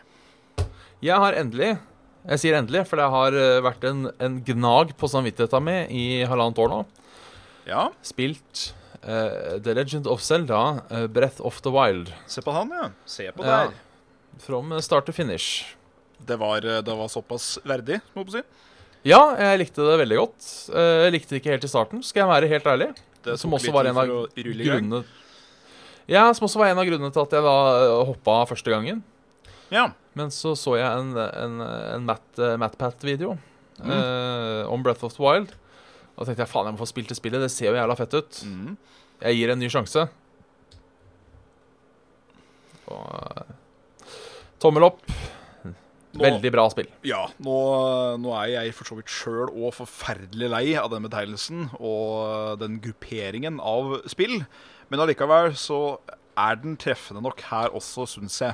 Jeg 1.03 1.15
har 1.19 1.33
endelig 1.39 1.77
Jeg 2.23 2.39
sier 2.39 2.55
endelig, 2.55 2.85
for 2.87 2.99
det 3.01 3.07
har 3.11 3.35
eh, 3.35 3.57
vært 3.65 3.83
en, 3.89 4.05
en 4.23 4.37
gnag 4.47 4.93
på 4.99 5.09
samvittigheten 5.11 5.65
min 5.65 5.89
i 5.91 6.03
halvannet 6.29 6.61
år 6.63 6.69
nå. 6.71 6.77
Ja, 7.67 7.89
Spilt 8.03 8.69
uh, 9.03 9.59
The 9.63 9.73
Legend 9.75 10.07
of 10.11 10.23
Zelda, 10.23 10.59
uh, 10.91 11.05
Breath 11.11 11.41
of 11.43 11.59
the 11.63 11.71
Wild. 11.71 12.13
se 12.27 12.43
på 12.43 12.51
han, 12.55 12.71
ja. 12.75 12.89
Se 13.07 13.27
på 13.35 13.43
Ja. 13.43 13.65
der. 13.67 13.73
From 14.43 14.71
start 14.81 15.05
to 15.05 15.11
finish. 15.13 15.75
Det 16.23 16.35
var, 16.39 16.61
det 16.63 16.87
var 16.95 17.07
såpass 17.11 17.57
verdig, 17.67 17.99
må 18.15 18.23
jeg 18.25 18.37
si. 18.39 18.43
Ja, 19.11 19.19
jeg 19.35 19.59
likte 19.65 19.83
det 19.83 19.97
veldig 19.99 20.17
godt. 20.21 20.45
Uh, 20.71 21.03
Jeg 21.03 21.11
likte 21.17 21.35
det 21.35 21.41
ikke 21.43 21.51
helt 21.57 21.67
i 21.67 21.71
starten, 21.71 22.03
skal 22.07 22.23
jeg 22.23 22.31
være 22.31 22.51
helt 22.55 22.67
ærlig. 22.71 22.93
Det 23.23 23.35
Som 23.39 23.51
også 23.55 23.71
var 23.75 23.87
en 23.87 23.99
av 23.99 24.07
grunnene 24.35 25.03
Ja, 26.07 26.25
som 26.35 26.47
også 26.47 26.59
var 26.59 26.71
en 26.71 26.79
av 26.79 26.87
grunnene 26.87 27.11
til 27.15 27.23
at 27.23 27.35
jeg 27.35 27.43
da 27.43 28.03
hoppa 28.07 28.41
første 28.49 28.71
gangen. 28.71 29.03
Ja. 29.73 29.87
Men 30.15 30.29
så 30.29 30.53
så 30.59 30.75
jeg 30.77 30.85
en, 30.85 31.11
en, 31.17 31.55
en 31.65 32.05
Matt, 32.05 32.37
MatPat-video 32.61 33.35
Mm. 33.81 33.89
eh, 33.89 34.67
om 34.69 34.83
Breath 34.85 35.01
of 35.03 35.15
the 35.17 35.23
Wild. 35.23 35.55
Og 36.13 36.27
tenkte 36.27 36.43
jeg 36.43 36.51
faen, 36.51 36.67
jeg 36.69 36.75
må 36.75 36.81
få 36.83 36.85
spilt 36.91 37.09
det 37.09 37.17
spillet. 37.17 37.41
Det 37.41 37.49
ser 37.49 37.71
jo 37.71 37.79
jævla 37.79 37.95
fett 37.97 38.13
ut. 38.13 38.41
Mm. 38.45 38.75
Jeg 39.23 39.39
gir 39.39 39.49
en 39.55 39.59
ny 39.63 39.69
sjanse. 39.73 40.03
Og 42.93 43.07
eh, 43.33 44.11
tommel 44.61 44.85
opp. 44.91 45.01
Nå- 46.13 46.21
Veldig 46.27 46.51
bra 46.53 46.67
spill. 46.69 46.91
Ja, 47.09 47.23
nå, 47.41 47.55
nå 48.21 48.33
er 48.37 48.51
jeg 48.53 48.75
for 48.77 48.85
så 48.85 48.99
vidt 48.99 49.09
sjøl 49.09 49.49
òg 49.49 49.71
forferdelig 49.79 50.51
lei 50.53 50.65
av 50.77 50.91
den 50.93 51.07
betegnelsen 51.07 51.71
og 51.79 52.59
den 52.61 52.75
grupperingen 52.83 53.57
av 53.57 53.95
spill. 54.13 54.43
Men 54.93 55.01
allikevel 55.01 55.55
så 55.57 55.79
er 56.37 56.61
den 56.61 56.77
treffende 56.77 57.23
nok 57.25 57.41
her 57.49 57.73
også, 57.73 58.05
syns 58.13 58.37
jeg. 58.45 58.53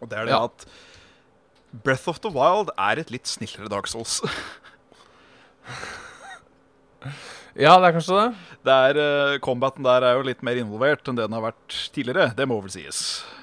Og 0.00 0.08
det 0.10 0.18
er 0.18 0.24
det 0.28 0.32
Ja. 0.36 0.44
at 0.44 0.66
Breath 1.84 2.08
of 2.08 2.20
the 2.20 2.30
Wild 2.30 2.70
er 2.78 2.98
et 3.02 3.10
litt 3.10 3.26
snillere 3.26 3.68
Dark 3.68 3.86
Souls. 3.86 4.20
Ja, 7.56 7.78
det 7.80 7.88
er 7.88 7.94
kanskje 7.96 8.16
det. 8.18 8.24
Det 8.66 8.74
er, 8.90 8.98
uh, 9.00 9.38
Combaten 9.40 9.84
der 9.86 10.04
er 10.04 10.18
jo 10.18 10.24
litt 10.26 10.42
mer 10.44 10.58
involvert 10.60 11.08
enn 11.08 11.16
det 11.16 11.24
den 11.24 11.36
har 11.38 11.44
vært 11.46 11.76
tidligere. 11.94 12.34
Det 12.36 12.44
må 12.50 12.58
vel 12.60 12.72
sies. 12.74 12.98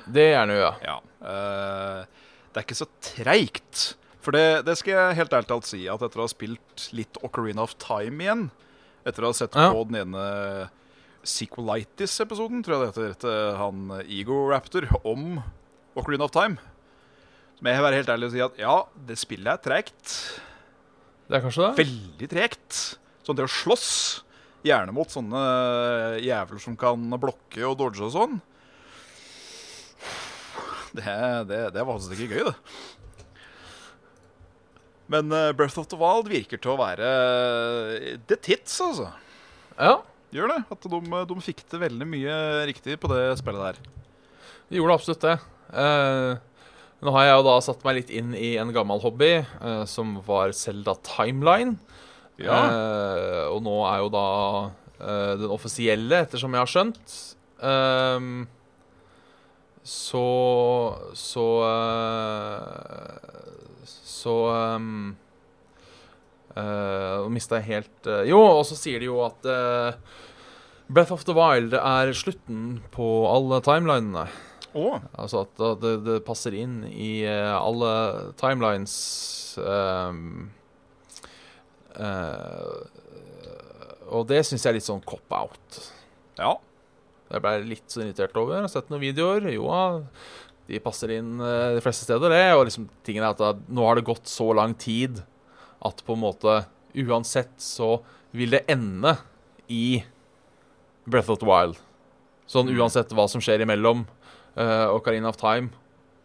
Det 0.05 0.27
gjerne 0.35 0.53
den 0.53 0.59
jo, 0.61 0.71
Ja. 0.83 0.97
eh, 1.23 2.03
det 2.53 2.59
er 2.59 2.65
ikke 2.67 2.77
så 2.77 2.87
treigt. 3.01 3.95
For 4.21 4.31
det, 4.35 4.65
det 4.67 4.75
skal 4.77 4.93
jeg 4.93 5.15
helt 5.17 5.33
ærlig 5.33 5.47
talt 5.49 5.65
si, 5.65 5.87
at 5.89 6.01
etter 6.05 6.19
å 6.21 6.27
ha 6.27 6.31
spilt 6.31 6.89
litt 6.93 7.17
Ocarina 7.23 7.63
of 7.63 7.73
Time 7.81 8.21
igjen, 8.21 8.43
etter 9.07 9.23
å 9.25 9.31
ha 9.31 9.33
sett 9.33 9.55
Ja. 9.55 9.71
på 9.73 9.87
den 9.89 9.95
ene 10.03 10.69
Sequelitis-episoden, 11.23 12.61
tror 12.63 12.83
jeg 12.85 12.93
det 12.93 12.93
heter, 12.93 13.19
til 13.23 13.57
han 13.57 13.91
Ego 14.05 14.43
Raptor, 14.51 14.85
om 15.03 15.41
Ocarina 15.97 16.25
of 16.27 16.33
Time, 16.33 16.57
så 17.53 17.65
må 17.65 17.73
jeg 17.73 17.85
være 17.85 17.99
helt 18.01 18.11
ærlig 18.13 18.29
og 18.29 18.33
si 18.33 18.43
at 18.43 18.59
ja, 18.61 18.75
det 19.07 19.17
spillet 19.21 19.51
er 19.53 19.61
tregt. 19.61 20.13
Det 21.29 21.37
er 21.37 21.43
kanskje 21.45 21.67
det? 21.67 21.73
Veldig 21.83 22.29
tregt. 22.31 22.79
Sånn 23.23 23.37
det 23.39 23.45
å 23.45 23.51
slåss, 23.51 23.89
gjerne 24.65 24.95
mot 24.95 25.11
sånne 25.11 25.43
jævler 26.23 26.63
som 26.63 26.75
kan 26.79 27.03
blokke 27.19 27.63
og 27.67 27.77
dodge 27.79 28.03
og 28.05 28.13
sånn. 28.15 28.41
Det, 30.93 31.03
det, 31.49 31.59
det 31.73 31.81
var 31.81 31.95
faktisk 31.97 32.25
ikke 32.25 32.41
gøy, 32.41 32.51
det. 32.51 32.79
Men 35.13 35.33
eh, 35.35 35.51
Breath 35.57 35.81
of 35.81 35.89
the 35.91 35.97
Wild 35.99 36.29
virker 36.31 36.61
til 36.61 36.73
å 36.73 36.79
være 36.79 37.07
the 38.29 38.37
tits, 38.37 38.75
altså. 38.81 39.09
Ja, 39.73 39.97
Gjør 40.33 40.49
det. 40.49 40.61
At 40.73 40.85
de, 40.89 40.99
de 41.29 41.35
fikk 41.45 41.61
det 41.69 41.79
veldig 41.83 42.05
mye 42.09 42.35
riktig 42.65 42.97
på 43.01 43.09
det 43.11 43.35
spillet 43.37 43.67
der. 43.67 43.91
de 44.71 44.79
gjorde 44.79 44.95
absolutt 44.97 45.25
det. 45.25 45.35
Eh, 45.71 46.33
nå 47.03 47.11
har 47.17 47.27
jeg 47.27 47.35
jo 47.35 47.45
da 47.47 47.55
satt 47.63 47.83
meg 47.83 47.97
litt 47.99 48.11
inn 48.15 48.31
i 48.37 48.53
en 48.61 48.71
gammel 48.75 49.01
hobby, 49.03 49.33
uh, 49.59 49.83
som 49.89 50.15
var 50.23 50.53
Zelda 50.55 50.95
Timeline. 51.03 51.75
Eh, 52.39 53.43
og 53.51 53.59
nå 53.65 53.75
er 53.89 54.01
jo 54.01 54.11
da 54.13 54.27
uh, 54.69 55.33
den 55.39 55.51
offisielle, 55.53 56.23
ettersom 56.23 56.55
jeg 56.55 56.63
har 56.63 56.71
skjønt. 56.71 57.17
Ehm, 57.63 58.45
så 59.83 60.23
Så 61.15 61.43
Så 63.83 64.35
um, 64.51 65.15
Nå 66.55 67.29
mista 67.31 67.59
jeg 67.59 67.67
helt 67.69 68.09
Jo, 68.27 68.39
og 68.59 68.65
så 68.67 68.75
sier 68.79 68.99
de 68.99 69.07
jo 69.07 69.21
at 69.25 69.47
Breath 70.87 71.15
of 71.15 71.23
the 71.27 71.35
Wild 71.35 71.75
er 71.75 72.11
slutten 72.15 72.81
på 72.95 73.07
alle 73.31 73.59
timelinene. 73.63 74.27
Å, 74.73 75.01
Altså 75.21 75.43
at 75.45 75.63
det, 75.83 75.93
det 76.05 76.19
passer 76.25 76.55
inn 76.57 76.79
i 76.89 77.21
eh, 77.29 77.53
alle 77.53 78.33
timelines 78.41 78.93
um, 79.61 80.47
uh, 81.97 82.83
Og 84.13 84.25
det 84.29 84.41
syns 84.47 84.63
jeg 84.65 84.71
er 84.73 84.77
litt 84.79 84.87
sånn 84.87 85.03
cop-out. 85.07 85.81
ja. 86.39 86.55
Jeg 87.33 87.41
ble 87.41 87.51
litt 87.65 87.89
så 87.89 88.03
irritert 88.03 88.35
over. 88.37 88.59
Jeg 88.59 88.65
har 88.67 88.69
sett 88.69 88.89
noen 88.91 89.01
videoer. 89.01 89.47
Jo, 89.49 89.65
de 90.69 90.77
passer 90.83 91.15
inn 91.15 91.39
eh, 91.41 91.71
de 91.73 91.81
fleste 91.81 92.05
steder, 92.05 92.29
det. 92.29 92.43
Og 92.53 92.67
liksom, 92.67 92.85
tingen 93.07 93.25
er 93.25 93.33
at 93.33 93.63
nå 93.73 93.87
har 93.87 93.97
det 93.97 94.03
gått 94.05 94.29
så 94.29 94.51
lang 94.53 94.75
tid 94.77 95.23
at 95.81 96.03
på 96.05 96.13
en 96.13 96.21
måte 96.21 96.59
Uansett 96.93 97.55
så 97.57 97.95
vil 98.37 98.51
det 98.53 98.59
ende 98.69 99.15
i 99.65 100.03
Breath 101.09 101.33
of 101.33 101.39
the 101.41 101.47
Wild. 101.49 101.79
Sånn 102.45 102.69
Mm. 102.69 102.77
uansett 102.83 103.09
hva 103.17 103.25
som 103.31 103.41
skjer 103.41 103.63
imellom 103.65 104.03
uh, 104.57 104.93
Ocarina 104.95 105.29
of 105.29 105.37
Time 105.41 105.69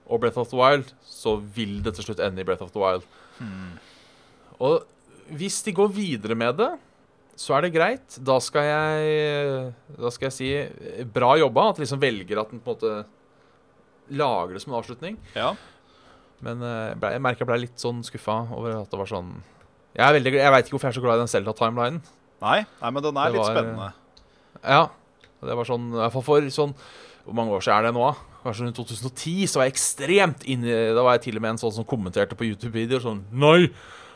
og 0.09 0.21
Breath 0.23 0.39
of 0.41 0.49
the 0.49 0.57
Wild, 0.57 0.93
så 1.05 1.37
vil 1.37 1.83
det 1.85 1.95
til 1.99 2.05
slutt 2.09 2.21
ende 2.25 2.41
i 2.41 2.45
Breath 2.49 2.63
of 2.65 2.71
the 2.73 2.81
Wild. 2.81 3.05
Hmm. 3.39 3.75
Og 4.65 4.85
hvis 5.37 5.61
de 5.67 5.75
går 5.77 5.91
videre 5.93 6.35
med 6.39 6.57
det, 6.57 6.71
så 7.39 7.55
er 7.55 7.67
det 7.67 7.75
greit. 7.77 8.17
Da 8.27 8.39
skal 8.43 8.65
jeg 8.67 9.75
Da 10.01 10.11
skal 10.11 10.27
jeg 10.27 10.33
si 10.35 10.49
eh, 10.59 11.05
bra 11.05 11.37
jobba. 11.39 11.69
At 11.71 11.77
de 11.79 11.85
liksom 11.85 12.01
velger 12.03 12.41
at 12.41 12.51
den 12.51 12.59
på 12.65 12.73
en 12.73 12.79
måte 12.81 13.05
lager 14.11 14.55
det 14.57 14.63
som 14.65 14.73
en 14.73 14.81
avslutning. 14.81 15.19
ja. 15.37 15.53
Men 16.41 16.61
eh, 16.63 16.95
ble, 16.95 17.09
jeg 17.17 17.23
merker 17.25 17.43
jeg 17.43 17.49
ble 17.51 17.57
litt 17.65 17.81
sånn 17.83 17.99
skuffa 18.07 18.35
over 18.55 18.77
at 18.79 18.91
det 18.93 18.99
var 19.01 19.09
sånn 19.11 19.33
Jeg 19.97 20.05
er 20.07 20.13
veldig, 20.15 20.33
jeg 20.39 20.53
veit 20.55 20.69
ikke 20.69 20.77
hvorfor 20.77 20.87
jeg 20.87 20.95
er 20.95 20.99
så 21.01 21.03
glad 21.03 21.17
i 21.19 21.23
den 21.25 21.31
Zelda-timelinen. 21.33 22.03
Nei, 22.45 22.61
nei, 22.79 22.91
men 22.95 23.03
den 23.03 23.17
er 23.19 23.25
Det 23.27 23.35
litt 23.35 23.43
var- 23.43 23.57
spennende. 23.57 23.89
Ja. 24.63 24.83
Det 25.43 25.57
var 25.59 25.67
sånn, 25.67 25.89
i 25.91 25.99
hvert 25.99 26.13
fall 26.15 26.23
for 26.23 26.41
sånn 26.55 26.75
Hvor 27.29 27.37
mange 27.37 27.53
år 27.53 27.61
siden 27.65 27.77
er 27.83 27.89
det 27.91 27.95
nå? 27.99 28.09
Kanskje 28.41 28.65
rundt 28.65 28.79
2010 28.81 29.47
så 29.51 29.61
var 29.61 29.67
jeg 29.69 29.75
ekstremt 29.77 30.45
inni 30.49 30.73
Da 30.97 31.03
var 31.05 31.19
jeg 31.19 31.27
til 31.29 31.37
og 31.37 31.43
med 31.45 31.51
en 31.57 31.61
sånn 31.61 31.75
som 31.77 31.85
kommenterte 31.89 32.39
på 32.39 32.47
YouTube-videoer 32.49 33.03
sånn 33.05 33.21
Nei, 33.37 33.69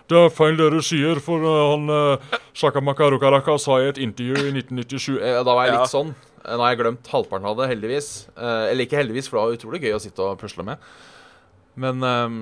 det 0.08 0.16
er 0.18 0.32
feil 0.32 0.56
dere 0.58 0.80
sier, 0.84 1.20
for 1.24 1.44
eh, 1.44 1.60
han 1.72 1.90
uh, 1.92 2.38
Shaka 2.56 2.80
Rukaraka 2.80 3.58
sa 3.60 3.78
i 3.82 3.90
et 3.90 4.00
intervju 4.02 4.46
i 4.48 4.52
1997 4.56 5.18
eh, 5.20 5.38
Da 5.44 5.52
var 5.56 5.66
jeg 5.68 5.74
Ja. 5.74 5.80
litt 5.82 5.92
sånn. 5.92 6.14
Eh, 6.44 6.56
Nå 6.56 6.64
har 6.64 6.72
jeg 6.74 6.80
glemt 6.82 7.06
halvparten 7.12 7.46
av 7.52 7.56
det, 7.60 7.68
heldigvis. 7.70 8.08
Eh, 8.36 8.70
eller 8.72 8.86
ikke 8.86 8.98
heldigvis, 8.98 9.28
for 9.30 9.38
det 9.38 9.44
var 9.44 9.56
utrolig 9.60 9.82
gøy 9.84 9.94
å 9.98 10.00
sitte 10.02 10.24
og 10.26 10.40
pusle 10.40 10.64
med. 10.66 10.78
Men 11.76 12.02
ehm, 12.02 12.40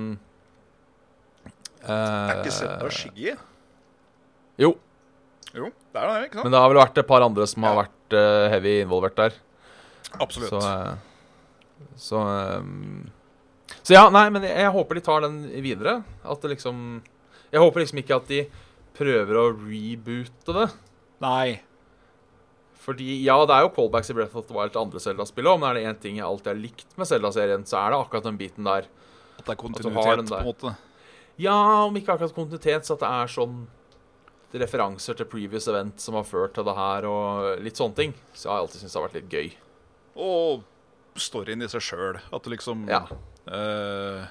Er 1.86 2.40
ikke 2.40 2.50
eh, 2.50 2.56
Zelda 2.60 2.90
Shiggy? 2.92 3.34
Jo, 4.60 4.74
Jo, 5.54 5.70
det 5.92 6.00
er 6.00 6.06
det, 6.10 6.16
ikke 6.28 6.38
sant? 6.38 6.44
men 6.46 6.52
det 6.54 6.60
har 6.62 6.68
vel 6.70 6.78
vært 6.80 6.98
et 7.02 7.08
par 7.08 7.24
andre 7.26 7.46
som 7.50 7.64
har 7.66 7.78
vært 7.84 8.16
eh, 8.18 8.48
heavy 8.52 8.74
involvert 8.84 9.16
der. 9.18 9.38
Absolutt. 10.18 10.50
Så, 10.50 10.60
eh, 10.66 11.94
så 11.96 12.20
ehm, 12.26 13.08
Så 13.82 13.94
ja, 13.94 14.08
nei, 14.12 14.26
men 14.34 14.44
jeg, 14.44 14.56
jeg 14.58 14.74
håper 14.74 14.98
de 14.98 15.06
tar 15.06 15.24
den 15.26 15.40
videre. 15.62 16.00
At 16.24 16.42
det 16.42 16.56
liksom 16.56 17.02
Jeg 17.50 17.62
håper 17.62 17.84
liksom 17.84 18.02
ikke 18.02 18.20
at 18.20 18.30
de 18.30 18.44
prøver 18.96 19.38
å 19.38 19.48
reboote 19.54 20.54
det. 20.54 20.68
Nei. 21.22 21.60
Fordi 22.80 23.20
ja, 23.24 23.36
det 23.46 23.54
er 23.54 23.66
jo 23.66 23.72
callbacks 23.76 24.10
i 24.12 24.16
Breath 24.16 24.36
of 24.38 24.46
the 24.48 24.56
Wild 24.56 24.72
til 24.74 24.82
andre 24.82 25.00
Zelda-spill 25.02 25.48
òg, 25.50 25.58
men 25.60 25.68
er 25.68 25.76
det 25.76 25.82
én 25.88 25.98
ting 26.00 26.16
jeg 26.18 26.26
alltid 26.26 26.52
har 26.52 26.60
likt 26.60 26.94
med 26.96 27.08
Zelda-serien, 27.08 27.66
så 27.68 27.76
er 27.82 27.92
det 27.92 27.98
akkurat 28.00 28.28
den 28.28 28.38
biten 28.40 28.68
der. 28.68 28.88
At 29.36 29.44
det 29.44 29.52
er 29.52 29.58
kontinuitet, 29.60 30.30
på 30.30 30.38
en 30.38 30.48
måte. 30.48 30.72
Ja, 31.40 31.56
om 31.86 31.96
ikke 31.96 32.16
akkurat 32.16 32.34
kontinuitet, 32.36 32.88
så 32.88 32.96
at 32.96 33.04
det 33.04 33.10
er 33.10 33.32
sånn 33.32 33.60
referanser 34.60 35.18
til 35.18 35.28
previous 35.30 35.68
event 35.70 36.00
som 36.02 36.16
har 36.18 36.26
ført 36.26 36.56
til 36.56 36.66
det 36.66 36.76
her, 36.76 37.06
og 37.08 37.60
litt 37.64 37.78
sånne 37.78 37.98
ting. 38.00 38.14
Så 38.32 38.48
jeg 38.48 38.52
har 38.54 38.64
alltid 38.64 38.82
syntes 38.82 38.96
det 38.96 39.00
har 39.00 39.06
vært 39.08 39.18
litt 39.20 39.36
gøy. 39.36 39.52
Og 40.16 40.64
storyen 41.20 41.62
i 41.62 41.68
seg 41.70 41.82
sjøl. 41.84 42.20
At 42.32 42.42
det 42.46 42.56
liksom 42.58 42.86
Ja. 42.90 43.04
eh, 43.50 44.26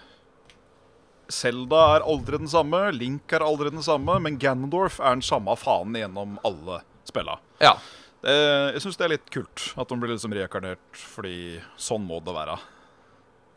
Zelda 1.29 1.81
er 1.97 2.05
aldri 2.09 2.39
den 2.41 2.49
samme, 2.49 2.91
Link 2.95 3.31
er 3.33 3.43
aldri 3.45 3.69
den 3.69 3.83
samme, 3.85 4.15
men 4.19 4.39
Ganondorf 4.41 4.99
er 4.99 5.13
den 5.17 5.21
samme 5.21 5.53
faen 5.61 5.93
gjennom 5.93 6.39
alle 6.43 6.79
spilla. 7.05 7.37
Ja. 7.61 7.75
Det, 8.23 8.33
jeg 8.73 8.81
syns 8.83 8.97
det 8.97 9.05
er 9.05 9.13
litt 9.13 9.29
kult 9.31 9.67
at 9.79 9.87
de 9.87 9.95
blir 10.01 10.11
liksom 10.15 10.33
reinkarnert, 10.35 10.79
fordi 10.97 11.61
sånn 11.79 12.01
må 12.07 12.17
det 12.25 12.33
være. 12.35 12.57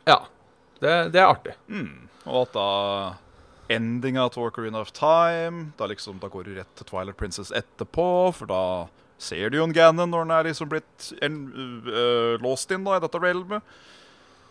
Ja. 0.07 0.19
Det, 0.79 0.93
det 1.15 1.19
er 1.23 1.31
artig. 1.31 1.55
Mm. 1.67 2.07
Og 2.27 2.37
at 2.45 2.53
da 2.53 2.67
endinga 3.73 4.27
til 4.31 4.43
Ocarina 4.45 4.81
of 4.83 4.91
Time 4.95 5.71
Da 5.79 5.87
liksom, 5.87 6.17
da 6.19 6.27
går 6.31 6.43
du 6.45 6.53
rett 6.57 6.69
til 6.77 6.85
Twilight 6.87 7.17
Princess 7.19 7.51
etterpå, 7.55 8.05
for 8.35 8.45
da 8.51 8.61
ser 9.23 9.51
du 9.51 9.59
jo 9.59 9.65
en 9.67 9.75
Ganon 9.75 10.11
når 10.11 10.25
den 10.25 10.35
er 10.35 10.47
liksom 10.49 10.69
blitt 10.71 11.09
en, 11.23 11.41
uh, 11.87 12.35
låst 12.43 12.71
inn 12.75 12.85
da 12.85 12.97
i 12.97 13.03
dette 13.03 13.21
realmet. 13.21 13.75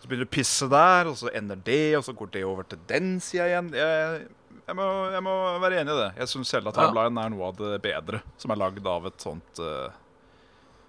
Så 0.01 0.09
begynner 0.09 0.27
du 0.27 0.31
å 0.31 0.35
pisse 0.35 0.67
der, 0.67 1.07
og 1.07 1.15
så 1.15 1.29
ender 1.31 1.59
det, 1.63 1.95
og 1.95 2.03
så 2.03 2.15
går 2.17 2.31
det 2.33 2.43
over 2.43 2.67
til 2.67 2.81
den 2.89 3.13
sida 3.23 3.45
igjen. 3.47 3.69
Jeg, 3.77 4.23
jeg, 4.57 4.75
må, 4.75 4.87
jeg 5.13 5.23
må 5.23 5.35
være 5.63 5.79
enig 5.79 5.93
i 5.93 5.99
det. 6.01 6.09
Jeg 6.19 6.31
syns 6.33 6.51
Zelda 6.51 6.73
Ja. 6.73 6.89
Timeline 6.89 7.23
er 7.23 7.31
noe 7.31 7.51
av 7.51 7.61
det 7.61 7.77
bedre 7.85 8.19
som 8.41 8.51
er 8.51 8.59
lagd 8.59 8.89
av 8.89 9.07
et 9.07 9.23
sånt 9.23 9.61
uh, 9.63 9.93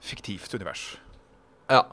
fiktivt 0.03 0.57
univers. 0.59 0.89
Ja. 1.71 1.85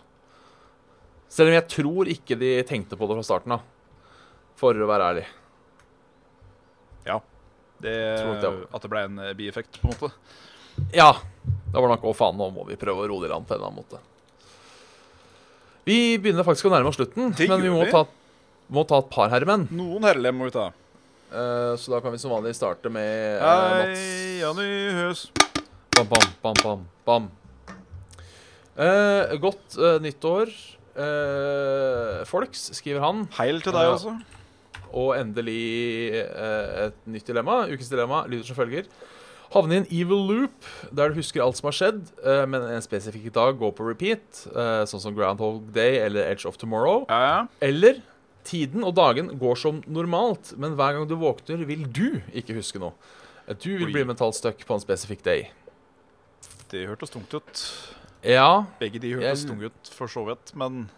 Selv 1.31 1.51
om 1.51 1.55
jeg 1.55 1.67
tror 1.71 2.09
ikke 2.11 2.35
de 2.41 2.55
tenkte 2.67 2.97
på 2.99 3.07
det 3.07 3.19
fra 3.19 3.27
starten 3.27 3.55
av. 3.55 3.67
For 4.59 4.77
å 4.77 4.89
være 4.89 5.11
ærlig. 5.13 5.27
Ja. 7.07 7.21
Det, 7.81 7.93
det 8.43 8.51
at 8.69 8.83
det 8.83 8.91
ble 8.91 9.05
en 9.07 9.21
øh, 9.23 9.35
bieffekt, 9.37 9.79
på 9.81 9.87
en 9.87 9.95
måte. 9.95 10.11
Ja. 10.93 11.13
Det 11.71 11.79
var 11.79 11.87
det 11.87 11.95
nok 11.95 12.09
Å, 12.09 12.15
faen, 12.15 12.35
nå 12.35 12.49
må 12.51 12.65
vi 12.67 12.75
prøve 12.79 13.05
å 13.05 13.07
roe 13.07 13.23
det 13.23 13.29
i 13.29 13.31
land 13.31 13.47
på 13.47 13.55
en 13.55 13.61
eller 13.61 13.69
annen 13.69 13.79
måte. 13.79 13.99
Vi 15.87 16.17
begynner 16.21 16.45
faktisk 16.45 16.67
å 16.67 16.71
nærme 16.73 16.91
oss 16.91 16.97
slutten, 16.99 17.31
Det 17.37 17.47
men 17.49 17.63
vi 17.63 17.71
må 17.71 17.85
ta, 17.89 18.03
må 18.67 18.83
ta 18.87 18.99
et 19.01 19.07
par 19.13 19.31
herremenn. 19.31 19.69
Noen 19.73 20.03
herrelem 20.05 20.35
må 20.37 20.49
vi 20.49 20.55
ta. 20.55 20.67
Uh, 21.31 21.79
så 21.79 21.93
da 21.93 22.01
kan 22.03 22.11
vi 22.11 22.19
som 22.19 22.33
vanlig 22.33 22.51
starte 22.57 22.91
med 22.91 23.39
uh, 23.39 23.45
Mats. 23.79 24.01
Hei, 24.03 24.41
Janni 24.41 24.67
Høs. 24.97 25.23
Bam, 25.95 26.09
bam, 26.11 26.27
bam, 26.43 26.59
bam, 26.59 26.83
bam. 27.07 27.31
Uh, 28.75 29.31
godt 29.39 29.79
nyttår, 30.03 30.51
folks, 32.27 32.67
skriver 32.75 32.99
han. 33.05 33.23
Heil 33.37 33.63
til 33.63 33.75
deg 33.77 33.93
også. 33.93 34.17
Og 34.91 35.13
endelig 35.15 36.19
et 36.19 36.99
nytt 37.07 37.31
dilemma. 37.31 37.61
Ukens 37.71 37.87
dilemma 37.93 38.25
lyder 38.27 38.43
som 38.49 38.59
følger. 38.59 38.91
Havne 39.51 39.73
i 39.75 39.77
en 39.81 39.87
evil 39.91 40.21
loop 40.29 40.67
der 40.95 41.09
du 41.11 41.15
husker 41.19 41.41
alt 41.43 41.57
som 41.59 41.67
har 41.67 41.75
skjedd, 41.75 42.01
uh, 42.23 42.45
men 42.47 42.61
en 42.71 42.81
spesifikk 42.85 43.33
dag 43.35 43.57
går 43.59 43.73
på 43.75 43.87
repeat, 43.89 44.45
uh, 44.55 44.85
sånn 44.87 45.01
som 45.03 45.15
Groundhog 45.17 45.65
Day 45.75 45.97
eller 45.99 46.29
Edge 46.31 46.47
of 46.47 46.55
Tomorrow. 46.61 47.03
Ja, 47.09 47.19
ja. 47.25 47.41
Eller 47.67 47.99
tiden 48.47 48.83
og 48.87 48.95
dagen 48.95 49.27
går 49.37 49.59
som 49.59 49.81
normalt, 49.91 50.53
men 50.57 50.77
hver 50.79 50.95
gang 50.95 51.07
du 51.09 51.17
våkner, 51.19 51.65
vil 51.67 51.83
du 51.91 52.21
ikke 52.33 52.55
huske 52.57 52.79
noe. 52.81 52.93
Eh, 53.47 53.53
Du 53.59 53.69
vil 53.77 53.89
Oi. 53.89 53.91
bli 53.91 54.03
mentalt 54.07 54.35
stuck 54.39 54.63
på 54.65 54.73
en 54.73 54.79
spesifikk 54.79 55.21
day. 55.23 55.49
Det 56.71 56.87
hørtes 56.87 57.11
tungt 57.11 57.33
ut. 57.35 57.61
Ja, 58.23 58.63
Begge 58.79 58.99
de 59.01 59.11
hørtes 59.17 59.43
Jeg- 59.43 59.49
tunge 59.51 59.65
ut, 59.67 59.91
for 59.91 60.07
så 60.07 60.23
vidt, 60.25 60.55
men 60.55 60.89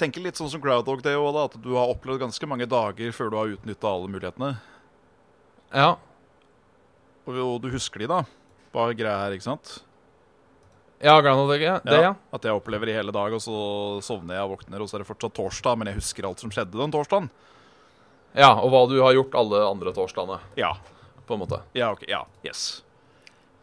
tenker 0.00 0.24
litt 0.24 0.38
sånn 0.40 0.50
som 0.52 0.62
Groundhog 0.64 1.02
Day 1.04 1.16
òg. 1.18 1.36
At 1.44 1.58
du 1.62 1.74
har 1.76 1.92
opplevd 1.92 2.24
ganske 2.24 2.48
mange 2.50 2.66
dager 2.70 3.12
før 3.16 3.30
du 3.32 3.36
har 3.38 3.52
utnytta 3.54 3.90
alle 3.92 4.10
mulighetene. 4.10 4.54
Ja. 5.76 5.92
Og, 7.28 7.36
og 7.36 7.56
du 7.62 7.68
husker 7.74 8.02
de, 8.02 8.08
da. 8.10 8.22
Bare 8.74 8.96
greia 8.98 9.20
her, 9.24 9.36
ikke 9.36 9.46
sant? 9.48 9.76
Ja, 11.00 11.14
Groundhog 11.24 11.52
Day, 11.54 11.62
ja. 11.64 11.78
det, 11.84 12.00
ja. 12.04 12.10
At 12.36 12.44
jeg 12.44 12.56
opplever 12.58 12.90
i 12.90 12.96
hele 12.98 13.12
dag, 13.14 13.32
og 13.32 13.40
så 13.40 13.54
sovner 14.04 14.36
jeg 14.36 14.48
og 14.48 14.56
våkner, 14.58 14.82
og 14.84 14.90
så 14.90 14.98
er 14.98 15.04
det 15.04 15.08
fortsatt 15.08 15.36
torsdag, 15.38 15.78
men 15.80 15.88
jeg 15.88 15.96
husker 16.00 16.28
alt 16.28 16.42
som 16.42 16.52
skjedde 16.52 16.76
den 16.76 16.92
torsdagen. 16.92 17.30
Ja, 18.36 18.50
og 18.60 18.68
hva 18.70 18.82
du 18.90 18.98
har 19.00 19.14
gjort 19.16 19.32
alle 19.40 19.62
andre 19.66 19.94
torsdagene, 19.96 20.36
Ja. 20.60 20.74
på 21.26 21.34
en 21.34 21.40
måte. 21.44 21.62
Ja, 21.78 21.92
ok. 21.94 22.04
Ja. 22.10 22.24
Yes. 22.44 22.82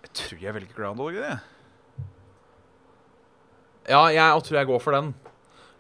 Jeg 0.04 0.12
tror 0.18 0.42
jeg 0.42 0.56
velger 0.56 0.76
Groundhog 0.76 1.14
Day. 1.14 1.38
Ja, 3.88 4.02
jeg 4.12 4.44
tror 4.44 4.58
jeg 4.60 4.68
går 4.68 4.82
for 4.84 4.98
den. 4.98 5.14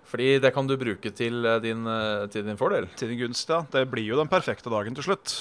Fordi 0.07 0.37
det 0.39 0.53
kan 0.55 0.67
du 0.69 0.77
bruke 0.79 1.11
til 1.15 1.43
eh, 1.45 1.57
din, 1.63 1.81
eh, 1.91 2.27
til 2.31 2.45
din 2.47 2.57
fordel. 2.59 2.87
Til 2.95 3.09
din 3.11 3.19
gunst, 3.25 3.49
ja. 3.51 3.59
Det 3.73 3.83
blir 3.91 4.05
jo 4.07 4.15
den 4.19 4.29
perfekte 4.31 4.71
dagen 4.71 4.95
til 4.95 5.03
slutt. 5.03 5.33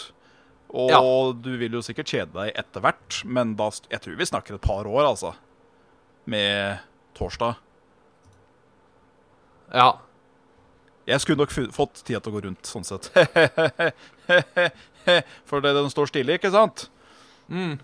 Og 0.75 0.91
Ja. 0.91 0.99
du 1.39 1.53
vil 1.61 1.73
jo 1.79 1.83
sikkert 1.87 2.11
kjede 2.11 2.33
deg 2.35 2.51
etter 2.59 2.81
hvert, 2.83 3.21
men 3.25 3.55
da, 3.57 3.69
jeg 3.91 4.01
tror 4.03 4.17
vi 4.19 4.27
snakker 4.27 4.55
et 4.59 4.67
par 4.67 4.85
år, 4.91 5.05
altså. 5.07 5.31
Med 6.27 6.79
torsdag. 7.15 7.55
Ja. 9.73 9.93
Jeg 11.07 11.21
skulle 11.23 11.39
nok 11.39 11.55
fått 11.75 12.03
tida 12.03 12.19
til 12.19 12.33
å 12.33 12.35
gå 12.35 12.41
rundt, 12.49 12.67
sånn 12.67 12.83
sett. 12.87 13.07
For 15.47 15.63
det, 15.63 15.71
den 15.79 15.91
står 15.95 16.11
stille, 16.11 16.35
ikke 16.35 16.51
sant? 16.51 16.89
Mm. 17.47 17.79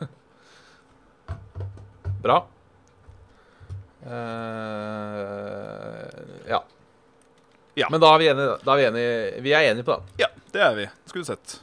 Bra. 2.24 2.42
Eh, 4.06 4.12
ja. 6.48 6.60
Ja. 7.78 7.88
Men 7.92 8.00
da 8.02 8.14
er 8.14 8.20
vi 8.20 8.28
enige. 8.32 8.54
Da 8.64 8.74
er 8.74 8.78
vi, 8.80 8.86
enige. 8.88 9.42
vi 9.44 9.50
er 9.56 9.66
enige 9.70 9.86
på 9.86 9.96
det. 9.96 10.02
Ja, 10.24 10.28
det 10.54 10.62
er 10.64 10.78
vi. 10.78 10.86
Skulle 11.10 11.28
sett. 11.28 11.60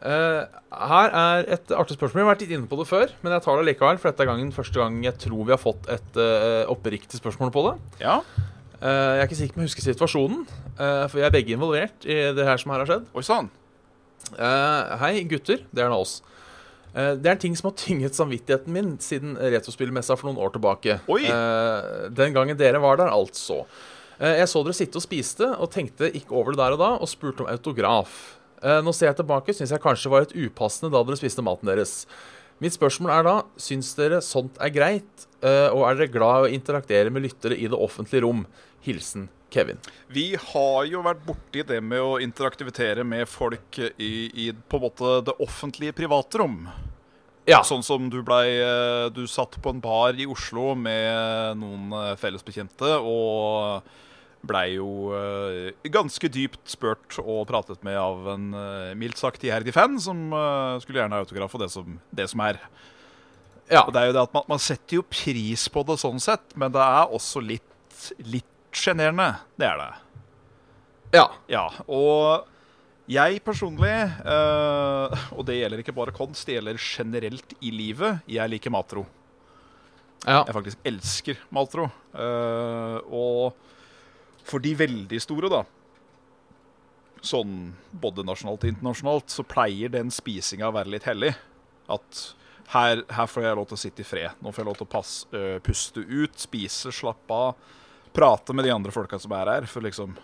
Uh, 0.00 0.48
her 0.72 1.12
er 1.12 1.44
et 1.58 1.72
artig 1.76 1.94
spørsmål. 1.98 2.22
Vi 2.22 2.24
har 2.24 2.30
vært 2.30 2.44
litt 2.46 2.54
inne 2.56 2.70
på 2.70 2.78
det 2.80 2.86
før, 2.88 3.10
men 3.20 3.34
jeg 3.36 3.44
tar 3.44 3.60
det 3.60 3.66
likevel. 3.68 4.00
For 4.00 4.08
dette 4.08 4.24
er 4.24 4.30
gangen 4.30 4.54
første 4.56 4.80
gang 4.80 5.02
jeg 5.04 5.18
tror 5.26 5.42
vi 5.44 5.52
har 5.52 5.60
fått 5.60 5.90
et 5.92 6.12
uh, 6.16 6.64
oppriktig 6.72 7.20
spørsmål 7.20 7.52
på 7.52 7.66
det. 7.68 7.74
Ja. 8.06 8.16
Uh, 8.80 8.86
jeg 8.86 9.20
er 9.20 9.26
ikke 9.28 9.40
sikker 9.42 9.54
på 9.54 9.60
om 9.60 9.66
jeg 9.66 9.72
husker 9.74 9.88
situasjonen, 9.90 10.42
for 10.80 11.18
vi 11.18 11.24
er 11.26 11.34
begge 11.34 11.52
involvert 11.52 12.06
i 12.08 12.16
det 12.32 12.46
her 12.48 12.56
som 12.60 12.72
her 12.72 12.80
har 12.80 12.88
skjedd. 12.88 13.10
Oi 13.12 13.24
sann. 13.26 13.50
Hei, 14.40 15.14
gutter. 15.28 15.60
Det 15.68 15.84
er 15.84 15.92
nå 15.92 15.98
oss. 16.00 16.20
Eh, 16.94 17.14
det 17.16 17.28
er 17.28 17.36
en 17.36 17.42
ting 17.44 17.56
som 17.58 17.70
har 17.70 17.76
tynget 17.78 18.18
samvittigheten 18.18 18.74
min 18.74 18.90
siden 19.02 19.36
Retrospillmessa 19.38 20.16
for 20.18 20.30
noen 20.30 20.42
år 20.42 20.54
tilbake. 20.56 20.98
Oi. 21.10 21.22
Eh, 21.30 22.10
den 22.16 22.34
gangen 22.36 22.58
dere 22.58 22.82
var 22.82 23.00
der, 23.00 23.12
altså. 23.14 23.62
Eh, 24.18 24.40
jeg 24.40 24.50
så 24.50 24.64
dere 24.66 24.76
sitte 24.76 25.00
og 25.00 25.06
spiste, 25.06 25.48
og 25.56 25.70
tenkte 25.74 26.10
ikke 26.10 26.36
over 26.36 26.54
det 26.54 26.62
der 26.62 26.76
og 26.76 26.82
da, 26.82 26.90
og 26.98 27.10
spurte 27.10 27.46
om 27.46 27.50
autograf. 27.52 28.36
Nå 28.60 28.92
ser 28.92 29.08
jeg 29.08 29.16
tilbake, 29.22 29.54
syns 29.56 29.70
jeg 29.72 29.80
kanskje 29.80 30.10
var 30.12 30.26
litt 30.26 30.34
upassende 30.36 30.90
da 30.92 31.00
dere 31.00 31.16
spiste 31.16 31.40
maten 31.40 31.70
deres. 31.70 32.02
Mitt 32.60 32.74
spørsmål 32.76 33.14
er 33.14 33.24
da, 33.24 33.32
syns 33.56 33.94
dere 33.96 34.18
sånt 34.20 34.60
er 34.60 34.74
greit, 34.74 35.24
og 35.40 35.80
er 35.88 35.96
dere 35.96 36.12
glad 36.12 36.44
i 36.44 36.50
å 36.50 36.52
interaktere 36.58 37.08
med 37.08 37.24
lyttere 37.24 37.56
i 37.56 37.70
det 37.72 37.80
offentlige 37.88 38.26
rom? 38.26 38.44
Hilsen 38.84 39.30
Kevin. 39.50 39.80
Vi 40.08 40.32
har 40.38 40.86
jo 40.88 41.02
vært 41.04 41.24
borti 41.26 41.64
det 41.66 41.80
med 41.82 42.02
å 42.02 42.18
interaktivitere 42.22 43.04
med 43.06 43.28
folk 43.28 43.80
i, 43.80 44.12
i 44.30 44.50
på 44.52 44.78
en 44.78 44.86
måte 44.86 45.16
det 45.26 45.36
offentlige 45.42 45.96
private 45.98 46.42
rom. 46.42 46.62
Ja. 47.48 47.62
Sånn 47.66 47.82
som 47.84 48.10
du 48.12 48.20
blei 48.26 48.60
eh, 48.60 49.06
Du 49.14 49.24
satt 49.30 49.56
på 49.62 49.72
en 49.72 49.80
bar 49.82 50.18
i 50.18 50.28
Oslo 50.28 50.74
med 50.78 51.58
noen 51.60 51.90
eh, 51.96 52.12
fellesbekjente 52.20 52.98
og 53.00 53.88
blei 54.46 54.76
jo 54.76 55.10
eh, 55.16 55.88
ganske 55.92 56.30
dypt 56.32 56.62
spurt 56.70 57.18
og 57.20 57.42
pratet 57.50 57.82
med 57.84 57.98
av 58.00 58.30
en 58.36 58.46
mildt 58.96 59.20
sagt 59.20 59.42
iherdig 59.44 59.74
fan 59.76 59.98
som 60.00 60.30
skulle 60.80 61.02
gjerne 61.02 61.18
ha 61.18 61.26
autograf 61.26 61.56
og 61.56 61.64
det 61.64 61.68
som, 61.72 61.98
det 62.08 62.28
som 62.32 62.44
er. 62.46 62.60
Ja. 63.70 63.84
Og 63.84 63.92
det 63.94 64.00
er 64.00 64.10
jo 64.10 64.14
det 64.16 64.24
at 64.24 64.32
man, 64.34 64.46
man 64.50 64.62
setter 64.62 64.98
jo 64.98 65.06
pris 65.06 65.66
på 65.70 65.84
det 65.86 65.98
sånn 66.00 66.22
sett, 66.22 66.56
men 66.58 66.72
det 66.74 66.82
er 66.82 67.12
også 67.12 67.42
litt, 67.44 68.00
litt 68.24 68.49
sjenerende. 68.72 69.32
Det 69.58 69.66
er 69.68 69.82
det. 69.82 69.90
ja. 71.16 71.26
Ja, 71.50 71.66
og 71.90 72.46
jeg 73.10 73.40
personlig, 73.42 73.90
eh, 73.90 75.22
og 75.34 75.42
det 75.48 75.56
gjelder 75.56 75.80
ikke 75.82 75.94
bare 75.96 76.14
konst, 76.14 76.44
det 76.46 76.58
gjelder 76.58 76.78
generelt 76.78 77.54
i 77.58 77.72
livet, 77.74 78.20
jeg 78.30 78.52
liker 78.52 78.70
matro. 78.70 79.06
ja. 80.26 80.44
Jeg 80.46 80.54
faktisk 80.54 80.78
elsker 80.84 81.40
matro. 81.50 81.88
Uh, 82.14 83.00
og 83.08 83.56
for 84.46 84.62
de 84.62 84.74
veldig 84.76 85.18
store, 85.22 85.48
da, 85.50 85.64
sånn 87.24 87.72
både 87.90 88.22
nasjonalt 88.26 88.62
og 88.66 88.70
internasjonalt, 88.70 89.32
så 89.32 89.46
pleier 89.48 89.90
den 89.90 90.12
spisinga 90.12 90.68
å 90.68 90.76
være 90.76 90.92
litt 90.94 91.08
hellig. 91.08 91.32
At 91.90 92.22
her, 92.74 93.02
her 93.10 93.26
får 93.26 93.48
jeg 93.48 93.58
lov 93.58 93.70
til 93.70 93.78
å 93.78 93.82
sitte 93.82 94.04
i 94.04 94.06
fred. 94.06 94.38
Nå 94.38 94.52
får 94.52 94.62
jeg 94.62 94.70
lov 94.70 94.78
til 94.78 94.86
å 94.86 94.94
passe, 94.94 95.26
uh, 95.34 95.58
puste 95.64 96.04
ut, 96.04 96.38
spise, 96.38 96.94
slappe 96.94 97.42
av. 97.48 97.72
Prate 98.16 98.54
med 98.56 98.66
de 98.66 98.74
andre 98.74 98.92
folka 98.94 99.18
som 99.22 99.32
er 99.36 99.52
her, 99.54 99.68
for 99.70 99.84
liksom 99.86 100.16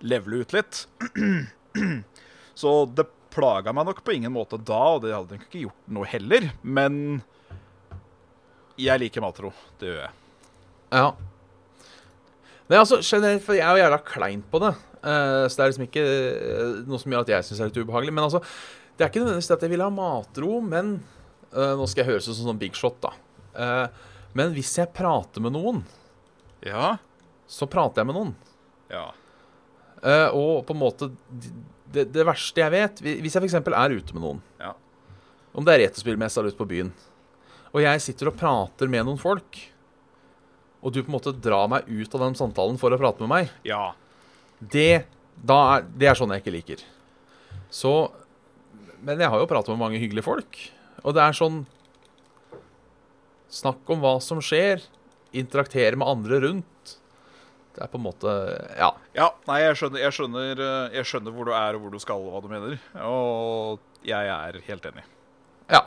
levele 0.00 0.42
ut 0.42 0.54
litt. 0.56 0.84
Så 2.58 2.74
det 2.90 3.06
plaga 3.34 3.74
meg 3.76 3.86
nok 3.86 4.02
på 4.04 4.16
ingen 4.16 4.32
måte 4.34 4.58
da, 4.58 4.80
og 4.96 5.04
det 5.04 5.14
hadde 5.14 5.36
nok 5.36 5.46
ikke 5.46 5.66
gjort 5.66 5.90
noe 5.94 6.08
heller. 6.10 6.48
Men 6.62 7.20
jeg 8.78 9.02
liker 9.02 9.22
matro. 9.22 9.52
Det 9.78 9.90
gjør 9.90 10.00
jeg. 10.04 10.14
Ja. 10.94 11.08
Nei, 12.68 12.78
altså, 12.78 13.00
generelt, 13.00 13.44
for 13.44 13.56
jeg 13.56 13.64
er 13.64 13.76
jo 13.76 13.84
jævla 13.84 14.00
klein 14.06 14.42
på 14.50 14.60
det. 14.62 14.74
Uh, 14.98 15.46
så 15.46 15.54
det 15.54 15.62
er 15.62 15.70
liksom 15.70 15.86
ikke 15.86 16.02
eh, 16.02 16.72
noe 16.88 16.98
som 16.98 17.12
gjør 17.14 17.22
at 17.22 17.30
jeg 17.30 17.46
syns 17.46 17.62
er 17.62 17.70
litt 17.70 17.80
ubehagelig. 17.80 18.14
Men 18.14 18.26
altså, 18.26 18.42
det 18.96 19.04
er 19.04 19.12
ikke 19.12 19.22
nødvendigvis 19.22 19.54
at 19.54 19.64
jeg 19.64 19.72
vil 19.72 19.84
ha 19.84 19.88
matro, 19.94 20.58
men 20.64 20.98
uh, 21.54 21.74
Nå 21.78 21.86
skal 21.86 22.02
jeg 22.02 22.12
høres 22.12 22.28
ut 22.28 22.34
som 22.34 22.50
sånn 22.50 22.60
big 22.60 22.76
shot, 22.76 22.98
da. 23.04 23.14
Uh, 23.54 24.10
men 24.38 24.52
hvis 24.56 24.74
jeg 24.78 24.92
prater 24.94 25.42
med 25.42 25.54
noen, 25.56 25.80
Ja. 26.66 26.96
så 27.48 27.66
prater 27.70 28.02
jeg 28.02 28.06
med 28.10 28.16
noen. 28.18 28.34
Ja. 28.90 29.06
Eh, 30.02 30.28
og 30.34 30.64
på 30.66 30.74
en 30.74 30.80
måte 30.80 31.10
det, 31.90 32.04
det 32.12 32.24
verste 32.28 32.60
jeg 32.60 32.70
vet 32.70 33.00
Hvis 33.02 33.34
jeg 33.34 33.42
f.eks. 33.42 33.54
er 33.58 33.94
ute 33.96 34.14
med 34.14 34.22
noen, 34.22 34.42
Ja. 34.60 34.72
om 35.54 35.64
det 35.64 35.74
er 35.74 35.82
retrospillmessa 35.86 36.40
eller 36.40 36.52
ute 36.54 36.60
på 36.60 36.68
byen, 36.68 36.92
og 37.72 37.82
jeg 37.82 38.00
sitter 38.04 38.28
og 38.30 38.36
prater 38.38 38.88
med 38.88 39.04
noen 39.08 39.18
folk, 39.20 39.58
og 40.82 40.92
du 40.94 41.00
på 41.02 41.08
en 41.10 41.16
måte 41.16 41.32
drar 41.42 41.66
meg 41.68 41.88
ut 41.88 42.14
av 42.14 42.20
den 42.26 42.34
samtalen 42.38 42.78
for 42.78 42.90
å 42.94 42.98
prate 43.00 43.20
med 43.24 43.28
meg 43.32 43.50
Ja. 43.66 43.92
Det, 44.60 45.04
da 45.38 45.58
er, 45.78 45.82
det 45.96 46.08
er 46.10 46.14
sånn 46.18 46.30
jeg 46.34 46.42
ikke 46.44 46.54
liker. 46.56 46.84
Så 47.70 48.10
Men 49.02 49.18
jeg 49.20 49.28
har 49.30 49.38
jo 49.38 49.46
pratet 49.46 49.68
med 49.70 49.78
mange 49.78 49.98
hyggelige 50.00 50.24
folk. 50.26 50.56
Og 51.04 51.14
det 51.14 51.22
er 51.22 51.32
sånn 51.36 51.60
Snakk 53.48 53.88
om 53.88 54.00
hva 54.02 54.16
som 54.20 54.40
skjer. 54.44 54.82
Interaktere 55.36 55.98
med 55.98 56.08
andre 56.08 56.40
rundt. 56.46 56.94
Det 57.74 57.84
er 57.84 57.90
på 57.92 57.98
en 58.00 58.06
måte 58.08 58.32
Ja. 58.78 58.90
Ja, 59.14 59.28
nei, 59.46 59.60
jeg 59.62 59.76
skjønner, 59.78 60.00
jeg, 60.02 60.14
skjønner, 60.16 60.64
eh, 60.64 60.96
jeg 60.98 61.06
skjønner 61.10 61.34
hvor 61.34 61.46
du 61.46 61.52
er 61.54 61.76
og 61.76 61.84
hvor 61.84 61.94
du 61.94 62.00
skal, 62.02 62.24
og 62.24 62.34
hva 62.34 62.42
du 62.42 62.48
mener. 62.50 62.80
Og 63.06 63.78
jeg 64.06 64.32
er 64.34 64.60
helt 64.66 64.90
enig. 64.92 65.06
ja. 65.70 65.84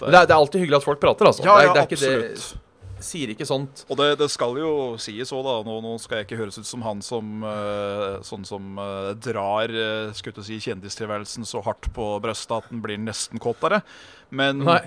Det, 0.00 0.08
er, 0.08 0.24
det 0.24 0.32
er 0.32 0.38
alltid 0.38 0.62
hyggelig 0.62 0.78
at 0.78 0.84
folk 0.86 1.00
prater, 1.02 1.28
altså. 1.28 1.44
Ja, 1.44 1.58
det, 1.58 1.60
er, 1.60 1.66
ja, 1.66 1.72
det 1.74 1.80
er 1.80 1.88
ikke 1.90 1.98
absolutt. 2.00 2.44
det 2.48 2.66
Sier 3.00 3.30
ikke 3.32 3.46
sånt. 3.48 3.82
Og 3.88 3.96
det, 3.96 4.06
det 4.20 4.28
skal 4.28 4.58
jo 4.60 4.72
sies 5.00 5.30
òg, 5.32 5.44
da. 5.46 5.54
Nå, 5.64 5.78
nå 5.84 5.94
skal 6.02 6.20
jeg 6.20 6.28
ikke 6.28 6.40
høres 6.42 6.58
ut 6.60 6.68
som 6.68 6.82
han 6.84 7.00
som 7.04 7.44
uh, 7.46 8.20
Sånn 8.26 8.44
som 8.48 8.76
uh, 8.76 9.12
drar 9.16 9.72
uh, 9.72 10.42
si, 10.44 10.58
kjendistilværelsen 10.60 11.48
så 11.48 11.62
hardt 11.64 11.88
på 11.96 12.10
brøstet 12.20 12.58
at 12.58 12.68
den 12.72 12.82
blir 12.84 13.00
nesten 13.00 13.40
kåtere. 13.40 13.80
Men 14.28 14.60
Nei. 14.66 14.82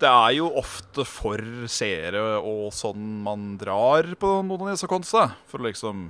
Det 0.00 0.08
er 0.08 0.32
jo 0.38 0.48
ofte 0.60 1.04
for 1.08 1.40
seere 1.70 2.20
og 2.40 2.70
sånn 2.72 3.04
man 3.24 3.54
drar 3.60 4.08
på 4.20 4.30
noen 4.46 4.66
av 4.68 4.72
disse 4.74 4.88
konstene. 4.90 5.34
For 5.50 5.62
liksom 5.64 6.08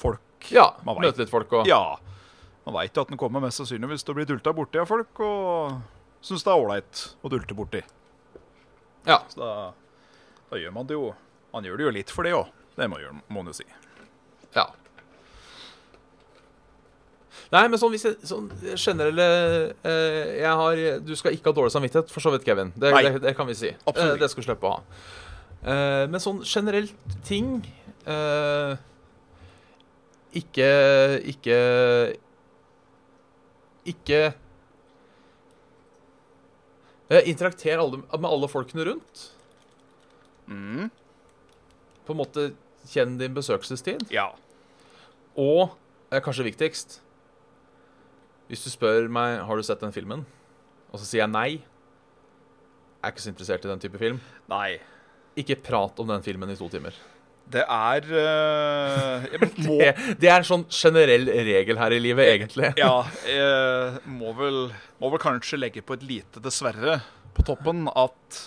Folk 0.00 0.50
Ja. 0.52 0.74
Man 0.84 0.96
vet. 0.98 1.06
Møte 1.12 1.22
litt 1.24 1.32
folk 1.32 1.52
og 1.52 1.66
Ja. 1.70 1.96
Man 2.66 2.74
veit 2.78 2.96
jo 2.96 3.02
at 3.04 3.08
den 3.12 3.18
kommer 3.20 3.40
mest 3.44 3.60
sannsynlig 3.60 3.90
hvis 3.92 4.04
du 4.04 4.12
blir 4.16 4.26
dulta 4.28 4.52
borti 4.56 4.80
av 4.80 4.88
folk, 4.88 5.20
og 5.20 5.80
syns 6.24 6.44
det 6.44 6.52
er 6.52 6.60
ålreit 6.62 7.02
å 7.22 7.28
dulte 7.32 7.54
borti. 7.56 7.82
Ja. 9.06 9.18
Så 9.28 9.40
da, 9.42 9.72
da 10.50 10.56
gjør 10.60 10.72
man 10.72 10.86
det 10.88 10.96
jo 10.96 11.10
Man 11.52 11.62
gjør 11.68 11.76
det 11.76 11.84
jo 11.84 11.90
litt 11.94 12.10
for 12.10 12.24
det 12.26 12.32
òg. 12.34 12.48
Det 12.74 12.88
må 12.90 12.98
man 13.30 13.46
jo 13.46 13.52
si. 13.54 13.64
ja. 14.56 14.64
Nei, 17.54 17.64
men 17.68 17.80
sånn, 17.80 17.92
hvis 17.94 18.06
jeg, 18.06 18.16
sånn 18.28 18.48
generelle 18.74 19.26
eh, 19.86 20.40
jeg 20.40 20.54
har, 20.60 20.80
Du 21.06 21.12
skal 21.18 21.36
ikke 21.36 21.50
ha 21.52 21.56
dårlig 21.56 21.74
samvittighet, 21.74 22.10
for 22.12 22.24
så 22.24 22.32
vidt, 22.34 22.46
Kevin. 22.46 22.72
Det, 22.76 22.90
Nei. 22.94 23.02
det, 23.06 23.20
det 23.24 23.34
kan 23.38 23.48
vi 23.50 23.56
si. 23.58 23.70
Absolutt 23.84 24.16
Eh, 24.16 24.20
det 24.22 24.30
skal 24.32 24.44
du 24.44 24.48
slippe 24.48 24.68
å 24.70 24.74
ha. 24.76 24.82
Eh, 25.64 26.04
men 26.12 26.20
sånn 26.20 26.42
generelt 26.44 27.14
ting 27.24 27.62
eh, 28.04 28.74
Ikke 30.36 30.66
Ikke 31.32 31.60
Ikke 33.88 34.18
eh, 37.08 37.30
Interakter 37.30 37.80
alle, 37.80 38.02
med 38.12 38.28
alle 38.28 38.50
folkene 38.52 38.84
rundt. 38.90 39.30
Mm. 40.44 40.90
på 42.04 42.12
en 42.12 42.18
måte 42.18 42.42
kjenn 42.92 43.14
din 43.16 43.32
besøkelsestid. 43.32 44.02
Ja. 44.12 44.26
Og 45.40 45.72
kanskje 46.12 46.44
viktigst 46.50 46.98
Hvis 48.50 48.64
du 48.66 48.70
spør 48.72 49.08
meg 49.12 49.38
har 49.46 49.56
du 49.56 49.64
sett 49.66 49.80
den 49.80 49.94
filmen, 49.94 50.24
og 50.92 51.00
så 51.00 51.06
sier 51.08 51.24
jeg 51.24 51.32
nei, 51.32 51.48
jeg 53.04 53.08
er 53.08 53.12
ikke 53.14 53.24
så 53.24 53.32
interessert 53.32 53.64
i 53.66 53.70
den 53.72 53.82
type 53.82 54.00
film, 54.00 54.20
Nei. 54.48 54.78
ikke 55.36 55.58
prat 55.64 55.98
om 56.00 56.08
den 56.08 56.22
filmen 56.24 56.52
i 56.52 56.56
to 56.56 56.68
timer. 56.72 56.96
Det 57.44 57.60
er 57.60 58.06
eh, 58.08 59.24
Jeg 59.34 59.40
må 59.66 59.74
Det, 59.76 59.90
det 60.22 60.30
er 60.30 60.38
en 60.38 60.46
sånn 60.48 60.64
generell 60.72 61.28
regel 61.28 61.76
her 61.76 61.92
i 61.92 62.00
livet, 62.00 62.30
egentlig. 62.32 62.70
Ja, 62.80 63.02
jeg 63.28 64.00
må 64.08 64.32
vel, 64.38 64.70
må 65.02 65.10
vel 65.12 65.20
kanskje 65.20 65.60
legge 65.60 65.84
på 65.84 65.98
et 65.98 66.06
lite 66.08 66.40
dessverre 66.44 67.02
på 67.36 67.44
toppen 67.44 67.84
at 67.92 68.40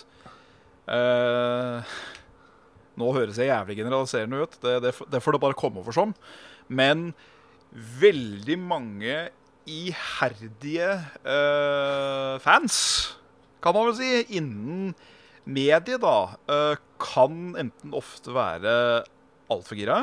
eh, 0.90 1.96
Nå 2.98 3.14
høres 3.14 3.38
jeg 3.38 3.52
jævlig 3.52 3.78
generaliserende 3.78 4.42
ut, 4.42 4.58
det, 4.64 4.78
det, 4.82 4.94
det 5.14 5.22
får 5.22 5.36
det 5.36 5.44
bare 5.46 5.58
komme 5.58 5.78
over 5.84 5.94
som. 5.94 6.16
Men 6.66 7.12
veldig 7.70 8.56
mange 8.58 9.28
iherdige 9.68 10.88
uh, 11.22 12.40
fans, 12.42 12.78
kan 13.62 13.76
man 13.76 13.90
vel 13.90 13.96
si, 13.98 14.10
innen 14.38 14.94
mediet, 15.48 16.00
da, 16.02 16.36
eh, 16.52 16.74
kan 17.00 17.54
enten 17.58 17.94
ofte 17.96 18.34
være 18.36 18.72
altfor 19.48 19.78
gira, 19.78 19.98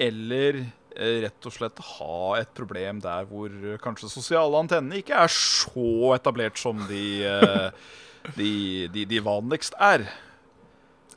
eller 0.00 0.62
eh, 0.96 1.18
rett 1.26 1.48
og 1.48 1.54
slett 1.54 1.82
ha 1.84 2.20
et 2.38 2.54
problem 2.56 3.02
der 3.04 3.28
hvor 3.28 3.52
kanskje 3.84 4.10
sosiale 4.10 4.56
antenner 4.58 5.02
ikke 5.02 5.18
er 5.20 5.30
så 5.30 6.14
etablert 6.16 6.58
som 6.58 6.80
de, 6.88 7.04
de, 8.38 8.50
de, 8.94 9.04
de 9.10 9.20
vanligst 9.26 9.76
er. 9.76 10.08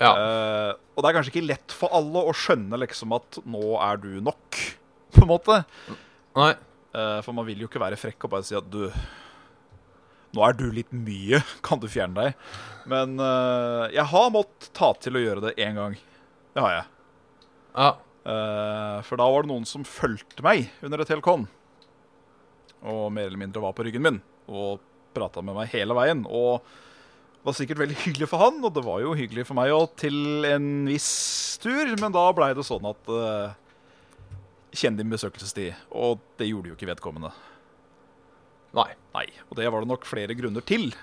Ja. 0.01 0.11
Uh, 0.11 0.71
og 0.95 1.03
det 1.03 1.09
er 1.09 1.15
kanskje 1.17 1.33
ikke 1.35 1.49
lett 1.53 1.73
for 1.77 1.93
alle 1.93 2.23
å 2.25 2.33
skjønne 2.35 2.79
liksom 2.83 3.13
at 3.15 3.37
nå 3.45 3.75
er 3.85 4.01
du 4.01 4.11
nok, 4.25 4.59
på 5.13 5.23
en 5.23 5.29
måte. 5.29 5.61
Nei. 6.37 6.53
Eh, 6.91 7.19
for 7.23 7.35
man 7.35 7.47
vil 7.47 7.63
jo 7.63 7.69
ikke 7.69 7.81
være 7.81 7.99
frekk 7.99 8.27
og 8.27 8.33
bare 8.33 8.47
si 8.47 8.57
at 8.57 8.67
du 8.67 8.83
Nå 10.31 10.43
er 10.47 10.55
du 10.55 10.69
litt 10.71 10.91
mye, 10.95 11.41
kan 11.65 11.79
du 11.79 11.89
fjerne 11.91 12.15
deg? 12.15 12.51
Men 12.91 13.17
eh, 13.19 13.97
jeg 13.97 14.07
har 14.13 14.29
måttet 14.31 14.69
ta 14.77 14.93
til 14.95 15.19
å 15.19 15.23
gjøre 15.23 15.43
det 15.49 15.57
én 15.59 15.75
gang. 15.75 15.97
Det 16.55 16.63
har 16.63 16.77
jeg. 16.77 16.85
Ja. 17.75 17.89
Eh, 18.31 18.97
for 19.07 19.19
da 19.19 19.27
var 19.27 19.43
det 19.43 19.51
noen 19.51 19.67
som 19.67 19.83
fulgte 19.87 20.45
meg 20.45 20.69
under 20.85 21.03
et 21.03 21.11
helt 21.11 21.25
kon. 21.25 21.43
Og 22.81 23.09
mer 23.13 23.27
eller 23.27 23.41
mindre 23.43 23.63
var 23.63 23.75
på 23.75 23.83
ryggen 23.85 24.05
min 24.07 24.21
og 24.51 24.79
prata 25.15 25.43
med 25.43 25.55
meg 25.57 25.71
hele 25.73 25.95
veien. 25.97 26.23
Og 26.27 26.63
det 26.63 27.49
var 27.49 27.57
sikkert 27.57 27.81
veldig 27.81 27.97
hyggelig 28.03 28.29
for 28.29 28.43
han, 28.43 28.59
og 28.63 28.73
det 28.75 28.83
var 28.85 29.03
jo 29.03 29.15
hyggelig 29.17 29.47
for 29.49 29.57
meg 29.57 29.71
òg 29.73 29.95
til 29.99 30.47
en 30.47 30.67
viss 30.87 31.11
tur. 31.61 31.91
Men 31.99 32.15
da 32.15 32.25
blei 32.37 32.51
det 32.57 32.65
sånn 32.67 32.85
at 32.89 33.11
uh, 33.11 33.55
Kjenn 34.71 34.95
din 34.99 35.11
besøkelsestid. 35.11 35.75
Og 35.91 36.21
det 36.39 36.47
gjorde 36.49 36.71
jo 36.71 36.77
ikke 36.77 36.89
vedkommende. 36.91 37.31
Nei. 38.77 38.89
Nei, 39.11 39.25
Og 39.49 39.57
det 39.59 39.67
var 39.67 39.83
det 39.83 39.89
nok 39.91 40.05
flere 40.07 40.35
grunner 40.37 40.63
til. 40.63 40.93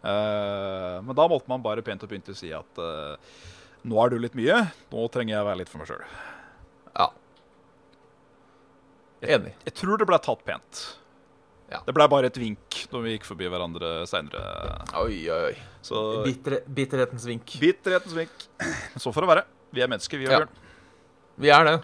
Uh, 0.00 0.98
men 1.04 1.14
da 1.14 1.26
måtte 1.30 1.46
man 1.50 1.62
bare 1.62 1.84
pent 1.84 2.02
og 2.02 2.10
pyntelig 2.10 2.38
si 2.40 2.48
at 2.56 2.80
uh, 2.80 3.14
nå 3.86 3.98
er 4.02 4.10
du 4.10 4.16
litt 4.18 4.34
mye, 4.38 4.56
nå 4.90 5.04
trenger 5.12 5.34
jeg 5.36 5.44
å 5.44 5.48
være 5.50 5.60
litt 5.60 5.70
for 5.70 5.82
meg 5.82 5.90
sjøl. 5.90 6.02
Ja. 6.96 7.06
Enig. 9.36 9.52
Jeg 9.68 9.76
tror 9.76 10.00
det 10.00 10.08
ble 10.08 10.18
tatt 10.24 10.42
pent. 10.48 10.80
Ja. 11.70 11.82
Det 11.86 11.94
ble 11.94 12.06
bare 12.10 12.30
et 12.32 12.38
vink 12.40 12.80
når 12.90 13.04
vi 13.04 13.12
gikk 13.14 13.28
forbi 13.28 13.46
hverandre 13.52 13.92
seinere. 14.10 14.40
Oi, 15.04 15.20
oi, 15.30 15.40
oi. 15.52 15.56
Så 15.86 16.00
Bitter, 16.24 16.58
bitterhetens 16.66 17.28
vink. 17.28 17.54
bitterhetens 17.62 18.16
vink. 18.16 18.46
Så 18.98 19.12
får 19.14 19.22
det 19.26 19.30
være. 19.36 19.44
Vi 19.76 19.84
er 19.84 19.92
mennesker, 19.92 20.18
vi 20.18 20.26
òg, 20.26 20.32
Ja. 20.32 20.40
Bjørn. 20.42 20.56
Vi 21.44 21.52
er 21.54 21.68
det. 21.68 21.76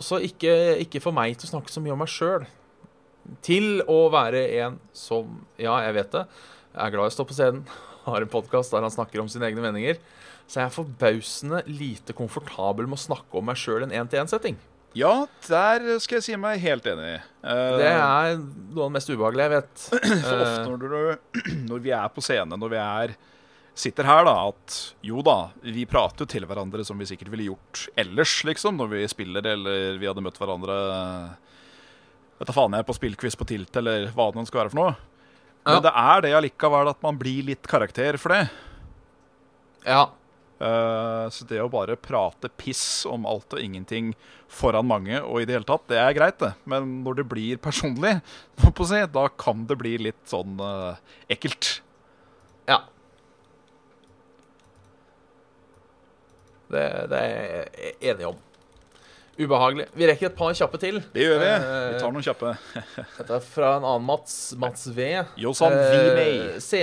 Så 0.00 0.20
ikke, 0.24 0.52
ikke 0.84 1.02
for 1.02 1.14
meg 1.16 1.36
til 1.38 1.48
å 1.48 1.52
snakke 1.56 1.72
så 1.72 1.82
mye 1.84 1.94
om 1.94 2.02
meg 2.02 2.10
sjøl. 2.12 2.46
Til 3.44 3.82
å 3.86 4.08
være 4.12 4.42
en 4.64 4.80
som 4.96 5.36
Ja, 5.60 5.76
jeg 5.86 5.94
vet 6.00 6.14
det. 6.14 6.24
Er 6.72 6.90
glad 6.94 7.10
i 7.10 7.12
å 7.12 7.16
stå 7.18 7.26
på 7.28 7.36
scenen. 7.36 7.64
Har 8.08 8.24
en 8.24 8.32
podkast 8.32 8.72
der 8.74 8.82
han 8.82 8.90
snakker 8.90 9.22
om 9.22 9.28
sine 9.30 9.46
egne 9.46 9.62
meninger. 9.62 10.00
Så 10.50 10.58
jeg 10.58 10.66
er 10.66 10.74
forbausende 10.74 11.62
lite 11.70 12.14
komfortabel 12.18 12.88
med 12.90 12.98
å 12.98 13.04
snakke 13.04 13.38
om 13.38 13.46
meg 13.46 13.60
sjøl 13.60 13.84
i 13.84 13.86
en 13.86 13.94
én-til-én-setting. 14.02 14.58
Ja, 14.98 15.26
der 15.46 15.86
skal 16.04 16.18
jeg 16.18 16.24
si 16.26 16.34
meg 16.36 16.58
helt 16.60 16.84
enig. 16.90 17.14
Uh, 17.40 17.78
Det 17.80 17.86
er 17.88 18.34
noe 18.36 18.82
av 18.82 18.90
det 18.90 18.94
mest 18.98 19.08
ubehagelige 19.12 19.46
jeg 19.46 19.54
vet. 19.54 19.84
For 20.26 20.42
ofte 20.42 20.64
når, 20.66 20.82
du, 20.82 21.38
når 21.70 21.84
vi 21.86 21.94
er 21.96 22.10
på 22.12 22.24
scene, 22.26 22.58
når 22.60 22.74
vi 22.74 22.80
er 22.82 23.14
sitter 23.74 24.04
her, 24.04 24.24
da, 24.28 24.34
at 24.50 24.78
jo 25.04 25.22
da, 25.24 25.36
vi 25.64 25.86
prater 25.88 26.24
jo 26.26 26.30
til 26.34 26.44
hverandre 26.48 26.84
som 26.84 26.98
vi 27.00 27.08
sikkert 27.08 27.30
ville 27.32 27.48
gjort 27.50 27.86
ellers, 27.98 28.34
liksom, 28.44 28.76
når 28.76 28.90
vi 28.92 29.06
spiller 29.08 29.46
eller 29.54 29.96
vi 30.00 30.08
hadde 30.10 30.24
møtt 30.24 30.40
hverandre 30.40 30.76
Vet 32.42 32.48
da 32.50 32.54
faen 32.56 32.74
jeg, 32.74 32.86
på 32.88 32.96
spillquiz 32.96 33.36
på 33.38 33.46
Tilt, 33.46 33.76
eller 33.78 34.08
hva 34.16 34.32
det 34.32 34.40
nå 34.40 34.42
skal 34.48 34.64
være 34.64 34.72
for 34.72 34.80
noe. 34.80 34.94
Men 35.62 35.76
Ja. 35.76 35.82
det 35.84 35.92
er 35.94 36.22
det 36.24 36.32
allikevel 36.34 36.88
at 36.90 36.98
man 37.04 37.18
blir 37.20 37.44
litt 37.46 37.68
karakter 37.70 38.18
for 38.18 38.34
det. 38.34 38.48
Ja. 39.86 40.08
Uh, 40.62 41.30
så 41.30 41.46
det 41.46 41.60
å 41.62 41.70
bare 41.70 41.94
prate 41.98 42.50
piss 42.58 43.04
om 43.06 43.24
alt 43.26 43.54
og 43.54 43.62
ingenting 43.62 44.12
foran 44.50 44.86
mange, 44.86 45.20
og 45.22 45.40
i 45.40 45.46
det 45.46 45.54
hele 45.56 45.66
tatt, 45.66 45.86
det 45.90 45.98
er 45.98 46.16
greit, 46.18 46.38
det. 46.42 46.52
Men 46.66 47.04
når 47.06 47.20
det 47.20 47.28
blir 47.30 47.62
personlig, 47.62 48.16
si, 48.90 49.00
da 49.14 49.28
kan 49.38 49.64
det 49.66 49.78
bli 49.78 49.96
litt 50.10 50.22
sånn 50.26 50.58
uh, 50.58 50.98
ekkelt. 51.30 51.76
Ja. 52.66 52.82
Det, 56.72 56.86
det 57.12 57.20
er 57.20 57.68
jeg 57.76 57.94
enig 58.14 58.26
om. 58.32 58.40
Ubehagelig. 59.38 59.86
Vi 59.96 60.06
rekker 60.10 60.28
et 60.28 60.36
par 60.36 60.52
kjappe 60.56 60.78
til. 60.82 60.98
Det 61.14 61.22
gjør 61.24 61.38
vi. 61.40 61.46
Eh, 61.52 61.86
Vi 61.94 62.00
tar 62.02 62.12
noen 62.12 62.24
kjappe. 62.26 62.50
Dette 63.18 63.38
er 63.38 63.46
fra 63.46 63.70
en 63.78 63.86
annen 63.88 64.04
Mats, 64.08 64.34
Mats 64.60 64.86
V. 64.92 65.06
Josan 65.40 65.72
Eh. 65.78 66.58
Se, 66.60 66.82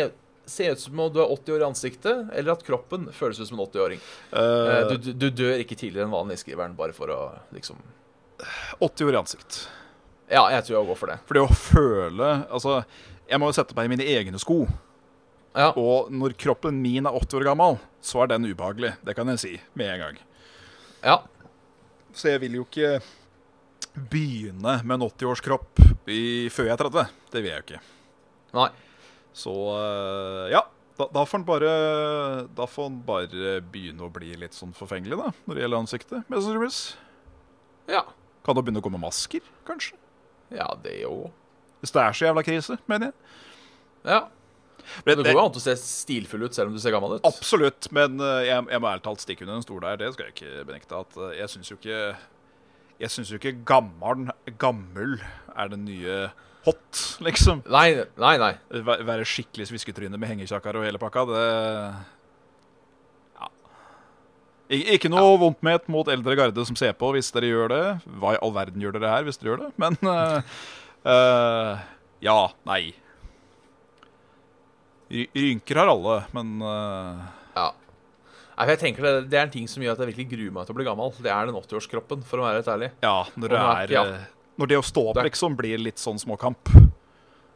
se 0.50 0.72
ut 0.74 0.82
som 0.82 0.98
om 1.06 1.12
du 1.14 1.20
er 1.22 1.30
80 1.30 1.54
år 1.56 1.62
i 1.62 1.68
ansiktet, 1.68 2.24
eller 2.34 2.56
at 2.56 2.64
kroppen 2.66 3.06
føles 3.14 3.38
ut 3.40 3.52
som 3.52 3.60
en 3.62 3.68
80-åring. 3.68 4.02
Eh, 4.34 4.40
Eh, 4.42 4.82
du, 4.90 4.96
du, 4.98 5.12
du 5.14 5.28
dør 5.44 5.62
ikke 5.62 5.78
tidligere 5.78 6.08
enn 6.10 6.16
vanlig, 6.16 6.40
skriver 6.42 6.66
han, 6.66 6.74
bare 6.80 6.96
for 6.98 7.14
å 7.14 7.20
liksom 7.54 7.78
80 8.82 9.06
år 9.12 9.14
i 9.14 9.22
ansikt. 9.22 9.62
Ja, 10.30 10.48
jeg 10.54 10.66
tror 10.66 10.80
jeg 10.80 10.90
går 10.90 10.98
for 11.04 11.14
det. 11.14 11.20
For 11.30 11.38
det 11.38 11.42
å 11.46 11.54
føle 11.58 12.28
Altså, 12.54 12.80
jeg 13.30 13.40
må 13.42 13.48
jo 13.50 13.56
sette 13.58 13.74
meg 13.78 13.88
i 13.90 13.94
mine 13.94 14.06
egne 14.10 14.42
sko. 14.42 14.64
Ja. 15.56 15.72
Og 15.76 16.12
når 16.14 16.36
kroppen 16.38 16.78
min 16.82 17.06
er 17.10 17.16
80 17.18 17.40
år 17.40 17.48
gammel, 17.50 17.80
så 18.06 18.22
er 18.24 18.28
den 18.34 18.46
ubehagelig. 18.46 18.94
Det 19.06 19.16
kan 19.18 19.28
jeg 19.34 19.40
si 19.42 19.54
med 19.76 19.94
en 19.96 20.00
gang. 20.06 20.18
ja. 21.04 21.18
Så 22.14 22.32
jeg 22.32 22.40
vil 22.42 22.56
jo 22.58 22.64
ikke 22.66 23.02
begynne 24.10 24.80
med 24.84 24.96
en 24.96 25.04
80-årskropp 25.10 25.80
i- 26.10 26.50
før 26.50 26.66
jeg 26.66 26.74
er 26.74 26.78
30. 26.84 27.04
Det 27.32 27.42
vil 27.44 27.52
jeg 27.52 27.60
jo 27.62 27.66
ikke. 27.68 27.82
Nei. 28.58 28.70
Så 29.34 29.54
eh, 29.78 30.52
ja. 30.56 30.64
Da, 31.00 31.06
da 31.16 31.22
får 31.24 31.38
han 31.38 31.46
bare 31.48 31.70
Da 32.58 32.66
får 32.68 32.90
han 32.90 32.98
bare 33.08 33.62
begynne 33.62 34.04
å 34.04 34.12
bli 34.12 34.34
litt 34.36 34.52
sånn 34.58 34.74
forfengelig, 34.76 35.16
da, 35.22 35.30
når 35.48 35.56
det 35.56 35.62
gjelder 35.64 35.80
ansiktet. 35.80 36.26
Mest. 36.34 36.98
Ja. 37.88 38.02
Kan 38.44 38.56
det 38.58 38.66
begynne 38.66 38.82
å 38.82 38.84
komme 38.84 39.00
masker, 39.00 39.42
kanskje? 39.70 39.96
Ja, 40.52 40.68
det 40.84 40.98
jo. 41.04 41.30
Hvis 41.80 41.94
det 41.96 42.02
er 42.04 42.12
så 42.18 42.26
jævla 42.28 42.44
krise, 42.44 42.78
mener 42.90 43.12
jeg. 43.12 43.14
Ja. 44.10 44.20
Det, 45.06 45.16
Det 45.20 45.32
går 45.34 45.40
jo 45.40 45.46
an 45.48 45.60
å 45.60 45.64
se 45.64 45.76
stilfull 45.82 46.44
ut 46.48 46.56
selv 46.58 46.72
om 46.72 46.76
du 46.76 46.82
ser 46.84 46.94
gammel 46.96 47.18
ut. 47.18 47.26
Absolutt, 47.30 47.88
men 47.96 48.20
eh, 48.20 48.44
jeg, 48.50 48.68
jeg 48.74 48.82
må 48.84 48.90
ærlig 48.92 49.06
talt 49.06 49.24
stikke 49.24 49.46
under 49.46 49.60
en 49.60 49.66
stol 49.66 49.82
der. 49.86 49.98
Det 50.02 50.12
skal 50.16 50.30
jeg 50.30 50.36
ikke 50.38 50.68
benekte. 50.70 51.00
At 51.06 51.18
eh, 51.18 51.34
jeg 51.40 51.54
syns 51.56 51.72
jo 51.74 51.78
ikke 51.80 52.02
Jeg 53.00 53.14
syns 53.16 53.30
jo 53.32 53.38
ikke 53.40 53.56
gammel, 53.70 54.28
gammel 54.60 55.18
er 55.56 55.70
den 55.72 55.86
nye 55.88 56.16
hot, 56.66 57.02
liksom. 57.24 57.62
Nei, 57.72 57.94
nei, 58.20 58.34
nei. 58.42 58.50
Væ- 58.84 59.02
Være 59.08 59.24
skikkelig 59.28 59.70
svisketryne 59.70 60.20
med 60.20 60.28
hengekjakker 60.34 60.76
og 60.76 60.84
hele 60.84 61.00
pakka, 61.00 61.24
det 61.30 61.44
ja. 63.40 63.48
Ik 64.70 64.84
Ikke 64.98 65.10
noe 65.14 65.38
vondt 65.42 65.64
med 65.66 65.80
et 65.80 65.88
mot 65.90 66.12
eldre 66.12 66.36
garde 66.38 66.66
som 66.68 66.76
ser 66.78 66.92
på, 67.00 67.14
hvis 67.16 67.32
dere 67.34 67.48
gjør 67.50 67.72
det. 67.72 67.84
Hva 68.20 68.36
i 68.36 68.42
all 68.44 68.52
verden 68.54 68.84
gjør 68.84 68.98
dere 69.00 69.14
her 69.16 69.24
hvis 69.30 69.40
dere 69.40 69.54
gjør 69.54 69.64
det? 69.64 69.72
Men 69.82 69.96
uh, 70.04 70.60
uh, 71.08 71.80
ja, 72.28 72.38
nei. 72.70 72.82
Ry- 75.10 75.30
Rynker 75.34 75.80
har 75.82 75.90
alle, 75.92 76.18
men 76.36 76.56
uh... 76.62 77.28
Ja. 77.56 77.70
Jeg 78.60 78.80
tenker 78.82 79.06
det, 79.06 79.14
det 79.32 79.38
er 79.40 79.46
en 79.48 79.54
ting 79.54 79.68
som 79.72 79.82
gjør 79.84 79.96
at 79.96 80.02
jeg 80.04 80.10
virkelig 80.12 80.28
gruer 80.34 80.52
meg 80.58 80.68
til 80.68 80.76
å 80.76 80.78
bli 80.82 80.86
gammel. 80.90 81.14
Det 81.24 81.32
er 81.32 81.48
den 81.48 81.56
80-årskroppen, 81.56 82.26
for 82.28 82.42
å 82.42 82.48
være 82.48 82.60
helt 82.60 82.72
ærlig. 82.74 82.90
ja, 83.06 83.16
når 83.40 83.54
det 83.56 83.62
er- 83.64 83.94
ja. 83.96 84.04
eh, 84.18 84.26
Når 84.60 84.68
det 84.74 84.78
å 84.82 84.84
stå 84.84 85.04
opp 85.10 85.16
Det 85.16 85.24
liksom 85.30 85.56
blir 85.56 85.80
litt 85.80 86.02
sånn 86.02 86.20
småkamp. 86.20 86.74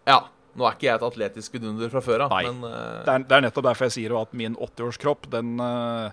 Ja. 0.08 0.22
Nå 0.56 0.68
er 0.68 0.76
ikke 0.78 0.86
jeg 0.86 0.96
et 1.00 1.04
atletisk 1.08 1.54
vidunder 1.58 1.90
fra 1.90 2.00
før 2.06 2.24
av, 2.28 2.34
men 2.46 2.60
eh, 2.70 3.04
Det 3.04 3.14
er, 3.18 3.24
det 3.26 3.36
er 3.40 3.42
nettopp 3.48 3.66
derfor 3.66 3.88
jeg 3.90 3.96
sier 3.98 4.14
at 4.20 4.34
min 4.38 4.54
80-årskropp, 4.56 5.26
den, 5.34 5.56
uh, 5.60 6.12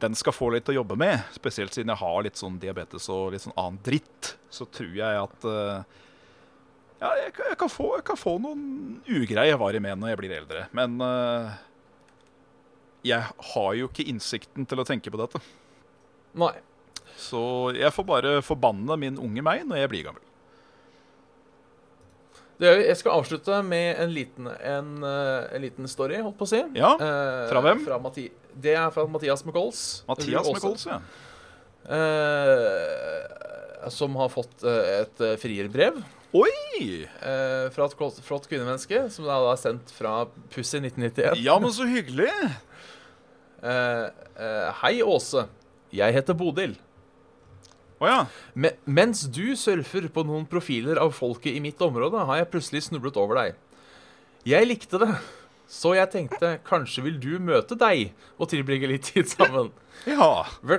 den 0.00 0.16
skal 0.16 0.32
få 0.32 0.48
litt 0.54 0.68
å 0.72 0.74
jobbe 0.78 0.96
med. 0.96 1.20
Spesielt 1.36 1.76
siden 1.76 1.92
jeg 1.92 2.00
har 2.00 2.22
litt 2.24 2.40
sånn 2.40 2.56
diabetes 2.62 3.08
og 3.12 3.34
litt 3.34 3.44
sånn 3.44 3.54
annen 3.60 3.76
dritt. 3.84 4.32
Så 4.50 4.64
tror 4.72 4.94
jeg 4.96 5.20
at 5.26 5.44
eh, 5.44 6.00
Ja, 7.00 7.10
jeg, 7.16 7.32
kan- 7.32 7.48
jeg, 7.48 7.58
kan 7.58 7.70
få, 7.72 7.90
jeg 7.96 8.04
kan 8.10 8.18
få 8.20 8.36
noen 8.42 8.64
ugreie 9.08 9.56
var 9.60 9.76
i 9.76 9.80
med 9.80 10.00
når 10.02 10.12
jeg 10.12 10.20
blir 10.20 10.34
eldre. 10.36 10.64
Men 10.76 10.98
uh, 11.00 11.54
jeg 13.06 13.24
har 13.54 13.70
jo 13.78 13.88
ikke 13.88 14.04
innsikten 14.10 14.66
til 14.68 14.82
å 14.82 14.84
tenke 14.84 15.12
på 15.12 15.20
dette. 15.20 15.40
Nei. 16.36 16.52
Så 17.20 17.40
jeg 17.76 17.92
får 17.92 18.06
bare 18.08 18.34
forbanne 18.44 18.96
min 19.00 19.16
unge 19.20 19.44
meg 19.44 19.64
når 19.68 19.82
jeg 19.82 19.92
blir 19.92 20.04
gammel. 20.10 20.26
Jeg 22.60 22.96
skal 23.00 23.16
avslutte 23.16 23.62
med 23.64 23.96
en 24.02 24.10
liten, 24.12 24.44
en, 24.52 24.88
eh, 25.00 25.46
en 25.56 25.62
liten 25.64 25.88
story, 25.88 26.18
holdt 26.20 26.36
på 26.36 26.44
å 26.44 26.50
si. 26.50 26.58
Ja, 26.76 26.90
Eh, 27.00 27.46
fra 27.48 27.62
hvem? 27.64 27.80
Fra 27.86 27.96
det 28.52 28.74
er 28.76 28.90
fra 28.92 29.06
Mathias 29.08 29.44
McColls. 29.46 30.02
Mathias 30.06 30.44
McColls, 30.44 30.84
ja. 30.84 31.00
som 33.88 34.16
har 34.20 34.28
fått 34.28 34.60
et 34.68 35.24
frierbrev 35.40 36.02
Oi! 36.32 37.08
eh, 37.22 37.66
fra 37.74 37.86
et 37.88 37.94
flott- 37.98 38.20
flott 38.22 38.46
kvinnemenneske, 38.46 39.00
som 39.10 39.26
da 39.26 39.38
er 39.50 39.58
sendt 39.58 39.90
fra 39.90 40.26
Pussy 40.54 40.78
1991. 40.78 41.40
Ja, 41.42 41.56
men 41.58 41.72
så 41.74 41.86
hyggelig. 41.90 42.30
Eh, 43.62 44.04
eh, 44.38 44.68
Hei, 44.82 45.00
Åse. 45.02 45.48
Jeg 45.92 46.14
heter 46.14 46.36
Bodil. 46.38 46.76
Å 48.00 48.06
ja. 48.08 48.20
Me 48.54 48.70
mens 48.86 49.26
du 49.28 49.56
surfer 49.58 50.06
på 50.08 50.22
noen 50.24 50.46
profiler 50.48 50.96
av 51.02 51.10
folket 51.12 51.52
i 51.58 51.60
mitt 51.60 51.82
område, 51.84 52.22
har 52.24 52.38
jeg 52.40 52.48
plutselig 52.54 52.86
snublet 52.86 53.18
over 53.20 53.36
deg. 53.42 53.58
Jeg 54.48 54.70
likte 54.70 55.02
det, 55.02 55.10
så 55.68 55.92
jeg 55.98 56.08
tenkte 56.14 56.54
kanskje 56.64 57.02
vil 57.04 57.18
du 57.20 57.34
møte 57.42 57.76
deg 57.76 58.14
og 58.38 58.48
tilbringe 58.54 58.88
litt 58.88 59.10
tid 59.10 59.28
sammen. 59.28 59.72
Ja. 60.08 60.46
Be 60.64 60.78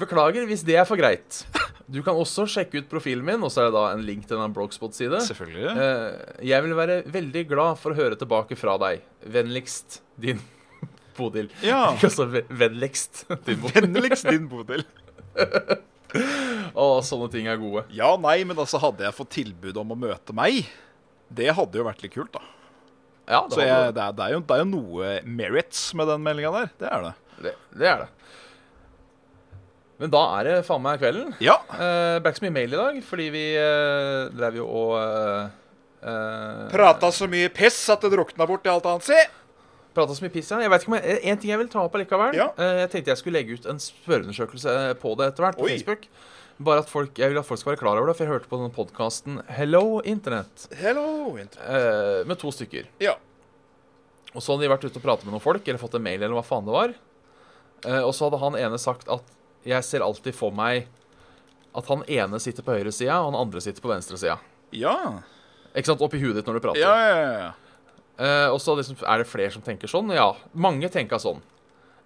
beklager 0.00 0.46
hvis 0.48 0.64
det 0.66 0.76
er 0.80 0.86
for 0.88 0.98
greit. 1.00 1.42
Du 1.86 2.00
kan 2.02 2.18
også 2.18 2.44
sjekke 2.50 2.80
ut 2.82 2.88
profilen 2.90 3.24
min, 3.26 3.42
og 3.46 3.52
så 3.54 3.62
er 3.62 3.68
det 3.70 3.76
da 3.78 3.84
en 3.94 4.02
link 4.06 4.24
til 4.26 4.40
en 4.42 4.54
Blogspot-side. 4.56 5.20
Selvfølgelig. 5.28 5.68
Eh, 5.70 6.46
jeg 6.50 6.64
vil 6.66 6.74
være 6.78 6.96
veldig 7.14 7.44
glad 7.52 7.78
for 7.78 7.94
å 7.94 7.98
høre 8.00 8.18
tilbake 8.18 8.58
fra 8.58 8.74
deg. 8.82 9.04
Vennligst 9.36 10.00
din 10.20 10.40
Bodil. 11.18 11.48
Ja. 11.64 11.92
Ikke 11.94 12.10
ve- 12.34 12.46
vennligst 12.50 13.24
din 13.46 13.60
Bodil. 13.62 13.86
Vennligst 13.86 14.28
din 14.32 14.48
Bodil. 14.50 14.84
Å, 16.76 16.84
sånne 17.04 17.28
ting 17.32 17.48
er 17.50 17.58
gode. 17.60 17.84
Ja, 17.94 18.12
nei, 18.20 18.38
men 18.48 18.58
altså, 18.58 18.80
hadde 18.82 19.04
jeg 19.06 19.16
fått 19.16 19.32
tilbud 19.36 19.78
om 19.80 19.94
å 19.94 19.98
møte 19.98 20.34
meg, 20.36 20.66
det 21.28 21.50
hadde 21.56 21.80
jo 21.80 21.86
vært 21.86 22.02
litt 22.04 22.14
kult, 22.14 22.32
da. 22.36 22.42
Ja, 23.26 23.40
det, 23.48 23.56
Så 23.56 23.58
var 23.58 23.66
jeg, 23.66 23.94
det, 23.96 24.02
er, 24.04 24.12
det, 24.16 24.26
er 24.28 24.34
jo, 24.36 24.42
det 24.46 24.54
er 24.56 24.60
jo 24.62 24.68
noe 24.70 25.14
merits 25.26 25.80
med 25.98 26.06
den 26.12 26.22
meldinga 26.22 26.52
der. 26.54 26.68
Det 26.78 26.90
er 26.92 27.06
det. 27.08 27.14
det, 27.46 27.54
det 27.80 27.88
er 27.90 28.04
det. 28.04 28.10
Men 30.00 30.12
da 30.12 30.20
er 30.38 30.44
det 30.48 30.56
faen 30.66 30.82
meg 30.84 31.00
kvelden. 31.00 31.30
Ja. 31.40 31.54
Eh, 31.72 32.18
ble 32.20 32.32
ikke 32.32 32.40
så 32.42 32.44
mye 32.46 32.56
mail 32.58 32.74
i 32.74 32.80
dag, 32.80 32.98
fordi 33.06 33.26
vi 33.32 33.44
eh, 33.56 34.26
drev 34.36 34.58
jo 34.60 34.66
og 34.68 34.92
eh, 35.00 35.46
eh, 36.04 36.62
Prata 36.74 37.08
så 37.16 37.28
mye 37.32 37.48
piss 37.56 37.78
at 37.94 38.04
det 38.04 38.12
drukna 38.12 38.48
bort 38.48 38.66
i 38.68 38.72
alt 38.72 38.88
annet, 38.90 39.06
si. 39.08 39.16
Prata 39.96 40.12
så 40.12 40.26
mye 40.26 40.34
piss, 40.34 40.50
ja. 40.52 40.58
Jeg 40.60 40.72
vet 40.74 40.84
ikke 40.84 40.92
om 40.92 40.98
jeg, 41.00 41.20
En 41.32 41.40
ting 41.40 41.52
jeg 41.54 41.60
vil 41.62 41.70
ta 41.72 41.84
opp 41.86 41.96
allikevel. 41.96 42.36
Ja. 42.36 42.50
Eh, 42.60 42.82
jeg 42.84 42.92
tenkte 42.92 43.14
jeg 43.14 43.22
skulle 43.22 43.40
legge 43.40 43.56
ut 43.56 43.68
en 43.72 43.80
spørreundersøkelse 43.80 44.74
på 45.00 45.14
det 45.16 45.30
etter 45.32 45.46
hvert 45.46 45.60
på 45.62 45.64
Oi. 45.70 45.76
Facebook. 45.78 46.04
Bare 46.66 46.80
at 46.84 46.88
folk, 46.88 47.16
Jeg 47.20 47.32
vil 47.32 47.40
at 47.40 47.44
folk 47.48 47.60
skal 47.60 47.74
være 47.74 47.80
klar 47.82 47.98
over 48.00 48.08
det, 48.12 48.16
for 48.16 48.24
jeg 48.24 48.32
hørte 48.32 48.48
på 48.52 48.60
den 48.60 48.72
podkasten 48.72 49.40
Hello 49.58 50.00
Internet. 50.04 50.68
Hello, 50.80 51.36
Internet. 51.36 52.24
med 52.28 52.38
to 52.40 52.52
stykker. 52.52 52.88
Ja. 53.00 53.16
Og 54.36 54.44
så 54.44 54.52
hadde 54.52 54.64
de 54.66 54.70
vært 54.72 54.84
ute 54.84 55.00
og 55.00 55.04
pratet 55.04 55.24
med 55.24 55.32
noen 55.32 55.44
folk, 55.44 55.64
eller 55.64 55.80
fått 55.80 55.96
en 55.96 56.04
mail, 56.04 56.20
eller 56.20 56.36
hva 56.36 56.44
faen 56.44 56.64
det 56.68 56.72
var. 56.76 56.94
Eh, 57.86 58.02
og 58.02 58.12
så 58.16 58.26
hadde 58.28 58.40
han 58.42 58.56
ene 58.60 58.78
sagt 58.80 59.08
at 59.12 59.32
jeg 59.66 59.86
ser 59.86 60.04
alltid 60.06 60.36
for 60.36 60.54
meg 60.54 60.86
at 61.76 61.88
han 61.92 62.04
ene 62.08 62.40
sitter 62.40 62.64
på 62.64 62.76
høyresida, 62.76 63.18
og 63.20 63.32
han 63.32 63.40
andre 63.42 63.60
sitter 63.60 63.84
på 63.84 63.90
venstresida. 63.92 64.38
Ja. 64.74 64.96
Ikke 65.76 65.90
sant? 65.90 66.04
Oppi 66.04 66.20
huet 66.22 66.38
ditt 66.38 66.48
når 66.48 66.58
du 66.58 66.64
prater. 66.64 66.80
Ja, 66.80 66.94
ja, 66.96 67.32
ja. 67.36 67.52
Eh, 68.16 68.48
og 68.48 68.60
så 68.64 68.72
liksom, 68.78 68.96
er 69.04 69.20
det 69.20 69.28
flere 69.28 69.52
som 69.52 69.64
tenker 69.64 69.90
sånn. 69.90 70.08
Ja, 70.16 70.30
mange 70.56 70.88
tenker 70.92 71.20
sånn. 71.20 71.42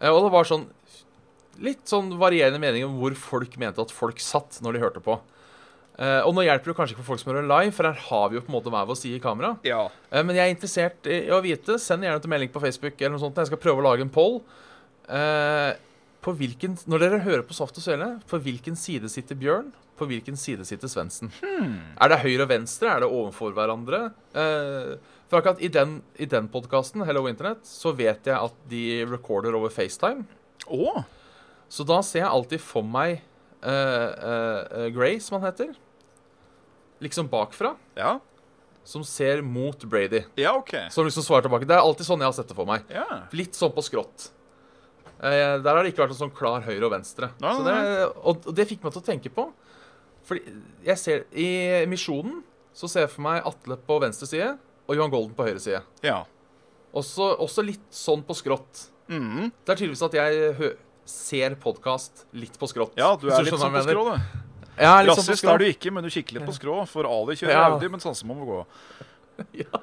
Eh, 0.01 0.11
og 0.11 0.25
det 0.27 0.33
var 0.35 0.49
sånn 0.49 0.67
litt 1.61 1.85
sånn 1.91 2.15
varierende 2.19 2.61
meninger 2.63 2.89
om 2.89 2.97
hvor 2.99 3.15
folk 3.19 3.55
mente 3.61 3.83
at 3.83 3.93
folk 3.95 4.19
satt 4.23 4.59
når 4.65 4.75
de 4.75 4.83
hørte 4.83 5.03
på. 5.05 5.19
Eh, 6.01 6.23
og 6.25 6.33
nå 6.33 6.47
hjelper 6.47 6.73
det 6.73 6.77
kanskje 6.79 6.95
ikke 6.97 7.03
for 7.05 7.13
folk 7.13 7.23
som 7.23 7.31
hører 7.35 7.47
live, 7.47 7.75
for 7.77 7.87
her 7.87 8.03
har 8.09 8.31
vi 8.31 8.39
jo 8.39 8.43
på 8.47 8.51
en 8.51 8.57
måte 8.57 8.73
hver 8.73 8.89
vår 8.89 8.99
side 8.99 9.19
i 9.19 9.23
kamera. 9.23 9.53
ja. 9.67 9.85
Eh, 10.11 10.25
men 10.25 10.39
jeg 10.39 10.49
er 10.49 10.55
interessert 10.55 11.07
i 11.11 11.21
å 11.31 11.43
vite. 11.45 11.77
Send 11.79 12.07
gjerne 12.07 12.25
en 12.25 12.35
melding 12.35 12.51
på 12.55 12.63
Facebook 12.63 12.97
eller 12.99 13.15
noe 13.15 13.23
sånt. 13.23 13.39
Jeg 13.39 13.53
skal 13.53 13.61
prøve 13.61 13.85
å 13.85 13.87
lage 13.87 14.07
en 14.07 14.13
poll. 14.13 14.41
Eh, 15.07 15.75
hvilken, 16.37 16.77
når 16.85 17.01
dere 17.01 17.23
hører 17.25 17.45
på 17.49 17.57
Saft 17.57 17.79
og 17.81 17.85
Svele, 17.85 18.11
på 18.29 18.41
hvilken 18.45 18.77
side 18.77 19.09
sitter 19.09 19.39
Bjørn? 19.41 19.71
På 19.97 20.09
hvilken 20.09 20.37
side 20.37 20.65
sitter 20.69 20.89
Svendsen? 20.89 21.33
Er 22.01 22.13
det 22.13 22.21
høyre 22.23 22.45
og 22.45 22.51
venstre? 22.53 22.89
Er 22.93 23.03
det 23.05 23.09
overfor 23.09 23.55
hverandre? 23.57 24.03
Eh, 24.37 24.95
for 25.31 25.41
akkurat 25.41 25.61
i 25.65 25.69
den, 25.73 26.01
i 26.21 26.29
den 26.29 26.49
podkasten, 26.53 27.05
Hello 27.09 27.27
Internet, 27.29 27.65
så 27.69 27.93
vet 27.97 28.29
jeg 28.29 28.37
at 28.37 28.57
de 28.69 28.85
recorder 29.09 29.57
over 29.57 29.73
FaceTime. 29.73 30.27
Oh. 30.69 31.03
Så 31.71 31.87
da 31.89 32.01
ser 32.05 32.25
jeg 32.25 32.33
alltid 32.33 32.65
for 32.65 32.85
meg 32.85 33.21
eh, 33.63 33.71
eh, 33.71 34.59
eh, 34.81 34.89
Gray, 34.97 35.21
som 35.23 35.39
han 35.39 35.49
heter. 35.51 35.73
Liksom 37.01 37.31
bakfra. 37.33 37.77
Ja. 37.97 38.19
Som 38.85 39.05
ser 39.07 39.45
mot 39.47 39.85
Brady. 39.85 40.25
Ja, 40.41 40.57
OK. 40.59 40.75
Som 40.91 41.07
liksom 41.07 41.25
svarer 41.25 41.47
tilbake. 41.47 41.69
Det 41.69 41.77
er 41.77 41.85
alltid 41.85 42.09
sånn 42.09 42.21
jeg 42.25 42.33
har 42.33 42.37
sett 42.41 42.51
det 42.51 42.59
for 42.59 42.69
meg. 42.69 42.89
Ja. 42.93 43.07
Litt 43.37 43.57
sånn 43.57 43.73
på 43.77 43.85
skrått. 43.87 44.33
Eh, 45.21 45.57
der 45.61 45.69
har 45.77 45.83
det 45.85 45.93
ikke 45.93 46.05
vært 46.07 46.15
noe 46.15 46.21
sånn 46.23 46.33
klar 46.33 46.65
høyre 46.65 46.87
og 46.89 46.95
venstre. 46.95 47.29
Nei, 47.43 47.53
nei, 47.61 47.75
det, 47.85 48.07
og 48.25 48.47
det 48.57 48.69
fikk 48.71 48.85
meg 48.87 48.95
til 48.95 49.03
å 49.03 49.07
tenke 49.11 49.33
på. 49.37 49.47
Fordi 50.29 50.55
jeg 50.87 51.01
ser 51.01 51.25
I 51.37 51.49
Misjonen 51.91 52.41
så 52.77 52.89
ser 52.89 53.05
jeg 53.07 53.13
for 53.13 53.25
meg 53.27 53.47
Atle 53.49 53.77
på 53.85 53.97
venstre 54.01 54.29
side 54.31 54.53
og 54.87 54.97
Johan 54.97 55.13
Golden 55.13 55.35
på 55.37 55.45
høyre 55.47 55.61
side. 55.63 55.83
Ja. 56.07 56.23
Også, 56.97 57.27
også 57.43 57.65
litt 57.67 57.85
sånn 57.95 58.23
på 58.27 58.37
skrått. 58.39 58.87
Mm. 59.11 59.51
Det 59.51 59.75
er 59.75 59.79
tydeligvis 59.81 60.07
at 60.07 60.17
jeg 60.17 60.73
ser 61.11 61.57
podkast 61.63 62.25
litt 62.39 62.57
på 62.59 62.69
skrått. 62.71 62.97
Ja, 62.99 63.13
du 63.19 63.29
er 63.29 63.43
litt 63.43 63.53
skjønner 63.53 63.65
sånn 63.65 63.75
på 63.75 63.83
jeg 63.83 63.91
skrå, 63.91 64.05
du. 64.07 64.49
Ja, 64.81 64.95
litt 65.03 65.13
sånn 65.13 65.27
Rassist 65.29 65.49
er 65.53 65.61
du 65.61 65.67
ikke, 65.69 65.93
men 65.93 66.07
du 66.07 66.11
kikker 66.15 66.39
litt 66.39 66.49
på 66.49 66.57
skrå. 66.57 66.81
For 66.89 67.09
Ali 67.11 67.37
kjører 67.37 67.57
Ja. 67.57 67.65
Audi, 67.75 67.91
men 67.93 68.03
Sanse 68.03 68.27
må 68.29 68.39
gå. 68.41 68.63
Ja. 69.57 69.81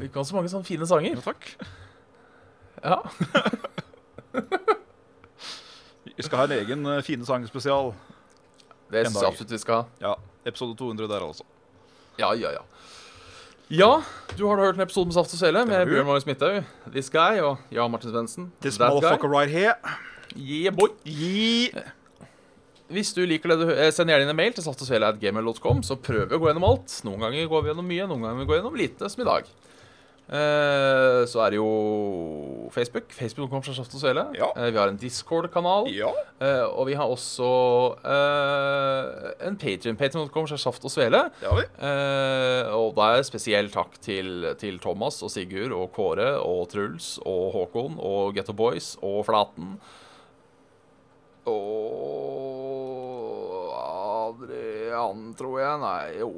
Vi 0.00 0.08
kan 0.08 0.24
så 0.24 0.36
mange 0.36 0.48
sånne 0.48 0.64
fine 0.64 0.86
sanger. 0.88 1.18
Ja, 1.18 1.24
takk. 1.24 1.50
Ja. 2.84 3.02
Vi 6.16 6.22
skal 6.26 6.38
ha 6.42 6.44
en 6.48 6.54
egen 6.58 6.86
eh, 6.90 7.00
fine 7.06 7.24
sang-spesial. 7.26 7.92
Det 8.90 9.04
En 9.06 9.12
syns 9.12 9.22
jeg 9.22 9.30
absolutt 9.30 9.52
vi 9.54 9.60
skal 9.62 9.74
ha. 9.80 9.84
Ja, 10.02 10.14
episode 10.50 10.74
200 10.78 11.06
der, 11.08 11.22
altså. 11.24 11.44
Ja, 12.18 12.32
ja, 12.36 12.50
ja. 12.56 12.64
Ja, 13.70 13.90
du 14.36 14.42
har 14.48 14.58
da 14.58 14.64
hørt 14.66 14.80
en 14.80 14.82
episode 14.82 15.06
med 15.06 15.14
Saft 15.14 15.30
og 15.36 15.38
Svele 15.38 15.60
har 15.62 15.68
med 15.70 15.84
du. 15.86 15.92
Bjørn 15.94 16.08
Marius 16.08 16.26
Midthaug, 16.26 16.64
This 16.90 17.08
Guy 17.14 17.38
og 17.38 17.60
Jan 17.70 17.90
Martin 17.94 18.10
Svendsen. 18.10 18.48
This 18.64 18.80
That 18.80 18.90
motherfucker 18.90 19.28
guy. 19.30 19.36
right 19.38 19.52
here. 19.54 19.76
Yeah, 20.34 20.74
boy. 20.74 20.90
Gi. 21.06 21.70
Hvis 22.90 23.12
du 23.14 23.22
liker 23.30 23.52
det 23.52 23.58
du 23.60 23.66
hø- 23.70 23.76
eh, 23.86 23.92
Send 23.94 24.10
gjerne 24.10 24.26
inn 24.26 24.32
en 24.34 24.36
mail 24.40 24.52
til 24.56 24.66
saftogsvele.gmail.com, 24.66 25.84
så 25.86 25.94
prøver 26.02 26.26
vi 26.32 26.34
å 26.34 26.42
gå 26.42 26.50
gjennom 26.50 26.66
alt. 26.66 26.96
Noen 27.06 27.22
ganger 27.22 27.46
går 27.52 27.62
vi 27.62 27.70
gjennom 27.70 27.86
mye, 27.86 28.08
noen 28.10 28.26
ganger 28.26 28.42
går 28.44 28.56
vi 28.56 28.58
gjennom 28.58 28.78
lite, 28.82 29.10
som 29.14 29.22
i 29.22 29.28
dag. 29.30 29.46
Eh, 30.30 31.24
så 31.26 31.40
er 31.42 31.50
det 31.50 31.58
jo 31.58 31.70
Facebook. 32.70 33.10
Facebook.com 33.10 33.62
fra 33.66 33.72
Saft 33.74 33.94
og 33.96 34.02
Svele. 34.02 34.22
Ja. 34.38 34.46
Eh, 34.54 34.70
vi 34.70 34.78
har 34.78 34.88
en 34.92 34.98
Discord-kanal. 35.00 35.88
Ja. 35.90 36.12
Eh, 36.38 36.66
og 36.70 36.86
vi 36.86 36.94
har 36.94 37.10
også 37.10 37.48
en 39.42 39.56
Patrion. 39.58 39.96
Patrion.com 39.98 40.46
fra 40.46 40.58
Saft 40.60 40.84
og 40.86 40.92
Svele. 40.94 41.24
Det 41.40 41.48
har 41.50 41.56
vi. 41.58 41.66
Og 42.78 42.94
da 42.98 43.08
er 43.16 43.26
spesiell 43.26 43.70
takk 43.74 43.98
til, 44.04 44.54
til 44.60 44.78
Thomas 44.82 45.18
og 45.26 45.30
Sigurd 45.34 45.74
og 45.74 45.90
Kåre 45.96 46.36
og 46.38 46.68
Truls 46.70 47.16
og 47.26 47.50
Håkon 47.56 47.98
og 47.98 48.34
Getto 48.38 48.54
Boys 48.54 48.94
og 49.02 49.24
Flaten. 49.26 49.74
Og 51.50 51.66
Adrian, 53.74 55.34
tror 55.34 55.58
jeg. 55.58 55.82
Nei, 55.82 56.04
jo 56.22 56.30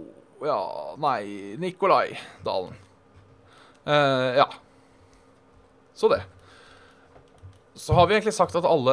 Ja, 0.42 0.58
nei 0.98 1.54
Nikolai 1.60 2.16
Dalen. 2.42 2.72
Eh, 3.86 4.38
ja. 4.38 4.46
Så 5.94 6.08
det. 6.12 6.22
Så 7.74 7.94
har 7.96 8.06
vi 8.06 8.14
egentlig 8.14 8.34
sagt 8.36 8.54
at 8.58 8.66
alle, 8.68 8.92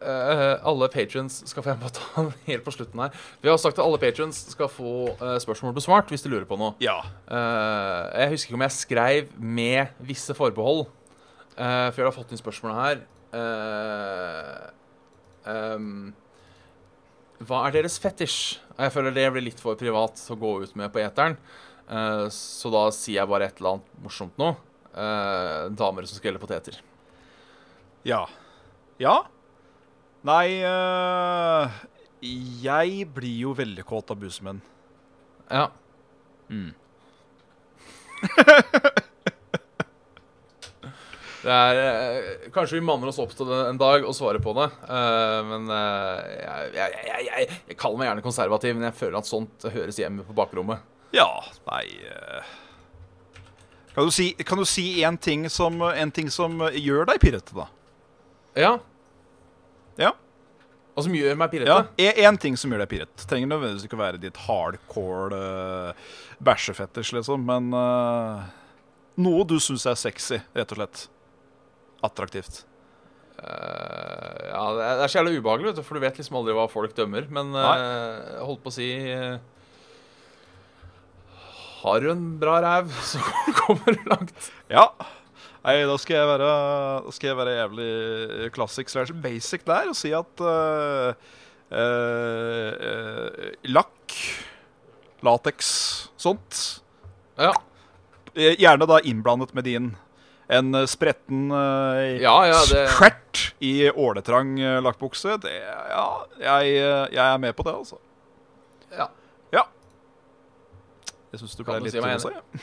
uh, 0.00 0.54
alle 0.64 0.86
patrons 0.88 1.42
skal 1.50 1.62
få 1.62 1.74
jeg 1.74 1.80
må 1.82 1.90
ta 1.92 2.06
den 2.16 2.30
helt 2.46 2.64
på 2.64 2.72
slutten 2.72 3.02
her. 3.04 3.18
Vi 3.44 3.50
har 3.50 3.58
sagt 3.60 3.76
at 3.76 3.84
alle 3.84 4.00
patrons 4.00 4.38
skal 4.54 4.70
få 4.72 5.10
uh, 5.20 5.34
spørsmål 5.42 5.74
besvart 5.76 6.08
hvis 6.10 6.24
de 6.24 6.32
lurer 6.32 6.46
på 6.48 6.56
noe. 6.56 6.72
Ja. 6.80 6.96
Uh, 7.28 8.08
jeg 8.16 8.32
husker 8.32 8.54
ikke 8.54 8.58
om 8.58 8.64
jeg 8.64 8.76
skrev 8.78 9.34
med 9.36 10.00
visse 10.08 10.34
forbehold, 10.38 10.86
uh, 11.58 11.92
for 11.92 12.00
jeg 12.00 12.08
har 12.08 12.16
fått 12.16 12.32
inn 12.32 12.40
spørsmålet 12.40 12.80
her. 12.80 13.04
Ehm, 15.46 16.14
hva 17.46 17.66
er 17.66 17.76
deres 17.76 17.98
fetisj? 18.02 18.56
Jeg 18.76 18.92
føler 18.92 19.14
det 19.14 19.28
blir 19.34 19.44
litt 19.46 19.60
for 19.62 19.78
privat 19.78 20.20
å 20.32 20.38
gå 20.40 20.52
ut 20.64 20.74
med 20.78 20.92
på 20.92 21.02
eteren. 21.04 21.36
Eh, 21.86 22.26
så 22.34 22.72
da 22.74 22.86
sier 22.94 23.20
jeg 23.20 23.30
bare 23.30 23.48
et 23.50 23.60
eller 23.60 23.76
annet 23.76 24.02
morsomt 24.04 24.36
nå. 24.40 24.54
Uh, 24.96 25.68
damer 25.76 26.06
som 26.08 26.16
skreller 26.16 26.40
poteter. 26.40 26.78
Ja. 28.08 28.22
Ja? 28.96 29.18
Nei 30.24 30.56
uh, 30.64 31.68
Jeg 32.24 33.04
blir 33.12 33.42
jo 33.42 33.52
veldig 33.58 33.84
kåt 33.84 34.14
av 34.14 34.16
busemenn. 34.22 34.62
Ja. 35.52 35.68
Det 41.46 41.54
er, 41.54 41.78
eh, 41.78 42.48
kanskje 42.50 42.80
vi 42.80 42.82
manner 42.82 43.12
oss 43.12 43.20
opp 43.22 43.30
til 43.38 43.46
det 43.46 43.58
en 43.68 43.78
dag 43.78 44.02
og 44.02 44.14
svarer 44.18 44.42
på 44.42 44.50
det. 44.56 44.66
eh, 44.90 45.40
men 45.46 45.68
eh, 45.70 46.24
jeg, 46.40 46.72
jeg, 46.74 47.04
jeg, 47.06 47.26
jeg, 47.28 47.58
jeg 47.70 47.76
kaller 47.78 48.00
meg 48.00 48.08
gjerne 48.08 48.24
konservativ, 48.24 48.74
men 48.74 48.88
jeg 48.88 48.98
føler 48.98 49.18
at 49.20 49.28
sånt 49.30 49.66
høres 49.70 50.00
hjemme 50.00 50.26
på 50.26 50.34
bakrommet. 50.34 50.82
Ja, 51.14 51.28
nei 51.70 51.84
eh, 52.02 52.54
Kan 53.94 54.08
du 54.08 54.12
si, 54.12 54.32
kan 54.44 54.58
du 54.60 54.66
si 54.68 55.02
en, 55.06 55.16
ting 55.16 55.46
som, 55.52 55.80
en 55.80 56.12
ting 56.12 56.28
som 56.32 56.58
gjør 56.74 57.06
deg 57.08 57.20
pirrete, 57.22 57.54
da? 57.56 57.68
Ja. 58.56 58.72
Ja. 60.00 60.10
Og 60.96 61.06
som 61.06 61.16
gjør 61.16 61.38
meg 61.40 61.52
pirrete? 61.52 61.72
Ja. 61.96 62.12
Én 62.28 62.36
ting 62.40 62.58
som 62.60 62.72
gjør 62.72 62.84
deg 62.84 62.92
pirret. 62.92 63.24
Trenger 63.28 63.50
nødvendigvis 63.54 63.88
ikke 63.88 63.96
å 63.96 64.02
være 64.02 64.20
ditt 64.20 64.38
hardcore 64.46 65.40
uh, 65.40 66.14
bæsjefetisj, 66.44 67.14
liksom, 67.16 67.44
men 67.48 67.72
uh, 67.72 68.44
noe 69.20 69.44
du 69.48 69.56
syns 69.60 69.86
er 69.88 69.96
sexy, 70.00 70.42
rett 70.56 70.72
og 70.72 70.80
slett. 70.82 71.06
Attraktivt. 72.04 72.64
Uh, 73.36 74.48
ja, 74.48 74.62
det 74.72 74.86
er, 74.88 75.08
så 75.08 75.20
jævlig 75.20 75.42
ubehagelig, 75.42 75.70
vet 75.70 75.80
du, 75.80 75.84
for 75.84 75.96
du 75.96 76.04
vet 76.04 76.20
liksom 76.20 76.38
aldri 76.40 76.56
hva 76.56 76.64
folk 76.72 76.96
dømmer. 76.96 77.28
Men 77.32 77.52
uh, 77.56 78.40
holdt 78.44 78.64
på 78.64 78.72
å 78.72 78.76
si 78.76 78.88
eh, 79.12 79.36
Har 81.86 82.02
du 82.02 82.08
en 82.10 82.24
bra 82.42 82.56
ræv, 82.64 82.90
så 83.12 83.20
kommer 83.60 83.94
du 83.94 84.08
langt. 84.10 84.50
Ja. 84.72 84.88
Nei, 85.66 85.80
da 85.86 85.96
skal 85.98 86.16
jeg 86.20 86.28
være, 86.30 86.50
skal 87.14 87.28
jeg 87.32 87.36
være 87.40 87.54
jævlig 87.56 88.50
classic 88.54 88.90
slash 88.92 89.14
basic 89.22 89.64
der 89.66 89.88
og 89.90 89.96
si 89.98 90.12
at 90.14 90.42
uh, 90.42 91.10
uh, 91.74 92.72
uh, 92.90 93.48
lakk, 93.74 94.14
lateks, 95.26 95.70
sånt 96.20 96.60
Ja, 97.38 97.52
Eh, 98.36 98.52
Gjerne 98.60 98.84
da 98.84 98.98
innblandet 99.08 99.54
med 99.56 99.64
din. 99.64 99.84
En 100.52 100.74
eh, 100.76 100.84
spretten 100.86 101.46
Ja, 102.20 102.34
ja, 102.44 102.58
det- 102.68 102.82
skjert 102.92 103.40
i 103.64 103.88
åletrang 103.88 104.50
lakkbukse. 104.84 105.38
Det 105.40 105.54
Ja, 105.56 106.02
jeg, 106.38 106.74
eh, 106.76 107.06
jeg 107.16 107.22
er 107.32 107.38
med 107.40 107.56
på 107.56 107.64
det, 107.64 107.72
altså. 107.78 107.96
ja. 108.92 109.06
Jeg 111.36 111.42
syns 111.42 111.56
du 111.58 111.64
ble 111.68 111.80
litt 111.84 111.92
si 111.92 112.00
ja. 112.00 112.60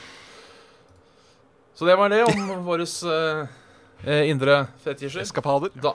Så 1.78 1.86
det 1.86 1.94
var 1.98 2.10
det 2.10 2.24
om 2.26 2.48
våre 2.68 2.86
eh, 2.86 4.24
indre 4.30 4.64
fetisjer. 4.82 5.22
Eskapader. 5.22 5.70
Da, 5.78 5.94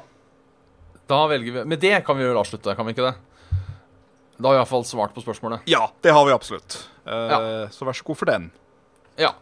da 1.12 1.20
velger 1.28 1.58
vi 1.58 1.66
Med 1.68 1.84
det 1.84 1.98
kan 2.08 2.16
vi 2.16 2.24
vel 2.28 2.40
avslutte, 2.40 2.76
kan 2.76 2.88
vi 2.88 2.96
ikke 2.96 3.10
det? 3.10 3.18
Da 4.40 4.48
har 4.48 4.56
vi 4.56 4.62
iallfall 4.62 4.88
svart 4.88 5.12
på 5.12 5.26
spørsmålet. 5.26 5.68
Ja, 5.68 5.90
det 6.00 6.16
har 6.16 6.24
vi 6.26 6.32
absolutt. 6.32 6.80
Uh, 7.04 7.12
Ja. 7.12 7.40
Så 7.76 7.84
vær 7.84 8.00
så 8.00 8.08
god 8.08 8.22
for 8.22 8.32
den. 8.32 8.48
Ja. 9.20 9.34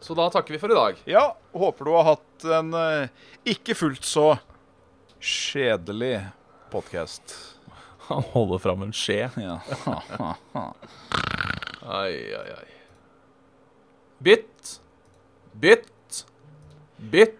Så 0.00 0.16
da 0.16 0.30
takker 0.32 0.56
vi 0.56 0.60
for 0.62 0.72
i 0.72 0.78
dag. 0.78 1.04
Ja, 1.04 1.26
håper 1.52 1.84
du 1.84 1.92
har 1.92 2.08
hatt 2.14 2.48
en 2.48 2.72
uh, 2.72 3.12
ikke 3.44 3.76
fullt 3.76 4.08
så 4.08 4.30
kjedelig 5.20 6.22
podkast. 6.72 7.36
Han 8.08 8.24
holder 8.32 8.64
fram 8.64 8.88
en 8.88 8.96
skje. 8.96 9.28
Ja. 9.36 9.60
Ai, 11.84 12.32
ai, 12.32 12.50
ai. 12.50 12.66
Bytt. 14.18 14.80
Bytt. 15.52 16.26
Bytt. 17.10 17.38